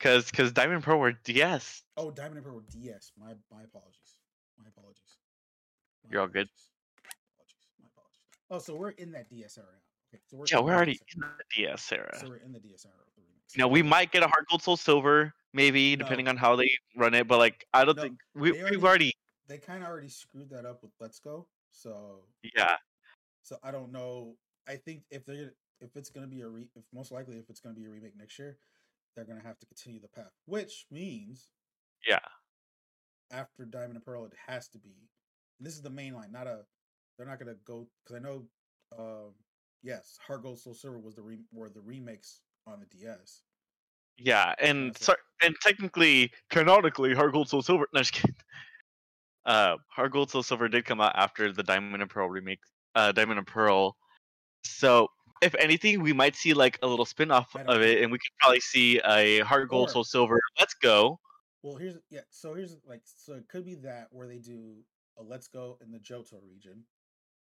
[0.00, 1.82] Cause cause Diamond Pro were DS.
[1.96, 3.12] Oh, Diamond and Pearl were DS.
[3.18, 4.16] My my apologies.
[4.58, 5.18] My apologies.
[6.04, 6.48] My You're all good.
[6.48, 7.56] apologies.
[7.82, 8.18] My apologies.
[8.50, 10.14] Oh, so we're in that DS era now.
[10.14, 11.26] Okay, so we're Yeah, we're already in the
[11.56, 12.16] DS era.
[12.20, 13.56] So we're in the DS era of the remakes.
[13.56, 16.04] You know, we might get a Heart Gold Soul Silver, maybe No.
[16.04, 17.26] depending on how they run it.
[17.26, 19.12] But like, I don't No, think we they we've already- already
[19.48, 21.46] They kind of already screwed that up with Let's Go.
[21.70, 22.22] So
[22.54, 22.76] yeah
[23.48, 24.36] so I don't know.
[24.68, 27.60] I think if they're if it's gonna be a re if most likely if it's
[27.60, 28.58] gonna be a remake next year,
[29.16, 31.48] they're gonna have to continue the path, which means
[32.06, 32.18] yeah
[33.30, 35.08] after Diamond and Pearl, it has to be.
[35.60, 36.60] This is the main line, not a.
[37.16, 38.44] They're not gonna go because I know.
[38.98, 39.34] Um,
[39.82, 43.42] yes, Heart Gold Soul Silver was the re, were the remakes on the DS.
[44.18, 47.86] yeah, and sorry, and technically, canonically, Heart Gold Soul Silver.
[47.94, 48.34] No, just kidding.
[49.48, 52.60] Uh, Heart Gold Soul Silver did come out after the Diamond and Pearl remake.
[52.94, 53.96] Uh, Diamond and Pearl.
[54.62, 55.08] So
[55.40, 58.60] if anything, we might see like a little spin-off of it, and we could probably
[58.60, 60.38] see a Heart Gold Or- Soul Silver.
[60.58, 61.18] Let's go.
[61.62, 62.20] Well, here's yeah.
[62.30, 64.76] So here's like so it could be that where they do
[65.18, 66.84] a Let's Go in the Johto region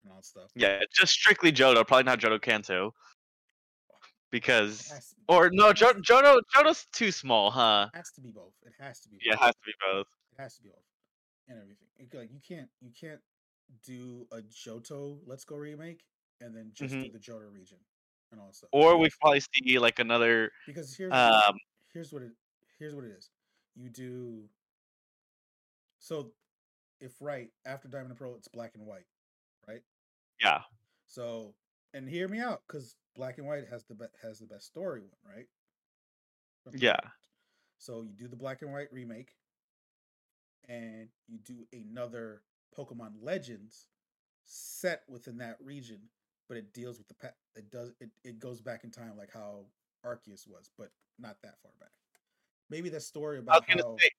[0.03, 0.51] and all that stuff.
[0.55, 2.93] Yeah, just strictly Johto, probably not Johto Kanto.
[4.31, 7.89] Because has to be, or no, it Johto Johto's too small, huh?
[7.93, 8.53] has to be both.
[8.65, 9.17] It has to be.
[9.23, 10.07] Yeah, it has to be both.
[10.37, 10.83] It has to be both,
[11.49, 11.87] and everything.
[12.13, 13.21] Like you can't you can't
[13.83, 16.03] do a Johto Let's Go remake
[16.41, 17.05] and then just Mhm.
[17.05, 17.77] do the Johto region
[18.31, 18.69] and all that stuff.
[18.71, 21.57] Or we probably see like another because here's um
[21.93, 22.31] here's what it
[22.77, 23.29] here's what it is.
[23.75, 24.49] You do
[25.99, 26.31] so
[26.99, 29.07] if right after Diamond and Pearl, it's black and white,
[29.67, 29.81] right?
[30.41, 30.61] yeah.
[31.07, 31.55] So
[31.93, 35.01] and hear me out, because black and white has the be- has the best story
[35.01, 35.47] one, right?
[36.63, 36.99] From Yeah.
[37.77, 39.35] So you do the black and white remake,
[40.69, 42.43] and you do another
[42.77, 43.87] Pokemon Legends
[44.45, 45.99] set within that region,
[46.47, 49.31] but it deals with the pa- it does it, it goes back in time like
[49.33, 49.65] how
[50.05, 51.91] Arceus was, but not that far back.
[52.69, 54.09] Maybe the story about gonna how say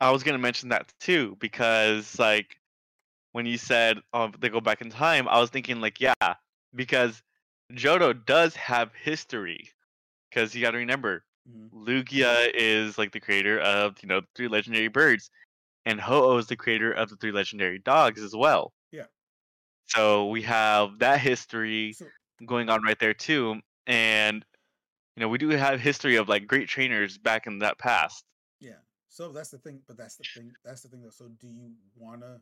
[0.00, 2.56] I was gonna mention that too because like
[3.30, 6.34] when you said oh they go back in time, I was thinking like yeah
[6.74, 7.22] because
[7.72, 9.70] Johto does have history
[10.28, 11.24] because you got to remember.
[11.48, 11.84] Mm-hmm.
[11.84, 15.30] Lugia is like the creator of you know the three legendary birds,
[15.86, 18.72] and Ho-Oh is the creator of the three legendary dogs as well.
[18.92, 19.06] Yeah.
[19.86, 22.06] So we have that history so
[22.46, 24.44] going on right there too, and
[25.16, 28.24] you know we do have history of like great trainers back in that past.
[28.60, 28.80] Yeah.
[29.08, 30.52] So that's the thing, but that's the thing.
[30.64, 31.02] That's the thing.
[31.02, 31.10] Though.
[31.10, 32.40] So do you wanna?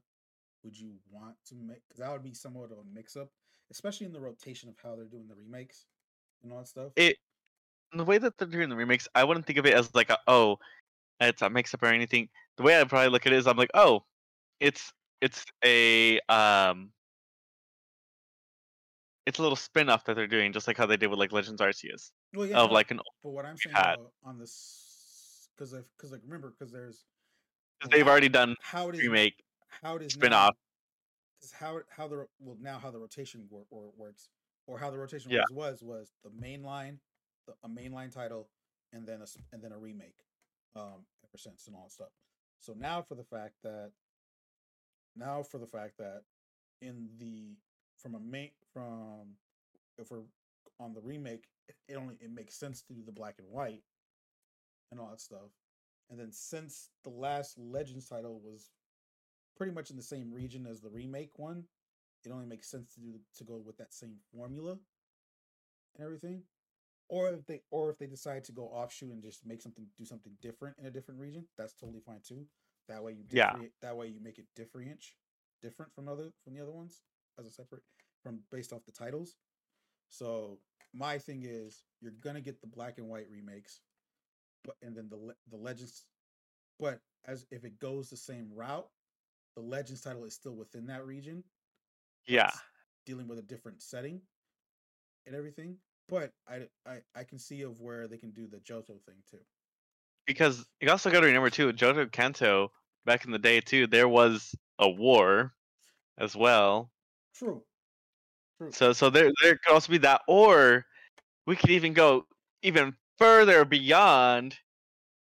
[0.63, 1.81] Would you want to make?
[1.89, 3.31] Because that would be somewhat of a mix-up,
[3.71, 5.87] especially in the rotation of how they're doing the remakes
[6.43, 6.93] and all that stuff.
[6.97, 7.17] It
[7.93, 10.19] the way that they're doing the remakes, I wouldn't think of it as like a
[10.27, 10.59] oh,
[11.21, 12.29] it's a mix up or anything.
[12.57, 14.05] The way I probably look at it is I'm like oh,
[14.61, 16.91] it's it's a um.
[19.27, 21.61] It's a little spin-off that they're doing, just like how they did with like Legends
[21.61, 22.59] Arceus, well, yeah.
[22.59, 26.73] of like an but what I'm saying though, on this, because because like remember, because
[26.73, 27.05] there's
[27.79, 29.45] because they've already done how it is remake
[29.83, 30.57] how it is spin-off.
[31.53, 34.31] How how the well now how the rotation wor- or works
[34.67, 35.43] or how the rotation Yeah.
[35.51, 36.99] was was the main line,
[37.51, 38.49] the, a mainline title,
[38.93, 40.25] and then a and then a remake,
[40.77, 42.13] um, ever since and all that stuff.
[42.59, 43.93] So now for the fact that
[45.17, 46.23] now for the fact that
[46.81, 47.57] in the
[47.99, 49.37] from a main from
[49.99, 50.23] if we're
[50.79, 51.45] on the remake,
[51.89, 53.83] it only it makes sense to do the black and white
[54.91, 55.51] and all that stuff.
[56.11, 58.71] And then since the last Legends title was
[59.57, 61.65] pretty much in the same region as the remake one,
[62.25, 64.77] it only makes sense to do to go with that same formula
[65.97, 66.43] and everything.
[67.11, 70.05] Or if they or if they decide to go offshoot and just make something do
[70.05, 72.47] something different in a different region, that's totally fine too.
[72.89, 73.57] That way you Yeah.
[73.83, 75.05] that way you make it different
[75.61, 77.03] different from other from the other ones
[77.39, 77.83] as a separate
[78.23, 79.37] from based off the titles.
[80.09, 80.61] So
[80.93, 83.81] my thing is you're gonna get the black and white remakes,
[84.65, 86.07] but and then the the legends,
[86.79, 88.89] but as if it goes the same route,
[89.57, 91.45] the legends title is still within that region.
[92.27, 92.51] Yeah,
[93.07, 94.23] dealing with a different setting
[95.27, 95.79] and everything.
[96.11, 99.39] But I I I can see of where they can do the Johto thing too.
[100.27, 102.73] because you also got to remember too, Johto Kanto
[103.05, 105.55] back in the day too, there was a war
[106.19, 106.91] as well.
[107.35, 107.65] True.
[108.59, 108.71] True.
[108.73, 110.85] So so there there could also be that, or
[111.47, 112.27] we could even go
[112.63, 114.59] even further beyond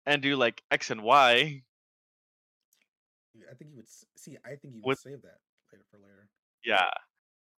[0.05, 1.63] and do like X and Y.
[3.49, 4.37] I think you would see.
[4.45, 5.39] I think you would With- save that
[5.71, 6.29] later for later.
[6.63, 6.89] Yeah.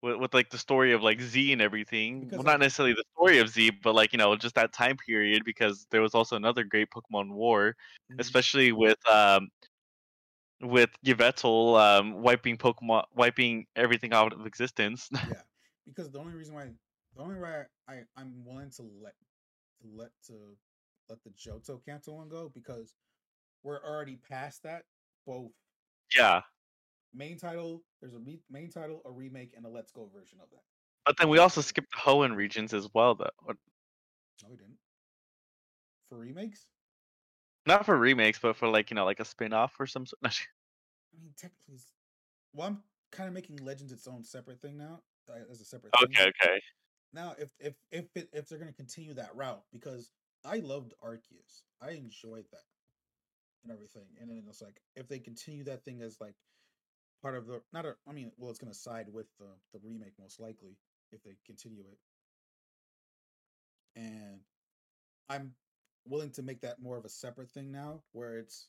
[0.03, 2.21] With, with like the story of like Z and everything.
[2.21, 4.97] Because, well, not necessarily the story of Z, but like you know just that time
[4.97, 7.77] period because there was also another great Pokemon War,
[8.11, 8.21] Mhm.
[8.21, 9.51] especially with um
[10.61, 15.11] with Yveltal um wiping Pokemon wiping everything out of existence.
[15.29, 15.43] yeah,
[15.87, 16.71] because the only reason why,
[17.15, 19.15] the only why I I'm willing to let
[19.83, 20.57] to let to
[21.09, 22.95] let the Johto Kanto one go because
[23.63, 24.85] we're already past that.
[25.27, 25.53] Both
[26.15, 26.43] yeah.
[27.15, 30.51] Main title, there's a re- main title, a remake, and a Let's Go version of
[30.51, 30.65] that.
[31.05, 33.31] But then we also skipped the Hoenn regions as well though.
[34.43, 34.79] No, we didn't.
[36.09, 36.71] For remakes,
[37.67, 40.21] Not for remakes, but for like, you know, like a spin-off or some sort.
[41.15, 41.79] I mean, technically,
[42.53, 45.95] well, I'm kind of making Legends its own separate thing now, uh, as a separate.
[45.99, 46.09] thing.
[46.15, 46.61] okay, okay.
[47.13, 50.11] Now, if if if it, if they're gonna continue that route, because
[50.45, 52.67] I loved Arceus, I enjoyed that
[53.65, 56.35] and everything, and then it's like if they continue that thing as like
[57.27, 60.13] part of the not a, I mean, well, it's gonna side with the the remake
[60.21, 60.77] most likely
[61.11, 61.99] if they continue it,
[64.01, 64.39] and
[65.29, 65.51] I'm
[66.07, 68.69] willing to make that more of a separate thing now, where it's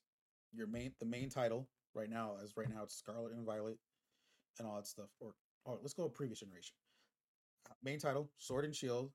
[0.52, 3.78] your main the main title right now, as right now it's Scarlet and Violet
[4.58, 6.74] and all that stuff, or or let's go previous generation.
[7.70, 9.12] Uh, main title sword and shield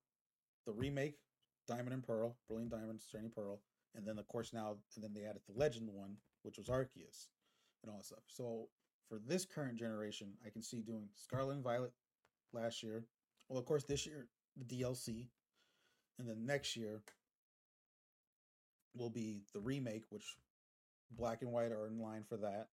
[0.66, 1.16] the remake
[1.66, 3.60] diamond and pearl brilliant diamond shining pearl
[3.94, 7.28] and then of course now and then they added the legend one which was arceus
[7.82, 8.22] and all that stuff.
[8.26, 8.68] So
[9.08, 11.92] for this current generation i can see doing scarlet and violet
[12.52, 13.04] last year
[13.48, 14.26] well of course this year
[14.56, 15.08] the dlc
[16.18, 17.02] and then next year
[18.94, 20.36] will be the remake which
[21.10, 22.68] black and white are in line for that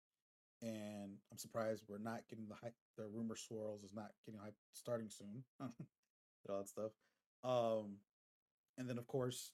[0.64, 2.74] and I'm surprised we're not getting the hype.
[2.96, 5.44] The rumor swirls is not getting hype starting soon.
[5.60, 6.92] all that stuff.
[7.42, 7.96] Um,
[8.78, 9.52] and then of course,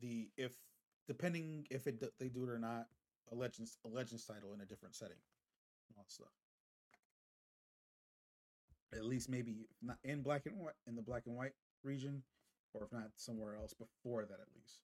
[0.00, 0.52] the if
[1.08, 2.86] depending if it they do it or not,
[3.32, 5.16] a legends a legends title in a different setting,
[5.96, 6.28] all that stuff.
[8.92, 11.52] At least maybe not in black and white in the black and white
[11.84, 12.22] region,
[12.74, 14.80] or if not somewhere else before that at least.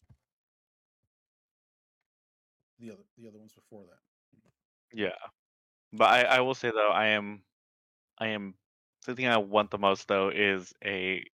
[2.79, 3.99] The other the other ones before that.
[4.97, 5.17] Yeah.
[5.93, 7.43] But I, I will say though, I am
[8.19, 8.55] I am
[9.07, 11.25] the thing I want the most though is a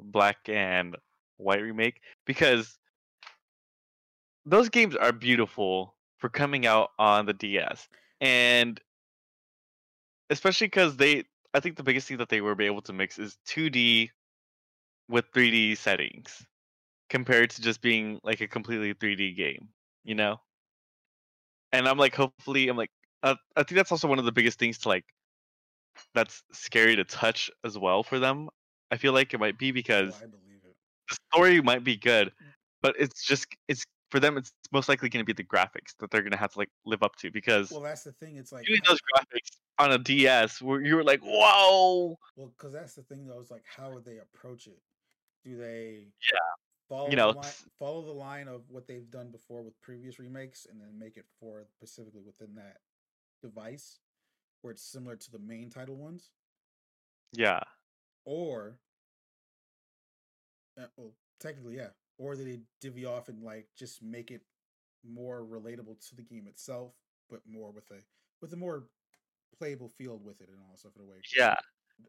[0.00, 0.96] black and
[1.38, 2.78] white remake because
[4.44, 7.88] those games are beautiful for coming out on the DS.
[8.20, 8.80] And
[10.30, 11.24] especially because they
[11.54, 14.10] I think the biggest thing that they were able to mix is 2D
[15.08, 16.46] with 3D settings
[17.10, 19.70] compared to just being like a completely 3D game,
[20.04, 20.40] you know?
[21.72, 22.90] And I'm like, hopefully, I'm like,
[23.22, 25.04] uh, I think that's also one of the biggest things to like,
[26.14, 28.48] that's scary to touch as well for them.
[28.90, 30.76] I feel like it might be Oh, because I believe it.
[31.10, 32.32] the story might be good,
[32.82, 36.10] but it's just, it's for them, it's most likely going to be the graphics that
[36.10, 38.36] they're going to have to like live up to because Well, that's the thing.
[38.36, 42.72] It's like doing those graphics on a DS where you were like, whoa, Well, because
[42.72, 43.40] that's the thing, though.
[43.40, 44.80] Is like, how would they approach it?
[45.44, 46.38] Do they, Yeah,
[46.88, 50.18] follow you know, the line, follow the line of what they've done before with previous
[50.18, 52.78] remakes, and then make it for specifically within that
[53.42, 53.98] device,
[54.62, 56.30] where it's similar to the main title ones,
[57.32, 57.60] yeah,
[58.24, 58.78] or,
[60.80, 61.88] uh, well, technically, yeah,
[62.18, 64.42] or they divvy off and like just make it
[65.08, 66.92] more relatable to the game itself,
[67.30, 68.02] but more with a
[68.40, 68.84] with a more
[69.58, 71.16] playable field with it and all stuff in a way.
[71.36, 71.54] yeah.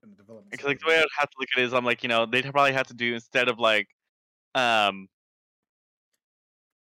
[0.03, 0.51] in the development.
[0.51, 0.97] Because like the way.
[0.97, 2.93] I'd have to look at it is, I'm like, you know, they'd probably have to
[2.93, 3.87] do instead of like,
[4.55, 5.07] um,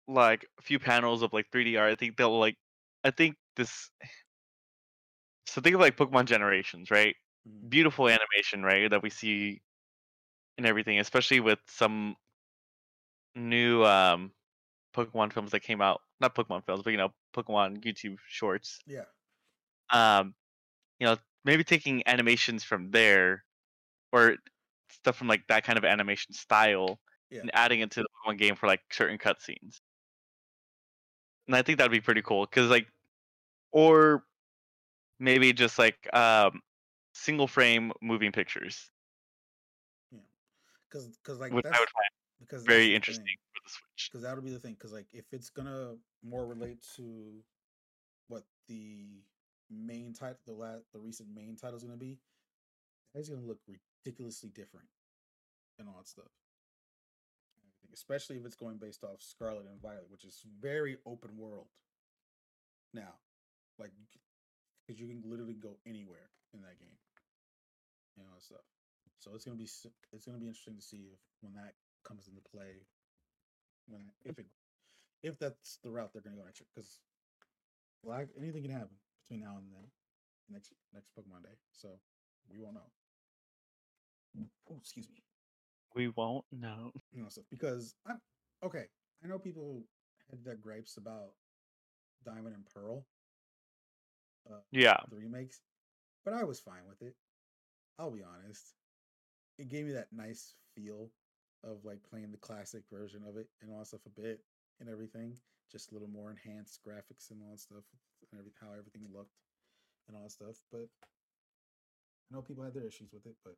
[0.07, 1.91] like a few panels of like 3D art.
[1.91, 2.55] I think they'll like,
[3.03, 3.89] I think this.
[5.47, 7.15] So think of like Pokemon Generations, right?
[7.47, 7.69] Mhm.
[7.69, 8.89] Beautiful animation, right?
[8.89, 9.61] That we see
[10.57, 12.15] and everything, especially with some
[13.35, 14.33] new um
[14.95, 16.01] Pokemon films that came out.
[16.21, 18.79] Not Pokemon films, but you know, Pokemon YouTube shorts.
[18.87, 19.05] Yeah.
[19.89, 20.35] um
[20.99, 23.45] you know maybe taking animations from there
[24.11, 24.37] or
[24.89, 27.41] stuff from like that kind of animation style Yeah.
[27.41, 29.81] and adding it to the one game for like certain cutscenes
[31.47, 32.87] and i think that'd be pretty cool because like
[33.71, 34.25] or
[35.19, 36.61] maybe just like um
[37.13, 38.91] single frame moving pictures
[40.11, 40.19] Yeah,
[40.89, 42.09] because because like which that's i would find
[42.39, 45.49] because very interesting for the switch because that'll be the thing because like if it's
[45.49, 47.43] gonna more relate to
[48.27, 49.21] what the
[49.69, 52.19] main title the last, the recent main title is gonna be
[53.13, 54.87] it's gonna look ridiculously different
[55.79, 56.31] and all that stuff
[57.95, 61.67] especially if it's going based off Scarlet and Violet, which is very open world.
[62.93, 63.15] Now,
[63.79, 63.91] like,
[64.85, 66.99] because you can literally go anywhere in that game,
[68.17, 68.67] you know, stuff.
[69.19, 69.69] So it's gonna be
[70.11, 71.73] it's gonna be interesting to see if when that
[72.05, 72.85] comes into play,
[73.87, 74.45] when if it
[75.23, 76.99] if that's the route they're gonna go next year, because
[78.03, 79.89] like anything can happen between now and then,
[80.49, 81.57] next next Pokemon Day.
[81.73, 81.99] So
[82.49, 82.91] we won't know.
[84.69, 85.23] Oh, excuse me.
[85.95, 86.91] We won't know.
[87.13, 88.19] you know stuff because I'm
[88.63, 88.85] okay.
[89.23, 89.83] I know people
[90.29, 91.31] had their gripes about
[92.25, 93.05] Diamond and Pearl,
[94.49, 94.97] uh, Yeah.
[95.09, 95.61] the remakes,
[96.25, 97.15] but I was fine with it.
[97.97, 98.73] I'll be honest.
[99.57, 101.09] It gave me that nice feel
[101.65, 104.39] of like playing the classic version of it and all that stuff a bit
[104.79, 105.35] and everything.
[105.71, 107.83] Just a little more enhanced graphics and all that stuff
[108.31, 109.35] and every, how everything looked
[110.07, 110.55] and all that stuff.
[110.71, 110.87] But
[112.31, 113.55] I know people had their issues with it, but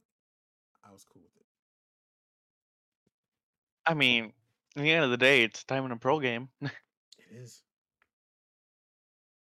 [0.88, 1.46] I was cool with it.
[3.86, 4.34] I mean,
[4.76, 6.50] at the end of the day, it's a Diamond and Pearl game.
[7.18, 7.64] It is.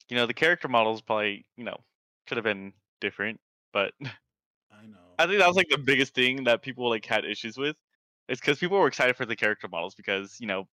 [0.09, 1.79] you know, the character models probably, you know,
[2.27, 3.41] could have been different,
[3.73, 4.07] but I
[4.87, 4.99] know.
[5.19, 7.77] I think that was like the biggest thing that people like had issues with.
[8.29, 10.69] It's because people were excited for the character models because you know,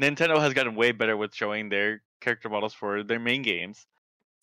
[0.00, 3.86] Nintendo has gotten way better with showing their character models for their main games,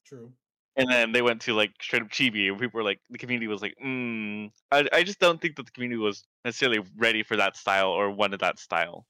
[0.05, 0.33] True.
[0.75, 3.47] and then they went to like straight up chibi, and people were like, the community
[3.47, 4.51] was like, mm.
[4.71, 8.11] I I just don't think that the community was necessarily ready for that style or
[8.11, 9.05] wanted that style.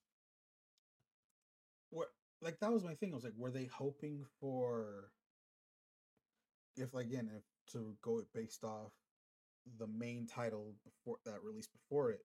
[1.89, 2.09] what
[2.41, 3.11] like that was my thing.
[3.11, 5.11] I was like, were they hoping for
[6.77, 7.43] if like again if
[7.73, 8.91] to go it based off
[9.79, 12.21] the main title before that released before it,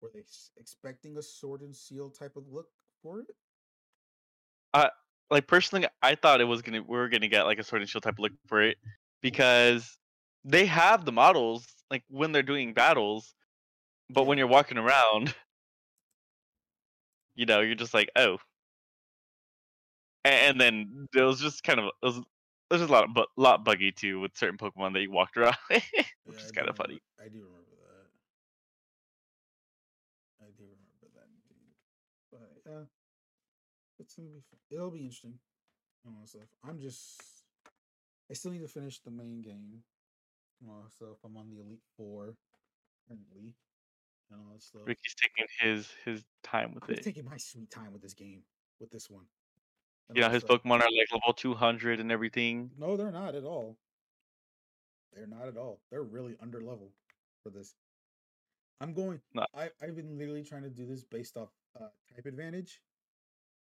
[0.00, 0.22] were they
[0.56, 2.68] expecting a sword and shield type of look
[3.02, 3.26] for it?
[5.30, 7.88] like personally, I thought it was gonna we were gonna get like a sword and
[7.90, 8.90] shield type look for it mm-hmm.
[9.22, 9.98] because
[10.44, 13.34] they have the models like when they're doing battles,
[14.10, 15.34] but when you're walking around,
[17.34, 18.38] you know, you're just like oh,
[20.24, 22.24] and then it was just kind of it was it
[22.70, 25.56] there's a lot of bu- lot buggy too with certain Pokemon that you walked around,
[25.68, 27.00] which Yeah, is kind of remember- funny.
[27.18, 28.06] I do remember that.
[30.44, 31.74] I do remember that indeed.
[32.30, 32.82] But yeah,
[33.98, 34.42] it's gonna be.
[34.74, 35.34] It'll be interesting.
[36.04, 36.42] And all stuff.
[36.64, 37.20] I'm just.
[38.30, 39.82] I still need to finish the main game.
[40.60, 41.18] And all that stuff.
[41.24, 42.34] I'm on the Elite Four
[43.08, 43.54] currently,
[44.30, 44.82] and all that stuff.
[44.84, 47.02] Ricky's taking his his time with I'm it.
[47.02, 48.42] taking my sweet time with this game,
[48.80, 49.24] with this one.
[50.08, 50.62] and You know, all that his stuff.
[50.62, 52.70] Pokemon are like level 200 and everything.
[52.78, 53.76] No, they're not at all.
[55.12, 55.80] They're not at all.
[55.90, 56.92] They're really under level
[57.42, 57.74] for this.
[58.80, 59.20] I'm going.
[59.34, 59.46] No.
[59.54, 61.48] I I've been literally trying to do this based off
[61.80, 62.82] uh, type advantage,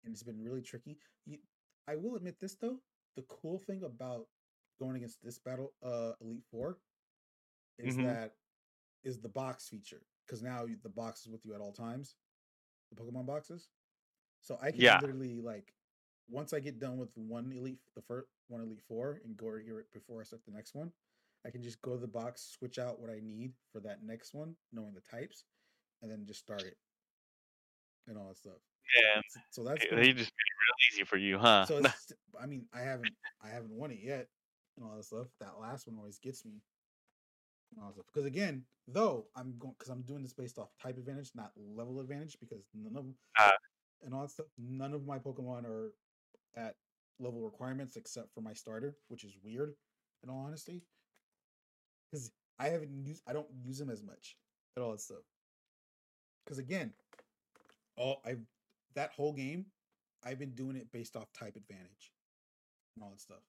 [0.03, 0.97] and it's been really tricky.
[1.25, 1.39] You,
[1.87, 2.79] I will admit this though.
[3.15, 4.27] The cool thing about
[4.79, 6.77] going against this battle, uh, Elite Four,
[7.77, 8.03] is Mhm.
[8.05, 8.35] that
[9.03, 12.15] is the box feature because now the box is with you at all times,
[12.91, 13.69] the Pokemon boxes.
[14.41, 14.99] So I can Yeah.
[14.99, 15.73] literally like
[16.29, 19.85] once I get done with one elite, the first one elite four, and go here
[19.93, 20.91] before I start the next one,
[21.45, 24.33] I can just go to the box, switch out what I need for that next
[24.33, 25.45] one, knowing the types,
[26.01, 26.77] and then just start it
[28.07, 28.59] and all that stuff.
[29.01, 29.21] Yeah,
[29.51, 31.65] So that's they been- they just made it real easy for you, huh?
[31.65, 33.13] so it's, I mean, I haven't
[33.43, 34.27] I haven't won it yet
[34.77, 35.27] and all that stuff.
[35.39, 36.61] That last one always gets me.
[37.75, 38.05] and all stuff.
[38.13, 41.99] Because again, though I'm going because I'm doing this based off type advantage, not level
[41.99, 43.05] advantage, because none of
[43.39, 43.53] Ah.
[44.03, 44.45] and all that stuff.
[44.57, 45.91] None of my Pokemon are
[46.55, 46.75] at
[47.19, 49.73] level requirements except for my starter, which is weird.
[50.23, 50.83] In all honesty,
[52.11, 54.37] because I haven't used I don't use them as much
[54.77, 55.23] at all that stuff.
[56.45, 56.93] Because again,
[57.97, 58.35] all I
[58.95, 59.65] that whole game
[60.23, 62.11] I've been doing it based off type advantage
[62.95, 63.43] and all that stuff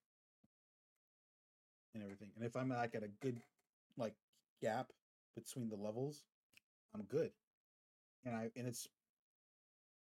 [1.94, 2.28] and everything.
[2.36, 3.40] And if I'm like at a good
[3.96, 4.14] like
[4.60, 4.92] gap
[5.34, 6.22] between the levels,
[6.94, 7.30] I'm good.
[8.24, 8.88] And I and it's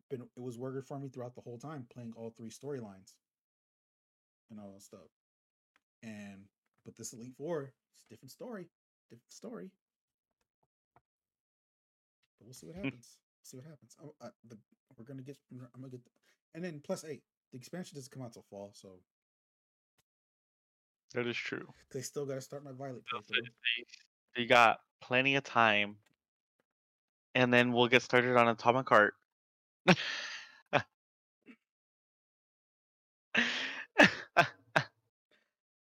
[0.08, 3.14] been it was working for me throughout the whole time playing all three storylines
[4.50, 5.10] and all that stuff.
[6.02, 6.44] And
[6.84, 8.66] but this Elite Four, it's a different story,
[9.10, 9.70] different story.
[12.38, 12.84] But we'll see what hmm.
[12.84, 13.16] happens.
[13.42, 13.96] See what happens.
[14.02, 14.56] Oh, uh, the,
[14.96, 15.36] we're gonna get.
[15.52, 16.04] I'm gonna get.
[16.04, 16.10] The,
[16.54, 17.22] and then plus eight.
[17.52, 18.98] The expansion doesn't come out till fall, so
[21.14, 21.66] that is true.
[21.92, 23.48] they still got to start my Violet playthrough.
[24.36, 25.96] You got plenty of time,
[27.34, 29.14] and then we'll get started on Atomic Heart.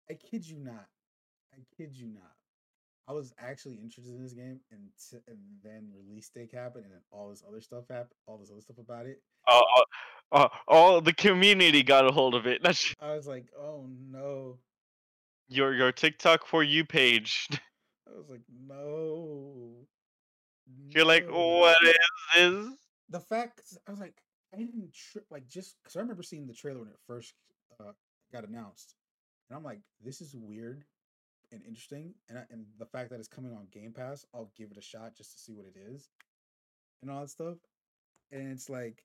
[0.08, 0.86] I kid you not.
[1.54, 2.35] I kid you not.
[3.08, 6.94] I was actually interested in this game, and t- and then release date happened, and
[6.94, 8.16] then all this other stuff happened.
[8.26, 9.22] All this other stuff about it.
[9.48, 9.86] all, all-
[10.32, 12.62] all- all the community got a hold of it.
[12.64, 14.58] That's I was like, oh no.
[15.48, 17.48] your your TikTok for you page.
[18.08, 19.88] I was like, no.
[20.90, 21.96] You're like, what is
[22.36, 22.76] this?
[23.10, 24.16] the fact I was like,
[24.52, 27.34] I didn't tri- like just because I remember seeing the trailer when it first
[27.80, 27.92] uh,
[28.34, 28.96] got announced,
[29.50, 30.84] and I'm like, this is weird
[31.56, 34.72] and interesting, and I, and the fact that it's coming on Game Pass, I'll give
[34.72, 36.10] it a shot just to see what it is,
[37.02, 37.58] and all that stuff.
[38.32, 39.04] And it's like,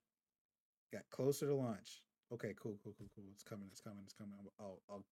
[0.92, 2.02] got closer to launch.
[2.32, 3.24] Okay, cool, cool, cool, cool.
[3.32, 4.34] It's coming, it's coming, it's coming.
[4.58, 5.04] I'll I'll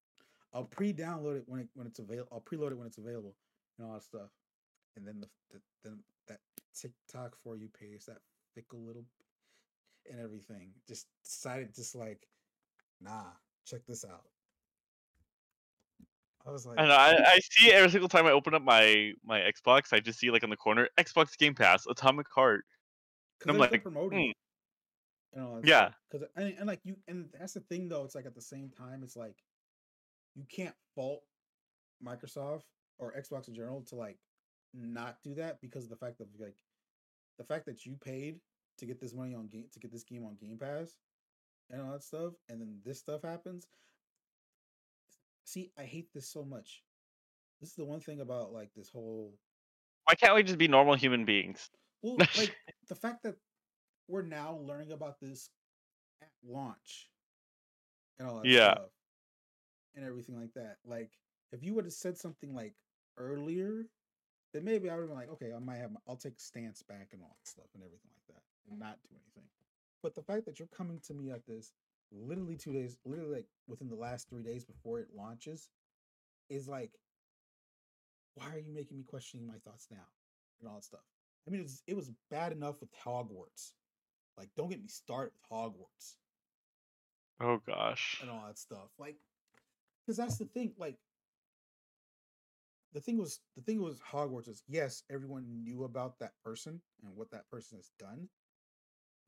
[0.52, 2.28] I'll pre-download it when it when it's available.
[2.32, 3.34] I'll preload it when it's available
[3.78, 4.30] and all that stuff.
[4.96, 6.40] And then the, the then that
[6.74, 8.18] TikTok for you page, that
[8.54, 9.04] fickle little
[10.10, 12.26] and everything, just decided just like,
[13.00, 13.32] nah,
[13.66, 14.24] check this out.
[16.48, 16.94] I was like, I know.
[16.94, 19.92] I, I see every single time I open up my my Xbox.
[19.92, 22.64] I just see like on the corner Xbox Game Pass, Atomic Heart.
[23.38, 24.32] because I'm like, promoting.
[25.34, 25.38] Hmm.
[25.38, 25.90] And all that Yeah.
[26.10, 28.04] Because and, and like you and that's the thing though.
[28.04, 29.36] It's like at the same time, it's like
[30.34, 31.22] you can't fault
[32.04, 32.62] Microsoft
[32.98, 34.18] or Xbox in general to like
[34.72, 36.56] not do that because of the fact of like
[37.38, 38.40] the fact that you paid
[38.78, 40.96] to get this money on game to get this game on Game Pass
[41.70, 43.66] and all that stuff, and then this stuff happens.
[45.48, 46.84] See, I hate this so much.
[47.58, 49.32] This is the one thing about like this whole
[50.04, 51.70] Why can't we just be normal human beings?
[52.02, 52.54] well, like
[52.88, 53.36] the fact that
[54.08, 55.48] we're now learning about this
[56.20, 57.10] at launch
[58.18, 58.74] and all that Yeah.
[58.74, 58.90] stuff
[59.94, 60.76] and everything like that.
[60.84, 61.12] Like,
[61.52, 62.74] if you would have said something like
[63.16, 63.86] earlier,
[64.52, 66.82] then maybe I would have been like, okay, I might have, my, I'll take stance
[66.82, 69.48] back and all that stuff and everything like that, and not do anything.
[70.02, 71.72] But the fact that you're coming to me at this
[72.12, 75.68] literally two days, literally like within the last three days before it launches,
[76.48, 76.92] is like,
[78.34, 80.06] why are you making me questioning my thoughts now
[80.60, 81.00] and all that stuff?
[81.46, 83.72] I mean, it was, it was bad enough with Hogwarts.
[84.36, 86.16] Like, don't get me started with Hogwarts
[87.40, 88.18] Oh gosh.
[88.20, 88.90] and all that stuff.
[88.98, 89.16] Like,
[90.06, 90.72] because that's the thing.
[90.78, 90.96] Like,
[92.92, 97.14] the thing was, the thing was Hogwarts is yes, everyone knew about that person and
[97.16, 98.28] what that person has done,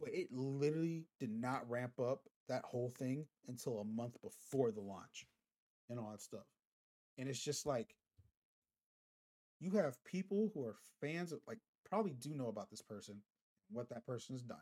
[0.00, 4.80] but it literally did not ramp up that whole thing until a month before the
[4.80, 5.26] launch
[5.88, 6.46] and all that stuff.
[7.18, 7.94] And it's just like
[9.60, 11.58] you have people who are fans of like
[11.88, 13.16] probably do know about this person,
[13.70, 14.58] what that person has done,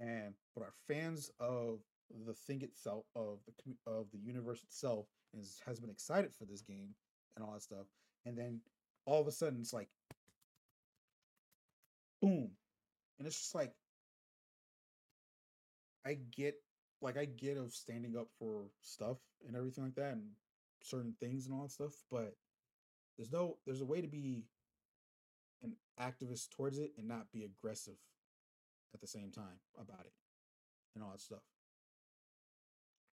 [0.00, 1.80] and but are fans of
[2.26, 6.62] the thing itself of the of the universe itself and has been excited for this
[6.62, 6.94] game
[7.36, 7.86] and all that stuff
[8.24, 8.60] and then
[9.04, 9.88] all of a sudden it's like
[12.22, 12.50] boom
[13.18, 13.72] and it's just like
[16.08, 16.54] i get
[17.00, 20.30] like i get of standing up for stuff and everything like that and
[20.82, 22.34] certain things and all that stuff but
[23.16, 24.44] there's no there's a way to be
[25.62, 27.96] an activist towards it and not be aggressive
[28.94, 30.12] at the same time about it
[30.94, 31.42] and all that stuff.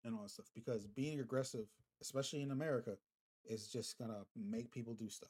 [0.04, 1.68] And all that stuff because being aggressive
[2.02, 2.98] especially in america
[3.48, 5.30] is just gonna make people do stuff.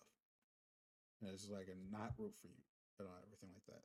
[1.22, 2.64] And it's like a not root for you
[3.00, 3.84] and everything like that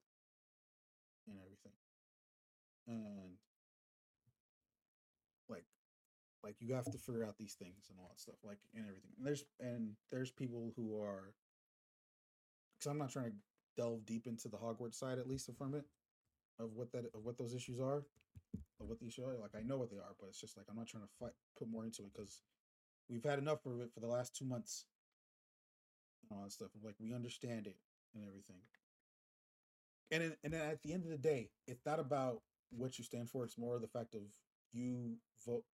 [1.27, 1.73] and everything.
[2.87, 3.35] And
[5.49, 5.65] like
[6.47, 9.11] like you have to figure out these things and all that stuff like and everything
[9.19, 11.35] and there's and there's people who are
[12.79, 13.37] because i'm not trying to
[13.77, 15.85] delve deep into the hogwarts side at least from it
[16.61, 18.05] of what that of what those issues are
[18.81, 20.67] of what the issues are like i know what they are but it's just like
[20.71, 22.43] i'm not trying to fight put more into it because
[23.09, 24.87] we've had enough of it for the last two months
[26.31, 27.77] and all that stuff like we understand it
[28.15, 28.61] and everything.
[30.11, 33.05] And then, and then at the end of the day it's not about what you
[33.05, 34.23] stand for it's more the fact of
[34.73, 35.65] you vote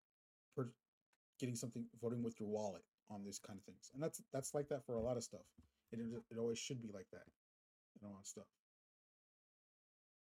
[0.55, 0.71] for
[1.39, 4.69] getting something voting with your wallet on these kind of things and that's that's like
[4.69, 5.43] that for a lot of stuff
[5.93, 6.01] it,
[6.31, 7.27] it always should be like that
[8.01, 8.47] and all that stuff.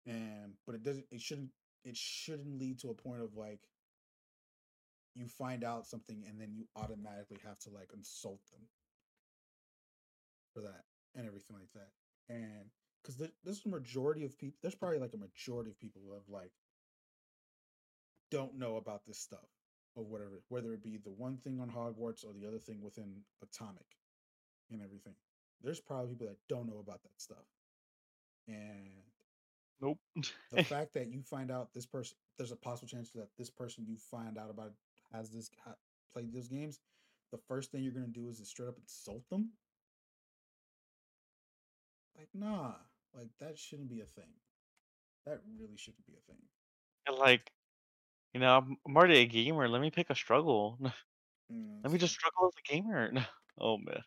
[0.05, 1.49] And but it doesn't it shouldn't
[1.83, 3.59] it shouldn't lead to a point of like
[5.15, 8.61] you find out something and then you automatically have to like insult them
[10.53, 10.83] for that
[11.15, 11.89] and everything like that
[12.33, 12.69] and
[13.01, 16.27] because there's a majority of people there's probably like a majority of people who have
[16.29, 16.51] like
[18.29, 19.56] don't know about this stuff
[19.97, 23.15] or whatever whether it be the one thing on hogwarts or the other thing within
[23.43, 23.97] atomic
[24.71, 25.15] and everything.
[25.63, 27.45] There's probably people that don't know about that stuff.
[28.47, 29.03] And
[29.81, 29.99] Nope.
[30.51, 33.85] the fact that you find out this person there's a possible chance that this person
[33.87, 34.71] you find out about
[35.11, 35.73] has this ha,
[36.13, 36.79] played those games
[37.31, 39.49] the first thing you're going to do is to straight up insult them?
[42.17, 42.73] Like nah.
[43.15, 44.29] Like that shouldn't be a thing.
[45.25, 46.41] That really shouldn't be a thing.
[47.05, 47.51] And, like,
[48.37, 49.69] you know, I'm I'm already a gamer.
[49.69, 50.79] Let me pick a struggle.
[51.51, 53.11] Mm, Let me just struggle as a gamer.
[53.59, 54.01] Oh man.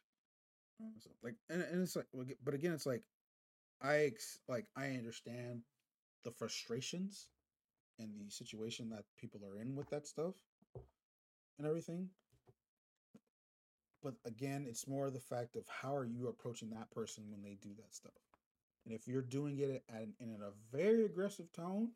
[0.81, 0.85] Uh,
[1.23, 2.07] like and, and it's like
[2.45, 3.03] but again it's like
[3.83, 5.63] i ex- like i understand
[6.25, 7.29] the frustrations
[7.99, 10.35] and the situation that people are in with that stuff
[11.59, 12.11] and everything
[14.03, 17.57] but again it's more the fact of how are you approaching that person when they
[17.61, 18.13] do that stuff
[18.85, 21.91] and if you're doing it at an, in a very aggressive tone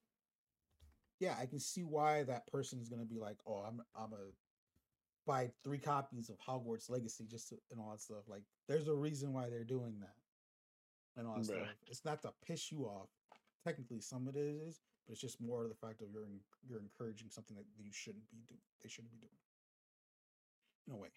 [1.24, 4.26] yeah, I can see why that person is gonna be like, oh, I'm I'm a
[5.26, 8.28] buy three copies of Hogwarts Legacy just to, and all that stuff.
[8.28, 10.16] Like, there's a reason why they're doing that
[11.16, 11.46] and all that Bruh.
[11.46, 11.68] stuff.
[11.86, 13.08] It's not to piss you off.
[13.64, 16.40] Technically, some of it is, but it's just more of the fact of you're en-
[16.68, 18.60] you're encouraging something that you shouldn't be doing.
[18.82, 19.32] They shouldn't be doing.
[20.86, 21.08] No way.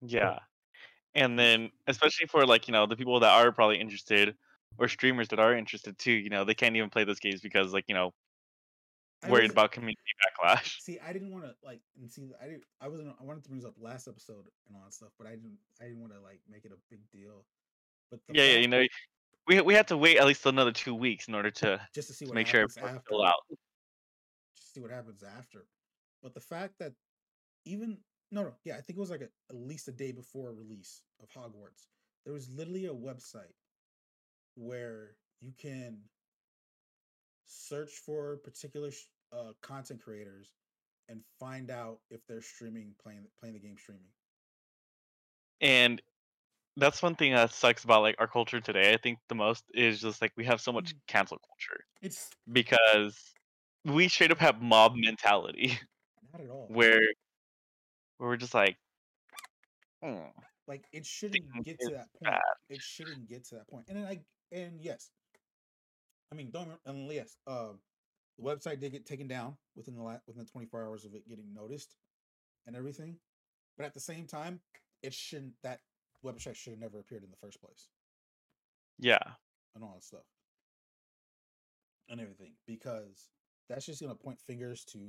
[0.00, 0.38] Yeah.
[1.16, 4.36] And then especially for like, you know, the people that are probably interested
[4.78, 7.72] or streamers that are interested too, you know, they can't even play those games because
[7.72, 8.12] like, you know,
[9.28, 10.80] worried wasn't- about community backlash.
[10.80, 12.30] See, I didn't want to like and see.
[12.40, 12.64] I didn't.
[12.80, 13.14] I wasn't.
[13.20, 15.58] I wanted to bring this up last episode and all that stuff, but I didn't.
[15.80, 17.44] I didn't want to like make it a big deal.
[18.10, 18.84] But the Yeah, yeah, you know,
[19.46, 22.14] we we had to wait at least another 2 weeks in order to, just to
[22.14, 23.24] see to what make sure happens everyone's after.
[23.26, 23.58] out.
[24.56, 25.66] Just see what happens after.
[26.22, 26.92] But the fact that
[27.64, 27.98] even
[28.30, 31.02] no, no, yeah, I think it was like a, at least a day before release
[31.22, 31.86] of Hogwarts.
[32.24, 33.52] There was literally a website
[34.54, 35.98] where you can
[37.52, 40.54] search for particular sh- uh, content creators
[41.08, 44.10] and find out if they're streaming playing playing the game streaming.
[45.60, 46.02] And
[46.76, 48.92] that's one thing that sucks about like our culture today.
[48.94, 51.00] I think the most is just like we have so much Mm.
[51.06, 53.34] cancel culture It's because
[53.84, 55.72] we straight up have mob mentality
[56.32, 56.68] not at all.
[56.68, 57.00] where
[58.18, 58.78] where we're just like
[60.02, 60.28] "Hmm,
[60.66, 62.22] like it shouldn't get to that point.
[62.24, 62.42] bad.
[62.68, 63.86] It shouldn't get to that point.
[63.88, 64.24] And then I
[64.54, 65.10] and yes,
[66.32, 67.78] I mean don't unless um,
[68.38, 71.52] the website did get taken down within the last within 24 hours of it getting
[71.52, 71.94] noticed
[72.66, 73.16] and everything.
[73.76, 74.60] But at the same time,
[75.02, 75.80] it shouldn't that
[76.24, 77.88] website should have never appeared in the first place
[78.98, 79.18] yeah.
[79.74, 80.24] and all that stuff
[82.08, 83.28] and everything because
[83.68, 85.00] that's just gonna point fingers to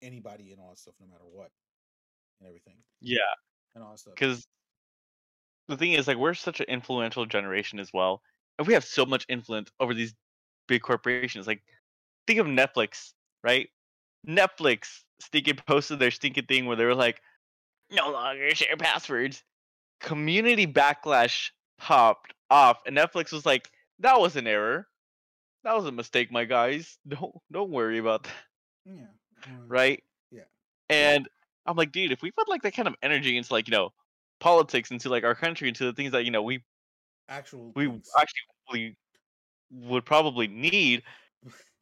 [0.00, 1.50] anybody and all that stuff, no matter what
[2.40, 3.18] and everything Yeah.
[3.74, 4.14] and all that stuff.
[4.14, 4.46] because
[5.68, 8.22] the thing is like we're such an influential generation as well
[8.66, 10.14] we have so much influence over these
[10.66, 11.62] big corporations like
[12.26, 13.12] think of netflix
[13.42, 13.68] right
[14.26, 17.20] netflix stinking posted their stinking thing where they were like
[17.90, 19.42] no longer share passwords
[20.00, 24.86] community backlash popped off and netflix was like that was an error
[25.64, 28.32] that was a mistake my guys don't don't worry about that
[28.86, 29.06] Yeah.
[29.46, 30.02] um, right?
[30.30, 30.42] Yeah.
[30.88, 31.28] And
[31.66, 33.90] I'm like, dude, if we put like that kind of energy into like, you know,
[34.40, 36.62] politics, into like our country, into the things that, you know, we
[37.28, 38.10] Actual we things.
[38.18, 38.40] actually
[38.72, 38.96] we
[39.70, 41.02] would probably need,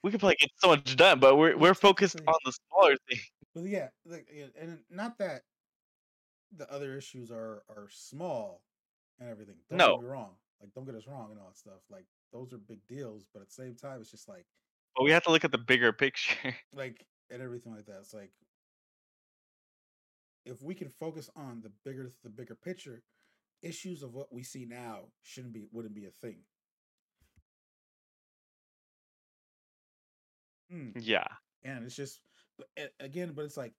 [0.02, 3.18] we could probably get so much done, but we're we're focused on the smaller thing.
[3.54, 4.28] But yeah, like,
[4.58, 5.42] and not that
[6.56, 8.62] the other issues are are small
[9.18, 9.56] and everything.
[9.68, 9.92] Don't No.
[9.92, 10.36] get me wrong.
[10.60, 11.80] Like, don't get us wrong and all that stuff.
[11.90, 13.24] Like, those are big deals.
[13.32, 14.46] But at the same time, it's just like,
[14.94, 16.54] But we have to look at the bigger picture.
[16.72, 17.98] like, and everything like that.
[18.00, 18.30] It's like,
[20.44, 23.02] if we can focus on the bigger the bigger picture,
[23.62, 26.38] issues of what we see now shouldn't be wouldn't be a thing.
[30.72, 30.92] Mm.
[31.00, 31.26] yeah.
[31.64, 32.20] and it's just
[32.58, 32.68] but
[33.00, 33.72] again but it's like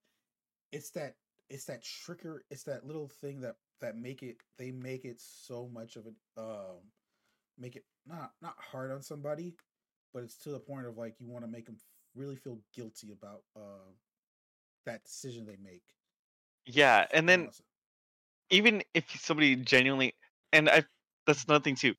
[0.71, 1.15] it's that
[1.49, 5.67] it's that trigger it's that little thing that that make it they make it so
[5.73, 6.79] much of it um
[7.57, 9.55] make it not not hard on somebody
[10.13, 11.77] but it's to the point of like you want to make them
[12.15, 13.91] really feel guilty about uh
[14.85, 15.83] that decision they make
[16.65, 17.05] Yeah.
[17.11, 17.61] And then stuff.
[18.49, 20.14] Even if somebody genuinely
[20.53, 20.84] and I
[21.26, 21.94] that's another thing too.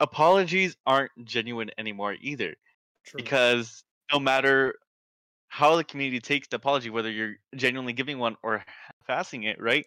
[0.00, 2.54] Apologies aren't genuine anymore either.
[3.04, 3.18] True.
[3.18, 4.74] because no matter
[5.48, 8.64] how the community takes the apology, whether you're genuinely giving one or
[9.06, 9.86] passing it, right?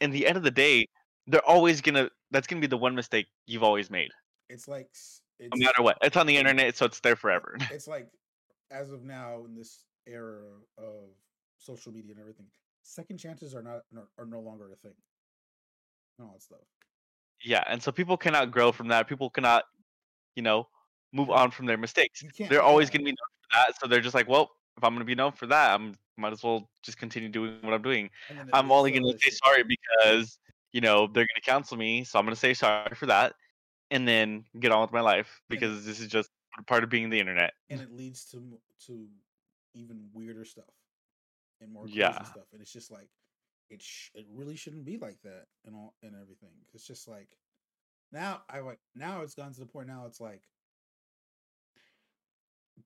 [0.00, 0.86] In the end of the day,
[1.26, 2.10] they're always gonna.
[2.30, 4.10] That's gonna be the one mistake you've always made,
[4.48, 4.88] it's like
[5.38, 5.98] it's no matter what.
[6.02, 7.56] It's on the internet, so it's there forever.
[7.70, 8.08] it's like
[8.70, 10.42] as of now in this era
[10.76, 11.10] of
[11.56, 12.46] social media and everything
[12.88, 13.82] second chances are not
[14.18, 14.94] are- no longer a thing
[16.18, 16.60] and all that stuff
[17.44, 19.06] yeah, and so people cannot grow from that.
[19.06, 19.62] People cannot,
[20.34, 20.66] you know,
[21.12, 22.24] move on from their mistakes.
[22.36, 23.80] They're always gonna be known for that.
[23.80, 26.42] So they're just like, well, if I'm gonna be known for that, I'm might as
[26.42, 28.10] well just continue doing what I'm doing.
[28.28, 30.38] And I'm only gonna say sorry because
[30.72, 33.34] you know they're gonna cancel me, so I'm gonna say sorry for that,
[33.92, 36.30] and then get on with my life And- because this is just
[36.66, 37.54] part of being the internet.
[37.70, 39.08] and it leads to to
[39.74, 40.74] even weirder stuff
[41.60, 42.22] and more crazy Yeah.
[42.24, 43.08] stuff and it's just like
[43.70, 47.28] it sh- it really shouldn't be like that and all and everything it's just like
[48.12, 50.42] now i like now it's gone to the point now it's like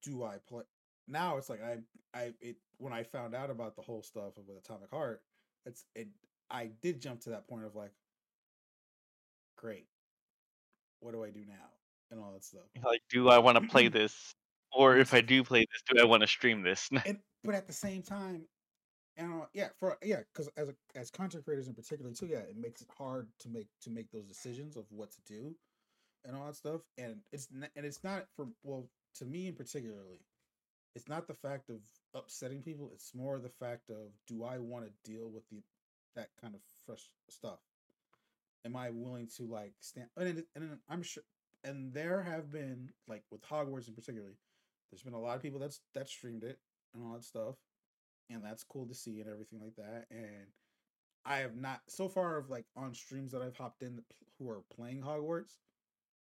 [0.02, 0.62] do i play
[1.06, 1.78] now it's like i
[2.14, 5.22] i it when i found out about the whole stuff with atomic heart
[5.66, 6.08] it's it
[6.50, 7.92] i did jump to that point of like
[9.56, 9.86] great
[11.00, 11.70] what do i do now
[12.10, 14.34] and all that stuff Like, do I want to play this,
[14.72, 16.88] or if I do play this, do I want to stream this?
[17.04, 18.46] and but at the same time
[19.16, 22.38] and uh, yeah for yeah because as a, as content creators in particular too yeah
[22.38, 25.54] it makes it hard to make to make those decisions of what to do
[26.24, 28.86] and all that stuff and it's n- and it's not for well
[29.16, 30.20] to me in particularly,
[30.94, 31.76] it's not the fact of
[32.14, 32.90] upsetting people.
[32.92, 35.62] It's more the fact of do I want to deal with the
[36.16, 37.58] that kind of fresh stuff?
[38.64, 40.08] Am I willing to like stand?
[40.16, 41.22] And, it, and I'm sure,
[41.64, 44.36] and there have been like with Hogwarts in particularly,
[44.90, 46.58] there's been a lot of people that's that streamed it
[46.94, 47.56] and all that stuff,
[48.34, 50.06] and that's cool to see and everything like that.
[50.10, 50.46] And
[51.24, 54.02] I have not so far of like on streams that I've hopped in
[54.38, 55.58] who are playing Hogwarts.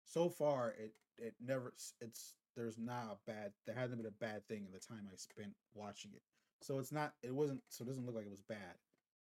[0.04, 4.46] So far, it it never it's there's not a bad there hasn't been a bad
[4.48, 6.22] thing in the time I spent watching it.
[6.60, 8.76] So it's not it wasn't so it doesn't look like it was bad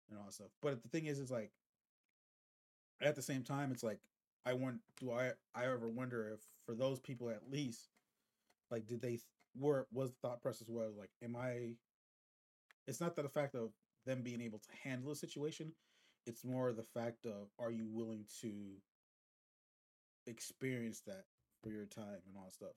[0.09, 0.51] and all that stuff.
[0.62, 1.51] But the thing is, is like
[3.01, 3.98] at the same time, it's like
[4.47, 7.88] I want do I I ever wonder if for those people at least
[8.70, 9.18] like did they
[9.59, 11.74] were was the thought process was like am I
[12.86, 13.70] it's not that the fact of
[14.07, 15.73] them being able to handle a situation
[16.27, 18.51] it's more the fact of are you willing to
[20.27, 21.24] experience that
[21.62, 22.77] for your time and all stuff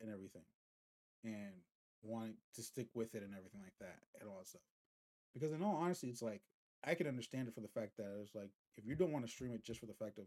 [0.00, 0.42] and everything
[1.24, 1.54] and
[2.02, 4.62] wanting to stick with it and everything like that and all that stuff.
[5.34, 6.42] Because in all honesty it's like
[6.84, 9.30] i can understand it for the fact that it's like if you don't want to
[9.30, 10.24] stream it just for the fact of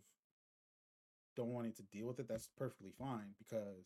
[1.36, 3.86] don't wanting to deal with it that's perfectly fine because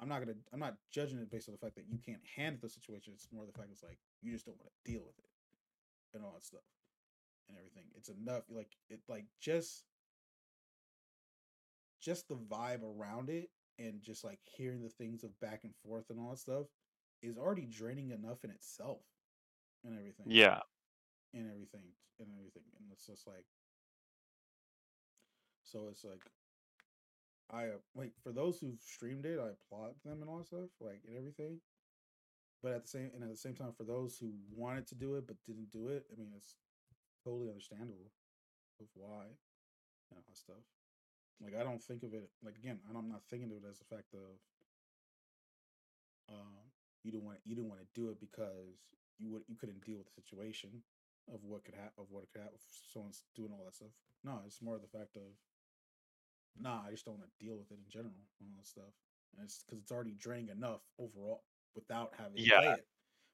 [0.00, 2.60] i'm not gonna i'm not judging it based on the fact that you can't handle
[2.62, 5.18] the situation it's more the fact it's like you just don't want to deal with
[5.18, 5.30] it
[6.14, 6.66] and all that stuff
[7.48, 9.84] and everything it's enough like it like just
[12.00, 16.04] just the vibe around it and just like hearing the things of back and forth
[16.10, 16.66] and all that stuff
[17.22, 19.00] is already draining enough in itself
[19.84, 20.26] and everything.
[20.28, 20.60] Yeah.
[21.34, 21.88] And everything
[22.20, 22.62] and everything.
[22.78, 23.44] And it's just like
[25.64, 26.22] so it's like
[27.50, 30.70] I uh, like for those who've streamed it, I applaud them and all that stuff,
[30.80, 31.60] like and everything.
[32.62, 35.14] But at the same and at the same time, for those who wanted to do
[35.14, 36.56] it but didn't do it, I mean, it's
[37.22, 38.10] totally understandable
[38.80, 40.64] of why and all that stuff.
[41.42, 42.80] Like I don't think of it like again.
[42.88, 44.40] I'm not thinking of it as the fact of
[46.32, 46.66] um,
[47.04, 49.98] you don't want you don't want to do it because you would you couldn't deal
[49.98, 50.82] with the situation
[51.32, 53.94] of what could happen of what could happen if someone's doing all that stuff.
[54.24, 55.30] No, it's more the fact of
[56.60, 58.92] nah, I just don't want to deal with it in general and all that stuff.
[59.34, 62.60] And it's because it's already draining enough overall without having to Yeah.
[62.60, 62.88] play it,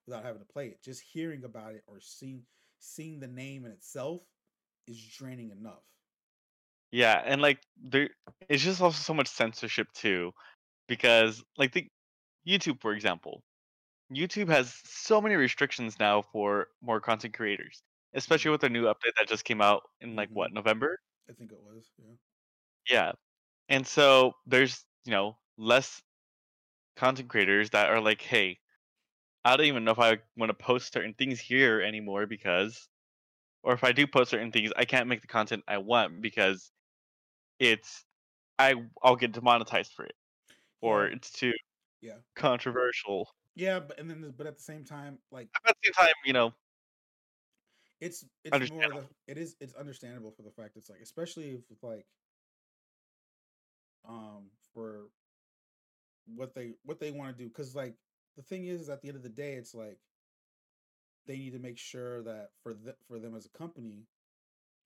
[0.07, 0.83] without having to play it.
[0.83, 2.47] Just hearing about it or seeing
[2.81, 4.25] seeing the name in itself
[4.87, 5.85] is draining enough.
[6.91, 8.11] Yeah, and like there
[8.49, 10.33] it's just also so much censorship too.
[10.89, 11.89] Because like the
[12.49, 13.45] YouTube, for example.
[14.13, 17.83] YouTube has so many restrictions now for more content creators.
[18.15, 18.53] Especially Mhm.
[18.53, 20.55] with the new update that just came out in like what, Mhm.
[20.55, 20.99] November?
[21.29, 22.17] I think it was, yeah.
[22.89, 23.13] Yeah.
[23.69, 26.03] And so there's, you know, less
[26.97, 28.59] content creators that are like, hey,
[29.45, 32.89] I don't even know if I want to post certain things here anymore because
[33.63, 36.71] or if I do post certain things, I can't make the content I want because
[37.59, 38.05] it's
[38.59, 40.15] I I'll get demonetized for it.
[40.81, 41.53] Or it's too
[42.01, 42.17] yeah.
[42.35, 43.29] controversial.
[43.55, 46.33] Yeah, but and then but at the same time, like At the same time, you
[46.33, 46.53] know,
[48.01, 51.83] it's it's more the it is it's understandable for the fact it's like especially if
[51.83, 52.05] like
[54.09, 55.09] um for
[56.27, 57.95] what they what they want to do because like
[58.37, 59.99] the thing is, is at the end of the day it's like
[61.27, 64.07] they need to make sure that for the, for them as a company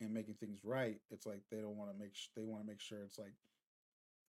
[0.01, 2.67] and making things right it's like they don't want to make sh- they want to
[2.67, 3.35] make sure it's like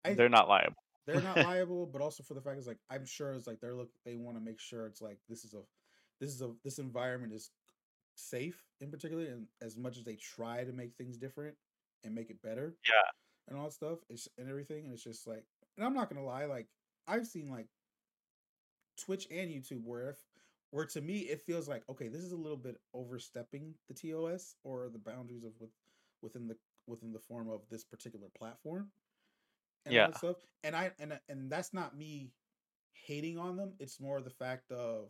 [0.05, 0.75] I They're not liable.
[1.05, 3.75] they're not liable, but also for the fact is like I'm sure it's like they're
[3.75, 5.61] look they want to make sure it's like this is a
[6.19, 7.51] this is a this environment is
[8.15, 11.55] safe in particular and as much as they try to make things different
[12.03, 13.11] and make it better Yeah.
[13.47, 15.43] And all that stuff it's, and everything and it's just like
[15.77, 16.67] and I'm not gonna lie like
[17.07, 17.67] I've seen like
[18.97, 20.17] Twitch and YouTube where if
[20.71, 24.55] where to me it feels like okay this is a little bit overstepping the TOS
[24.63, 25.71] or the boundaries of with
[26.21, 26.57] within the
[26.87, 28.89] within the form of this particular platform
[29.85, 30.07] and all Yeah.
[30.07, 30.35] that stuff.
[30.63, 32.31] And I and and that's not me
[32.93, 33.73] hating on them.
[33.79, 35.09] It's more the fact of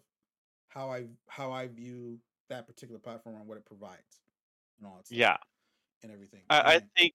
[0.67, 2.19] how I how I view
[2.49, 4.21] that particular platform and what it provides
[4.79, 5.37] and all that stuff Yeah.
[6.03, 6.41] and everything.
[6.49, 7.13] I, I think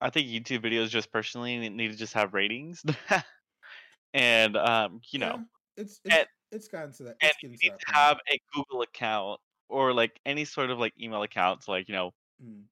[0.00, 2.84] I think YouTube videos just personally need to just have ratings.
[4.14, 5.42] and um, you yeah, know,
[5.76, 7.18] it's and it's it's gotten to that.
[7.22, 8.00] and It's you getting to need to point.
[8.00, 11.94] have a Google account or like any sort of like email account to like, you
[11.94, 12.12] know,
[12.42, 12.68] Mm,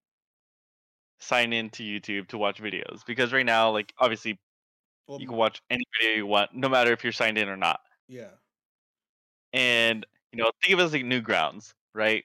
[1.21, 3.05] sign in to YouTube to watch videos.
[3.07, 4.41] Because right now, like obviously
[5.07, 7.59] well, you can watch any video you want, no matter if you're signed in or
[7.59, 7.81] not.
[8.09, 8.37] yeah,
[9.53, 12.25] And you know, think of it as like Newgrounds, right?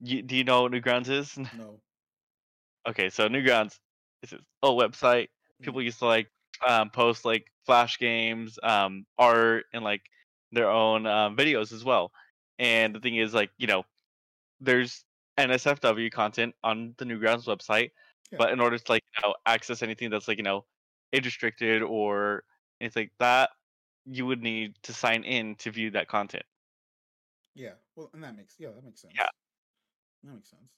[0.00, 1.38] You, do you know what Newgrounds is?
[1.50, 1.82] no,
[2.86, 3.78] okay, so Newgrounds
[4.22, 5.28] is this old website.
[5.62, 6.28] People mm, used to like
[6.66, 10.02] um, post like flash games, um, art, and like
[10.52, 12.12] their own um, videos as well.
[12.58, 13.84] And the thing is, like you know,
[14.60, 15.04] there's
[15.38, 17.90] NSFW content on the Newgrounds website,
[18.30, 20.64] yeah, but in order to like you know access anything that's like you know
[21.12, 22.44] age restricted or
[22.80, 23.50] anything like that
[24.10, 26.44] you would need to sign in to view that content.
[27.54, 27.72] Yeah.
[27.96, 29.14] Well, and that makes yeah, that makes sense.
[29.16, 29.26] Yeah.
[30.24, 30.70] That makes sense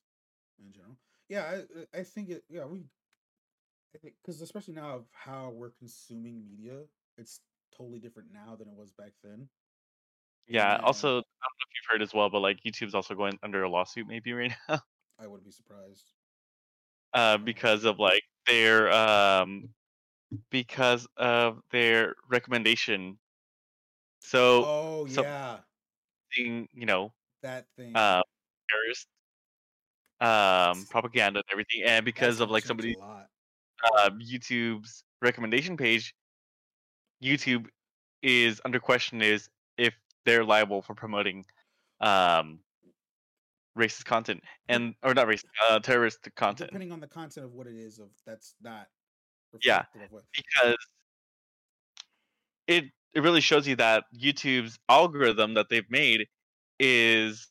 [0.59, 0.97] in general.
[1.29, 1.63] Yeah,
[1.95, 2.45] I I think it.
[2.49, 2.85] Yeah, we.
[3.93, 6.83] Because especially now of how we're consuming media,
[7.19, 7.41] it's
[7.77, 9.49] totally different now than it was back then.
[10.49, 10.75] Yeah.
[10.77, 13.39] And Also, I don't know if you've heard as well, but like YouTube's also going
[13.43, 14.81] under a lawsuit maybe right now,
[15.19, 16.05] I wouldn't be surprised.
[17.15, 19.69] uh, Um, because of like their um,
[20.51, 23.19] because of their recommendation.
[24.21, 25.59] So oh yeah,
[26.37, 27.13] you know,
[27.43, 27.97] that thing.
[27.97, 28.23] uh,
[28.69, 29.09] terrorist
[30.21, 32.97] um propaganda and everything, and that's because of like somebody.
[33.85, 36.15] Uh, YouTube's recommendation page,
[37.23, 37.67] YouTube
[38.23, 39.49] is under question is
[39.79, 39.95] if
[40.27, 41.45] they're liable for promoting
[42.01, 42.61] um
[43.79, 46.69] racist content and or not racist uh terrorist content.
[46.71, 48.89] depending on the content of what it is, of that's not
[49.63, 50.25] Yeah, reflective of what.
[50.35, 50.77] because
[52.67, 52.85] it
[53.15, 56.27] it really shows you that YouTube's algorithm that they've made
[56.79, 57.47] is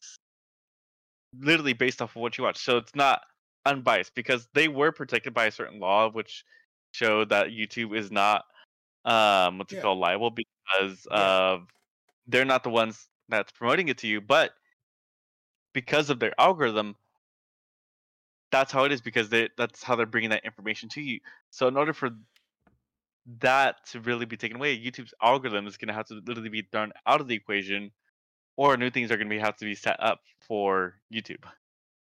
[1.38, 2.57] literally based off of what you watch.
[2.57, 3.22] So it's not
[3.65, 6.45] unbiased because they were protected by a certain law which
[6.91, 8.45] showed that YouTube is not
[9.06, 9.81] um what's it Yeah.
[9.81, 11.34] called liable because Yeah.
[11.36, 11.68] of
[12.27, 14.53] they're not the ones that's promoting it to you, but
[15.73, 16.95] because of their algorithm,
[18.52, 21.19] that's how it is because they that's how they're bringing that information to you.
[21.52, 22.11] So in order for
[23.40, 26.64] that to really be taken away, YouTube's algorithm is going to have to literally be
[26.64, 27.91] thrown out of the equation,
[28.57, 31.44] or new things are going to have to be set up for YouTube.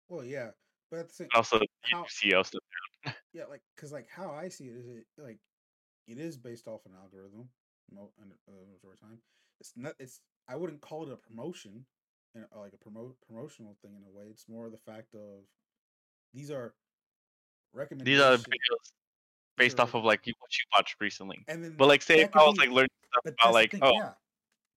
[0.08, 0.52] Well, yeah,
[0.94, 1.58] but at the same, Also,
[1.90, 2.60] how CEO stuff.
[3.32, 5.38] yeah, like because like how I see it is it like
[6.06, 7.48] it is based off an algorithm
[7.96, 8.00] uh,
[8.84, 9.18] over time.
[9.60, 9.94] It's not.
[9.98, 11.84] It's I wouldn't call it a promotion
[12.34, 14.26] and like a promote promotional thing in a way.
[14.30, 15.42] It's more the fact of
[16.32, 16.74] these are
[17.74, 18.92] These are videos
[19.56, 21.44] based off of like what you watched recently.
[21.48, 23.80] and then But like, say if I was be like learning stuff about like, thing,
[23.82, 24.12] oh, yeah.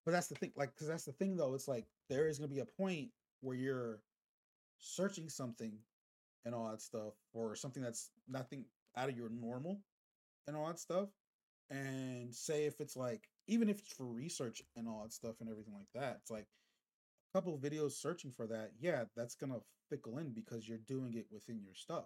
[0.06, 1.53] But that's the thing, like, because that's the thing, though.
[1.53, 3.10] It's like there is gonna be a point
[3.41, 3.99] where you're
[4.80, 5.73] searching something
[6.48, 8.64] and all that stuff, or something that's nothing
[8.95, 9.82] out of your normal
[10.48, 11.10] and all that stuff.
[11.69, 15.49] And say if it's like, even if it's for research and all that stuff and
[15.49, 16.48] everything like that, it's like
[17.34, 18.72] a couple videos searching for that.
[18.80, 19.60] Yeah, that's gonna
[19.90, 22.06] fickle in because you're doing it within your stuff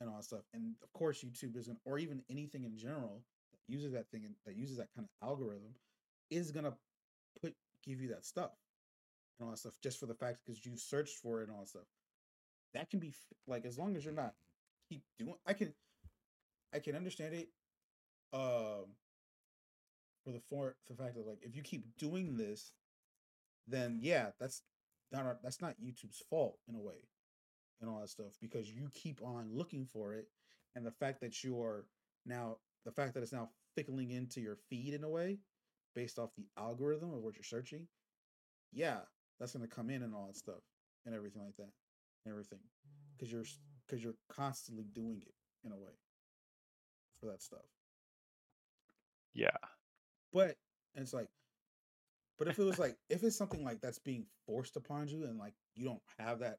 [0.00, 0.42] and all that stuff.
[0.52, 3.22] And of course, YouTube isn't, or even anything in general
[3.52, 5.74] that uses that thing and that uses that kind of algorithm
[6.30, 6.74] is gonna
[7.40, 8.50] put give you that stuff
[9.38, 11.60] and all that stuff just for the fact because you searched for it and all
[11.60, 11.86] that stuff.
[12.74, 13.12] That can be
[13.46, 14.34] like as long as you're not
[14.88, 15.34] keep doing.
[15.46, 15.72] I can
[16.74, 17.48] I can understand it.
[18.32, 18.96] Um,
[20.24, 22.72] for the for the fact that like if you keep doing this,
[23.66, 24.62] then yeah, that's
[25.10, 27.08] not that's not YouTube's fault in a way
[27.80, 30.28] and all that stuff because you keep on looking for it
[30.74, 31.84] and the fact that you're
[32.24, 35.38] now the fact that it's now fickling into your feed in a way
[35.94, 37.86] based off the algorithm of what you're searching
[38.72, 38.98] yeah
[39.38, 40.62] that's going to come in and all that stuff
[41.04, 41.72] and everything like that
[42.26, 42.60] everything
[43.16, 43.44] because you're
[43.86, 45.34] because you're constantly doing it
[45.64, 45.92] in a way
[47.20, 47.60] for that stuff.
[49.34, 49.56] Yeah,
[50.32, 50.56] but
[50.94, 51.28] it's like
[52.38, 55.38] but if it was like if it's something like that's being forced upon you and
[55.38, 56.58] like you don't have that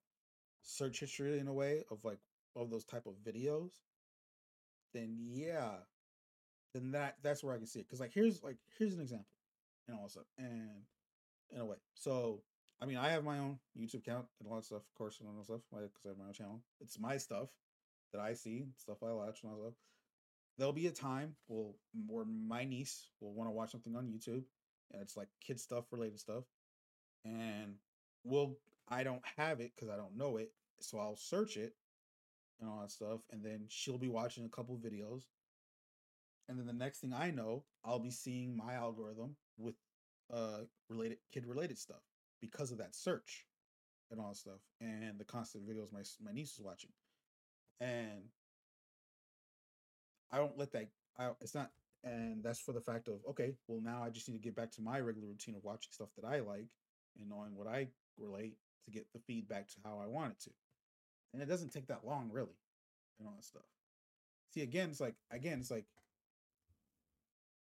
[0.61, 2.19] search history in a way of like
[2.55, 3.71] of those type of videos
[4.93, 5.71] then yeah
[6.73, 7.87] then that that's where i can see it.
[7.87, 9.25] Because like here's like here's an example
[9.87, 10.69] and stuff and
[11.51, 11.77] in a way.
[11.93, 12.41] So
[12.81, 15.27] i mean i have my own youtube account and all that stuff of course and
[15.29, 16.61] all that stuff because i have my own channel.
[16.81, 17.49] It's my stuff
[18.11, 19.73] that i see stuff i watch and all that stuff.
[20.57, 21.75] There'll be a time will
[22.07, 24.43] where my niece will want to watch something on YouTube
[24.91, 26.43] and it's like kid stuff related stuff
[27.25, 27.75] and
[28.23, 28.57] we'll
[28.89, 31.73] I don't have it because I don't know it so I'll search it
[32.59, 35.23] and all that stuff and then she'll be watching a couple videos
[36.47, 39.75] and then the next thing I know I'll be seeing my algorithm with
[40.31, 40.59] uh
[40.89, 42.01] related kid related stuff
[42.43, 43.45] because of that search
[44.11, 46.91] and all that stuff and the constant videos my my niece is watching
[47.79, 48.23] and
[50.33, 50.87] I don't let that.
[51.19, 51.69] I it's not,
[52.03, 53.53] and that's for the fact of okay.
[53.67, 56.09] Well, now I just need to get back to my regular routine of watching stuff
[56.17, 56.69] that I like
[57.19, 57.87] and knowing what I
[58.17, 60.49] relate to get the feedback to how I want it to.
[61.33, 62.57] And it doesn't take that long, really,
[63.19, 63.63] and all that stuff.
[64.53, 65.85] See, again, it's like again, it's like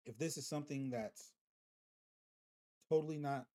[0.06, 1.32] if this is something that's
[2.88, 3.46] totally not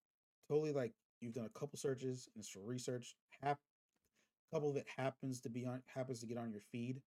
[0.49, 3.16] totally like you've done a couple searches and it's for research.
[3.42, 3.60] Hap,
[4.54, 7.02] couple of it happens to be on happens to get on your feed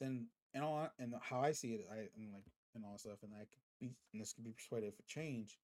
[0.00, 2.44] then and all and how I see it, I and like
[2.74, 3.44] and all stuff, and I
[3.80, 5.58] be and this could be persuaded for change.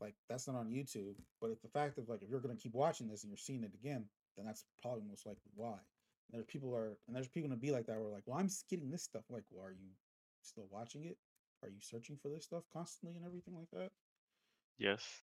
[0.00, 2.74] Like that's not on YouTube, but if the fact of like if you're gonna keep
[2.74, 5.76] watching this and you're seeing it again, then that's probably most likely why.
[6.30, 8.48] And there's people are and there's people gonna be like that where like, well, I'm
[8.70, 9.24] getting this stuff.
[9.28, 9.90] Like, well, are you
[10.42, 11.18] still watching it?
[11.62, 13.90] Are you searching for this stuff constantly and everything like that?
[14.78, 15.22] Yes.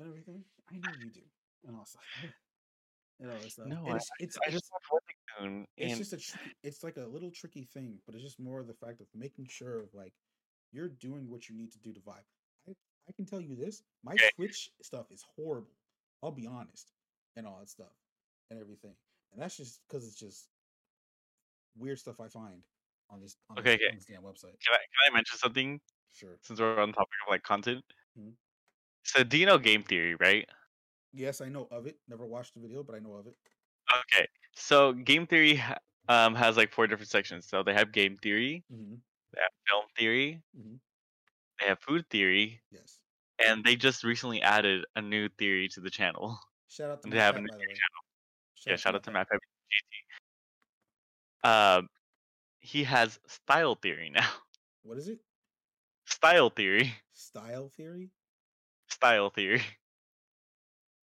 [0.00, 0.44] And everything?
[0.72, 1.20] I know you do.
[1.66, 1.86] And all
[3.20, 3.66] and all that stuff.
[3.68, 7.06] No, And I, it's it's I just Webtoon it's just a tricky, it's like a
[7.06, 10.14] little tricky thing, but it's just more of the fact of making sure of like
[10.72, 12.24] you're doing what you need to do to vibe.
[12.68, 12.72] I,
[13.08, 14.30] I can tell you this, my Okay.
[14.36, 15.76] Twitch stuff is horrible.
[16.22, 16.92] I'll be honest,
[17.36, 17.92] and all that stuff
[18.50, 18.94] and everything,
[19.32, 20.48] and that's just because it's just
[21.76, 22.62] weird stuff I find
[23.10, 23.88] on this on, Okay, this, okay.
[23.90, 24.56] on this damn website.
[24.64, 25.80] can I can I mention something
[26.12, 26.38] Sure.
[26.42, 27.84] since we're on the topic of like content?
[28.18, 28.34] Mhm.
[29.04, 30.48] So do you know game theory, right?
[31.12, 31.98] Yes, I know of it.
[32.08, 33.36] Never watched the video, but I know of it.
[34.12, 34.26] Okay.
[34.54, 35.62] So game theory
[36.08, 37.46] um has like four different sections.
[37.46, 38.94] So they have game theory, hmm
[39.32, 40.76] they have film theory, hmm
[41.60, 43.00] they have food theory, Yes.
[43.44, 46.38] and they just recently added a new theory to the channel.
[46.68, 47.74] Shout out to they Matt have a new the way.
[48.66, 49.40] yeah, shout out to Matt Matt
[49.70, 51.48] GT.
[51.48, 51.88] Um,
[52.60, 54.30] he has style theory now.
[54.82, 55.20] What is it?
[56.04, 56.94] Style theory.
[57.12, 58.10] Style theory?
[59.00, 59.62] Style theory.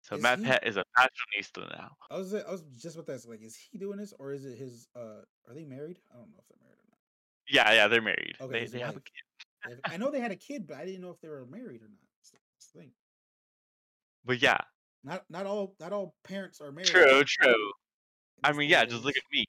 [0.03, 1.91] So Is Matt he- Pet is a fashionista now.
[2.09, 4.45] I was I was just about to ask, like, is he doing this or is
[4.45, 4.87] it his?
[4.95, 5.99] Uh, are they married?
[6.11, 6.97] I don't know if they're married or not.
[7.47, 8.35] Yeah, yeah, they're married.
[8.41, 9.79] Okay, they they have a kid.
[9.85, 11.89] I know they had a kid, but I didn't know if they were married or
[11.89, 11.99] not.
[12.17, 12.31] That's
[12.71, 12.91] the- thing.
[14.25, 14.57] But yeah,
[15.03, 16.87] Not not all not all parents are married.
[16.87, 17.71] true, true.
[18.43, 19.45] I mean, yeah, just look at me.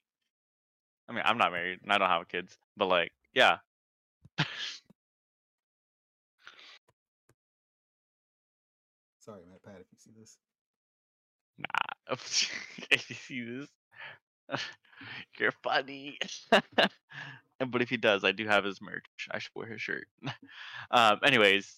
[1.08, 3.58] I mean, I'm not married and I don't have kids, but like, yeah.
[9.24, 10.36] Sorry, MatPat, if you see this.
[11.58, 12.16] Nah.
[12.90, 13.68] if you see this,
[15.38, 16.18] you're funny.
[17.64, 19.04] But if he does, I do have his merch.
[19.30, 20.08] I should wear his shirt.
[20.90, 21.20] um.
[21.24, 21.72] Anyways,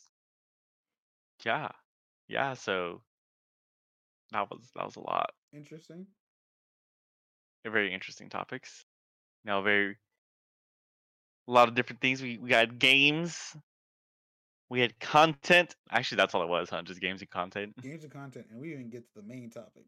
[1.44, 1.68] yeah,
[2.26, 2.54] yeah.
[2.54, 3.02] So
[4.32, 5.30] that was that was a lot.
[5.52, 6.06] Interesting.
[7.62, 8.86] They're very interesting topics.
[9.44, 9.98] Now, very
[11.48, 12.22] a lot of different things.
[12.22, 13.54] We we got games.
[14.70, 15.74] We had content.
[15.90, 16.82] Actually, that's all it was, huh?
[16.82, 17.74] Just games and content.
[17.82, 19.84] Games and content, and we didn't get to the main topic.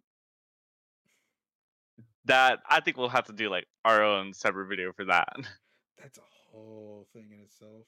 [2.27, 5.29] That I think we'll have to do like our own separate video for that.
[6.03, 7.87] That's a whole thing in itself.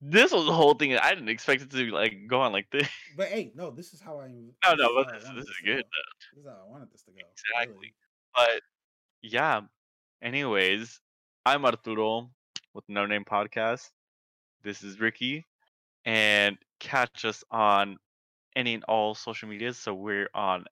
[0.00, 0.96] This was the whole thing.
[0.96, 2.88] I didn't expect it to like go on like this.
[3.16, 4.28] But hey, no, this is how I.
[4.66, 5.76] Oh, no, no, but this, this is good.
[5.76, 5.82] go.
[5.82, 6.34] though.
[6.34, 7.18] This is how I wanted this to go.
[7.32, 7.74] Exactly.
[7.74, 7.94] really.
[8.34, 8.62] But
[9.22, 9.60] yeah.
[10.22, 11.00] Anyways,
[11.44, 12.30] I'm Arturo
[12.72, 13.90] with No Name Podcast.
[14.64, 15.46] This is Ricky,
[16.06, 17.98] and catch us on
[18.56, 19.76] any and all social medias.
[19.76, 20.64] So we're on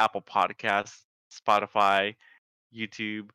[0.00, 1.02] Apple Podcasts,
[1.32, 2.16] Spotify,
[2.74, 3.30] YouTube,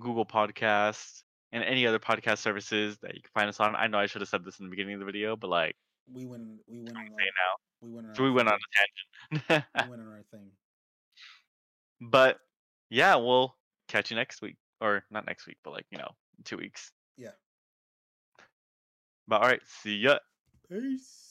[0.00, 3.76] Google Podcasts, and any other podcast services that you can find us on.
[3.76, 5.76] I know I should have said this in the beginning of the video, but like
[6.12, 6.42] We went.
[6.66, 6.96] We went.
[6.96, 8.08] On our, now, we went.
[8.08, 9.64] On so we went on a tangent.
[9.84, 10.50] We went on our thing.
[12.10, 12.40] but
[12.90, 13.54] yeah, we'll
[13.86, 16.10] catch you next week, or not next week, but like you know,
[16.44, 16.90] two weeks.
[17.16, 17.30] Yeah.
[19.28, 20.18] But all right, see ya.
[20.68, 21.25] Peace.